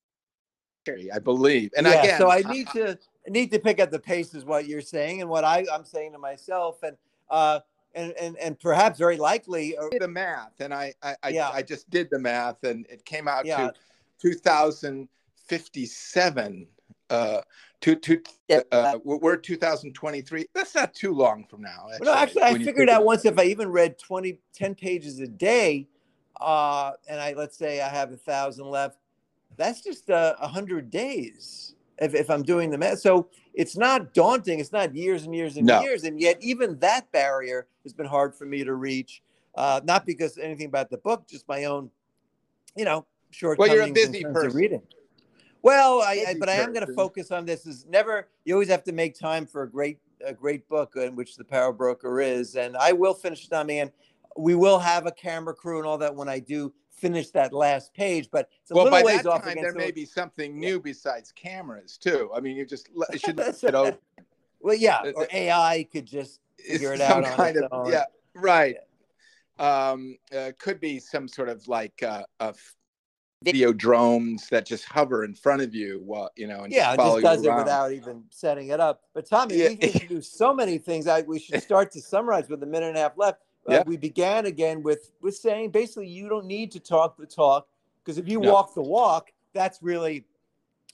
I 0.87 1.19
believe. 1.19 1.71
And 1.77 1.87
yeah, 1.87 2.01
again, 2.01 2.17
so 2.19 2.29
I 2.29 2.41
need 2.41 2.67
to 2.69 2.97
need 3.29 3.51
to 3.51 3.59
pick 3.59 3.79
up 3.79 3.91
the 3.91 3.99
pace, 3.99 4.33
is 4.33 4.45
what 4.45 4.67
you're 4.67 4.81
saying, 4.81 5.21
and 5.21 5.29
what 5.29 5.43
I, 5.43 5.65
I'm 5.71 5.85
saying 5.85 6.13
to 6.13 6.17
myself, 6.17 6.81
and 6.83 6.97
uh, 7.29 7.59
and 7.95 8.13
and 8.19 8.37
and 8.37 8.59
perhaps 8.59 8.99
very 8.99 9.17
likely 9.17 9.77
uh, 9.77 9.89
the 9.99 10.07
math, 10.07 10.59
and 10.59 10.73
I 10.73 10.93
I, 11.01 11.15
yeah. 11.29 11.49
I, 11.49 11.57
I 11.57 11.61
just 11.61 11.89
did 11.89 12.09
the 12.09 12.19
math, 12.19 12.63
and 12.63 12.85
it 12.89 13.05
came 13.05 13.27
out 13.27 13.45
yeah. 13.45 13.67
to 13.67 13.73
2057 14.21 16.67
uh, 17.09 17.41
to, 17.81 17.95
to 17.95 18.21
uh, 18.71 18.97
we're 19.03 19.35
2023. 19.35 20.45
That's 20.53 20.73
not 20.73 20.93
too 20.93 21.13
long 21.13 21.45
from 21.49 21.61
now. 21.61 21.87
Actually, 21.91 22.05
no, 22.05 22.13
actually, 22.13 22.43
I 22.43 22.57
figured 22.57 22.87
out 22.89 23.03
once 23.03 23.25
if 23.25 23.37
I 23.37 23.43
even 23.45 23.69
read 23.69 23.99
20, 23.99 24.39
10 24.53 24.75
pages 24.75 25.19
a 25.19 25.27
day, 25.27 25.87
uh, 26.39 26.91
and 27.09 27.19
I 27.19 27.33
let's 27.33 27.57
say 27.57 27.81
I 27.81 27.89
have 27.89 28.11
a 28.11 28.17
thousand 28.17 28.67
left, 28.67 28.97
that's 29.57 29.81
just 29.81 30.09
uh, 30.09 30.35
a 30.39 30.43
uh, 30.43 30.47
hundred 30.47 30.89
days 30.89 31.75
if, 32.03 32.13
if 32.13 32.29
I'm 32.29 32.43
doing 32.43 32.69
the 32.69 32.77
math. 32.77 32.99
So 32.99 33.29
it's 33.53 33.77
not 33.77 34.13
daunting. 34.13 34.59
It's 34.59 34.71
not 34.71 34.95
years 34.95 35.23
and 35.23 35.35
years 35.35 35.57
and 35.57 35.65
no. 35.65 35.81
years, 35.81 36.03
and 36.03 36.19
yet 36.19 36.37
even 36.41 36.79
that 36.79 37.11
barrier 37.11 37.67
has 37.83 37.93
been 37.93 38.05
hard 38.05 38.35
for 38.35 38.45
me 38.45 38.63
to 38.63 38.73
reach. 38.73 39.21
Uh, 39.55 39.79
not 39.83 40.05
because 40.05 40.37
anything 40.37 40.65
about 40.65 40.89
the 40.89 40.97
book, 40.97 41.27
just 41.27 41.47
my 41.47 41.65
own, 41.65 41.89
you 42.75 42.85
know, 42.85 43.05
short. 43.31 43.59
Well, 43.59 43.73
you're 43.73 43.83
a 43.83 43.91
busy 43.91 44.23
person. 44.23 44.57
Reading. 44.57 44.81
Well, 45.61 46.01
I, 46.01 46.25
I 46.29 46.35
but 46.39 46.49
I 46.49 46.55
am 46.55 46.73
going 46.73 46.85
to 46.85 46.93
focus 46.93 47.31
on 47.31 47.45
this. 47.45 47.65
Is 47.65 47.85
never 47.87 48.27
you 48.45 48.53
always 48.53 48.69
have 48.69 48.83
to 48.85 48.91
make 48.91 49.17
time 49.17 49.45
for 49.45 49.63
a 49.63 49.69
great 49.69 49.99
a 50.25 50.33
great 50.33 50.67
book 50.67 50.93
in 50.95 51.15
which 51.15 51.35
the 51.35 51.43
Power 51.43 51.71
Broker 51.71 52.19
is, 52.19 52.55
and 52.55 52.75
I 52.75 52.93
will 52.93 53.13
finish 53.13 53.45
it 53.45 53.53
on 53.53 53.67
me. 53.67 53.79
And 53.79 53.91
we 54.35 54.55
will 54.55 54.79
have 54.79 55.05
a 55.05 55.11
camera 55.11 55.53
crew 55.53 55.77
and 55.77 55.87
all 55.87 55.97
that 55.99 56.13
when 56.15 56.27
I 56.27 56.39
do 56.39 56.73
finish 56.95 57.29
that 57.31 57.53
last 57.53 57.93
page. 57.93 58.29
But 58.31 58.49
it's 58.61 58.71
a 58.71 58.75
well, 58.75 58.85
little 58.85 58.99
by 58.99 59.03
ways 59.03 59.23
that 59.23 59.29
off. 59.29 59.43
Time, 59.43 59.55
there 59.55 59.73
may 59.73 59.91
be 59.91 60.05
something 60.05 60.59
new 60.59 60.75
yeah. 60.75 60.81
besides 60.83 61.31
cameras 61.31 61.97
too. 61.97 62.31
I 62.35 62.39
mean, 62.39 62.55
you 62.55 62.65
just 62.65 62.89
you 63.11 63.19
should 63.19 63.39
you 63.61 63.71
know, 63.71 63.97
Well, 64.59 64.75
yeah, 64.75 65.11
or 65.15 65.27
AI 65.31 65.87
could 65.91 66.05
just 66.05 66.39
figure 66.59 66.93
it 66.93 67.01
out. 67.01 67.23
Kind 67.25 67.57
of 67.57 67.71
own. 67.71 67.91
yeah, 67.91 68.05
right. 68.35 68.77
Um, 69.59 70.17
uh, 70.35 70.51
could 70.57 70.79
be 70.79 70.99
some 70.99 71.27
sort 71.27 71.47
of 71.47 71.67
like 71.67 72.01
uh, 72.01 72.23
a 72.39 72.55
video 73.43 73.73
drones 73.73 74.47
that 74.49 74.65
just 74.65 74.85
hover 74.85 75.23
in 75.25 75.35
front 75.35 75.61
of 75.61 75.75
you 75.75 76.01
while 76.05 76.31
you 76.35 76.47
know 76.47 76.61
and 76.63 76.71
yeah 76.71 76.95
just, 76.95 77.21
just 77.21 77.21
does 77.21 77.45
it 77.45 77.53
without 77.53 77.91
even 77.91 78.23
setting 78.29 78.69
it 78.69 78.79
up 78.79 79.01
but 79.13 79.25
tommy 79.25 79.55
yeah. 79.55 79.69
we 79.69 79.75
can 79.75 80.07
do 80.07 80.21
so 80.21 80.53
many 80.53 80.77
things 80.77 81.07
I, 81.07 81.21
we 81.21 81.39
should 81.39 81.61
start 81.63 81.91
to 81.91 82.01
summarize 82.01 82.47
with 82.47 82.63
a 82.63 82.65
minute 82.65 82.87
and 82.87 82.97
a 82.97 83.01
half 83.01 83.17
left 83.17 83.41
uh, 83.67 83.83
we 83.85 83.97
began 83.97 84.45
again 84.45 84.83
with 84.83 85.11
with 85.21 85.35
saying 85.35 85.71
basically 85.71 86.07
you 86.07 86.29
don't 86.29 86.45
need 86.45 86.71
to 86.71 86.79
talk 86.79 87.17
the 87.17 87.25
talk 87.25 87.67
because 88.03 88.17
if 88.17 88.27
you 88.27 88.39
no. 88.39 88.51
walk 88.51 88.73
the 88.73 88.81
walk 88.81 89.31
that's 89.53 89.81
really 89.81 90.25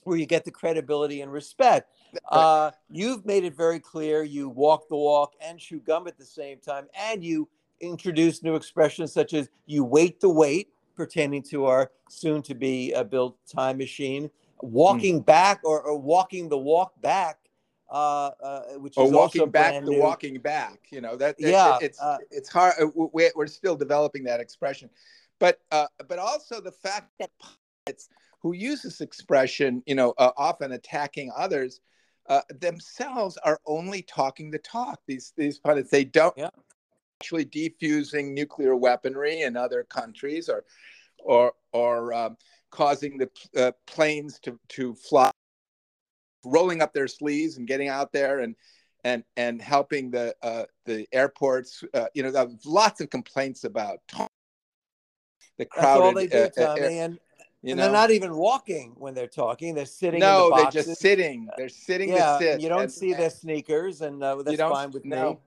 where 0.04 0.16
you 0.16 0.26
get 0.26 0.44
the 0.44 0.50
credibility 0.50 1.20
and 1.20 1.32
respect 1.32 1.90
uh, 2.30 2.70
you've 2.90 3.24
made 3.26 3.44
it 3.44 3.54
very 3.54 3.78
clear 3.78 4.22
you 4.22 4.48
walk 4.48 4.88
the 4.88 4.96
walk 4.96 5.34
and 5.40 5.58
chew 5.58 5.80
gum 5.80 6.06
at 6.06 6.16
the 6.16 6.24
same 6.24 6.58
time 6.58 6.86
and 6.94 7.22
you 7.22 7.48
introduce 7.80 8.42
new 8.42 8.54
expressions 8.54 9.12
such 9.12 9.34
as 9.34 9.48
you 9.66 9.84
wait 9.84 10.20
the 10.20 10.28
wait 10.28 10.68
pertaining 11.00 11.42
to 11.42 11.64
our 11.64 11.90
soon 12.10 12.42
to 12.42 12.54
be 12.54 12.92
uh, 12.94 13.02
built 13.02 13.36
time 13.46 13.78
machine. 13.78 14.30
Walking 14.60 15.22
mm. 15.22 15.26
back 15.26 15.60
or, 15.64 15.80
or, 15.80 15.98
walking 15.98 16.50
the 16.50 16.58
walk 16.58 16.92
back, 17.00 17.38
uh, 17.90 18.30
uh, 18.42 18.62
which 18.78 18.96
or 18.96 19.06
is 19.06 19.12
walking 19.12 19.42
also 19.42 19.50
back 19.50 19.84
the 19.84 19.92
walking 19.92 20.38
back. 20.40 20.80
You 20.90 21.00
know 21.00 21.16
that. 21.16 21.36
Yeah, 21.38 21.76
it, 21.76 21.84
it's 21.84 22.00
uh, 22.00 22.18
it's 22.30 22.48
hard. 22.48 22.74
Uh, 22.80 22.88
we're 22.94 23.46
still 23.46 23.76
developing 23.76 24.24
that 24.24 24.40
expression, 24.40 24.90
but 25.38 25.60
uh, 25.70 25.86
but 26.08 26.18
also 26.18 26.60
the 26.60 26.72
fact 26.72 27.10
that 27.18 27.30
pilots 27.86 28.08
who 28.40 28.54
use 28.54 28.82
this 28.82 29.00
expression, 29.00 29.82
you 29.86 29.94
know, 29.94 30.14
often 30.18 30.72
attacking 30.72 31.30
others. 31.36 31.80
themselves 32.60 33.36
are 33.38 33.60
only 33.66 34.02
talking 34.02 34.50
the 34.50 34.58
talk. 34.58 35.00
These 35.06 35.32
these 35.36 35.58
pilots, 35.58 35.90
they 35.90 36.04
don't 36.04 36.34
yeah 36.36 36.50
actually 37.20 37.44
defusing 37.44 38.32
nuclear 38.32 38.74
weaponry 38.74 39.42
in 39.42 39.56
other 39.56 39.84
countries 39.84 40.48
or 40.48 40.64
or 41.18 41.52
or 41.72 42.14
um, 42.14 42.36
causing 42.70 43.18
the 43.18 43.28
uh, 43.56 43.72
planes 43.86 44.38
to 44.40 44.58
to 44.68 44.94
fly 44.94 45.30
rolling 46.44 46.82
up 46.82 46.92
their 46.92 47.08
sleeves 47.08 47.56
and 47.58 47.66
getting 47.66 47.88
out 47.88 48.12
there 48.12 48.40
and 48.40 48.54
and 49.04 49.24
and 49.36 49.60
helping 49.62 50.10
the 50.10 50.34
uh, 50.42 50.64
the 50.84 51.06
airports 51.12 51.82
uh, 51.94 52.06
you 52.14 52.22
know 52.22 52.48
lots 52.64 53.00
of 53.00 53.10
complaints 53.10 53.64
about 53.64 53.98
the 55.58 55.64
crowded 55.64 55.86
That's 55.86 56.00
all 56.00 56.14
they 56.14 56.26
do, 56.26 56.62
uh, 56.62 56.76
Tommy. 56.76 56.98
and 56.98 57.18
You 57.62 57.72
and 57.72 57.78
know, 57.78 57.84
they're 57.84 57.92
not 57.92 58.10
even 58.10 58.34
walking 58.36 58.94
when 58.96 59.14
they're 59.14 59.26
talking; 59.26 59.74
they're 59.74 59.84
sitting. 59.84 60.20
in 60.22 60.26
no, 60.26 60.48
the 60.50 60.56
they're 60.56 60.70
just 60.70 61.00
sitting. 61.00 61.48
They're 61.56 61.68
sitting 61.68 62.08
Yeah, 62.08 62.32
to 62.32 62.38
sit. 62.38 62.60
you 62.60 62.68
don't 62.68 62.82
and- 62.82 62.92
see 62.92 63.12
their 63.12 63.30
sneakers, 63.30 64.00
and 64.00 64.22
uh, 64.22 64.42
that's 64.42 64.58
fine 64.60 64.90
with 64.90 65.04
me. 65.04 65.10
no. 65.16 65.40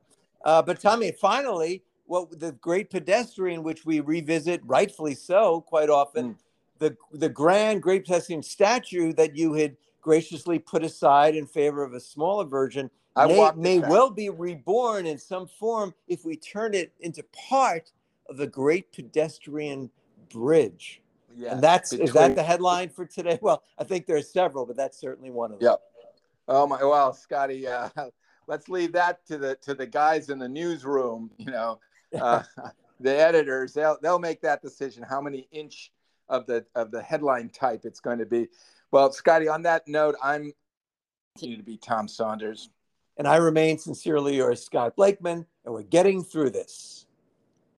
Uh, 0.46 0.62
but 0.62 0.80
Tommy, 0.80 1.12
finally, 1.12 1.84
what 2.06 2.38
the 2.40 2.52
great 2.52 2.90
pedestrian, 2.90 3.64
which 3.64 3.86
we 3.86 4.00
revisit 4.02 4.62
rightfully 4.66 5.16
so 5.16 5.62
quite 5.62 5.90
often, 5.90 6.34
Mm. 6.34 6.38
the 6.80 6.98
the 7.12 7.30
grand 7.30 7.82
great 7.82 8.06
pedestrian 8.06 8.44
statue 8.44 9.14
that 9.14 9.36
you 9.36 9.54
had 9.54 9.78
graciously 10.04 10.60
put 10.60 10.84
aside 10.84 11.36
in 11.36 11.48
favor 11.48 11.84
of 11.84 11.94
a 11.94 12.00
smaller 12.00 12.46
version 12.46 12.92
I 13.16 13.28
may, 13.28 13.52
may 13.56 13.80
well 13.80 14.10
be 14.10 14.30
reborn 14.30 15.06
in 15.06 15.18
some 15.18 15.48
form 15.48 15.94
if 16.08 16.26
we 16.26 16.36
turn 16.36 16.74
it 16.74 16.92
into 17.00 17.24
part 17.50 17.92
of 18.28 18.38
the 18.38 18.48
great 18.48 18.92
pedestrian 18.92 19.90
bridge. 20.30 21.02
Yes, 21.36 21.54
and 21.54 21.62
that's 21.64 21.94
is 21.94 22.14
that 22.14 22.36
the 22.36 22.44
headline 22.44 22.90
for 22.90 23.06
today? 23.06 23.40
Well, 23.42 23.64
I 23.80 23.84
think 23.84 24.06
there 24.06 24.18
are 24.18 24.22
several, 24.22 24.66
but 24.66 24.76
that's 24.76 25.00
certainly 25.00 25.32
one 25.32 25.52
of 25.52 25.60
them. 25.60 25.70
Yep. 25.70 25.82
Oh 26.48 26.68
my! 26.68 26.84
Well, 26.84 27.14
Scotty, 27.14 27.68
uh, 27.68 27.90
let's 28.48 28.70
leave 28.70 28.92
that 28.94 29.26
to 29.28 29.38
the 29.38 29.56
to 29.62 29.74
the 29.74 29.88
guys 29.88 30.30
in 30.30 30.38
the 30.38 30.50
newsroom. 30.50 31.32
You 31.38 31.52
know, 31.52 31.80
uh, 32.20 32.44
the 33.00 33.16
editors 33.16 33.74
they'll 33.74 33.98
they'll 34.02 34.20
make 34.20 34.42
that 34.42 34.62
decision 34.62 35.04
how 35.08 35.22
many 35.22 35.48
inch 35.52 35.92
of 36.30 36.46
the 36.46 36.66
of 36.76 36.92
the 36.92 37.02
headline 37.02 37.50
type 37.50 37.82
it's 37.84 38.00
going 38.00 38.20
to 38.20 38.26
be. 38.26 38.48
Well, 38.94 39.12
Scotty, 39.12 39.48
on 39.48 39.64
that 39.64 39.88
note, 39.88 40.16
I'm 40.22 40.54
continue 41.36 41.58
to 41.58 41.64
be 41.64 41.78
Tom 41.78 42.08
Saunders. 42.08 42.70
And 43.18 43.28
I 43.28 43.38
remain 43.38 43.80
sincerely 43.80 44.36
yours, 44.36 44.64
Scott 44.64 44.96
Blakeman, 44.96 45.48
and 45.66 45.74
we're 45.74 45.82
getting 45.82 46.24
through 46.24 46.52
this. 46.52 47.03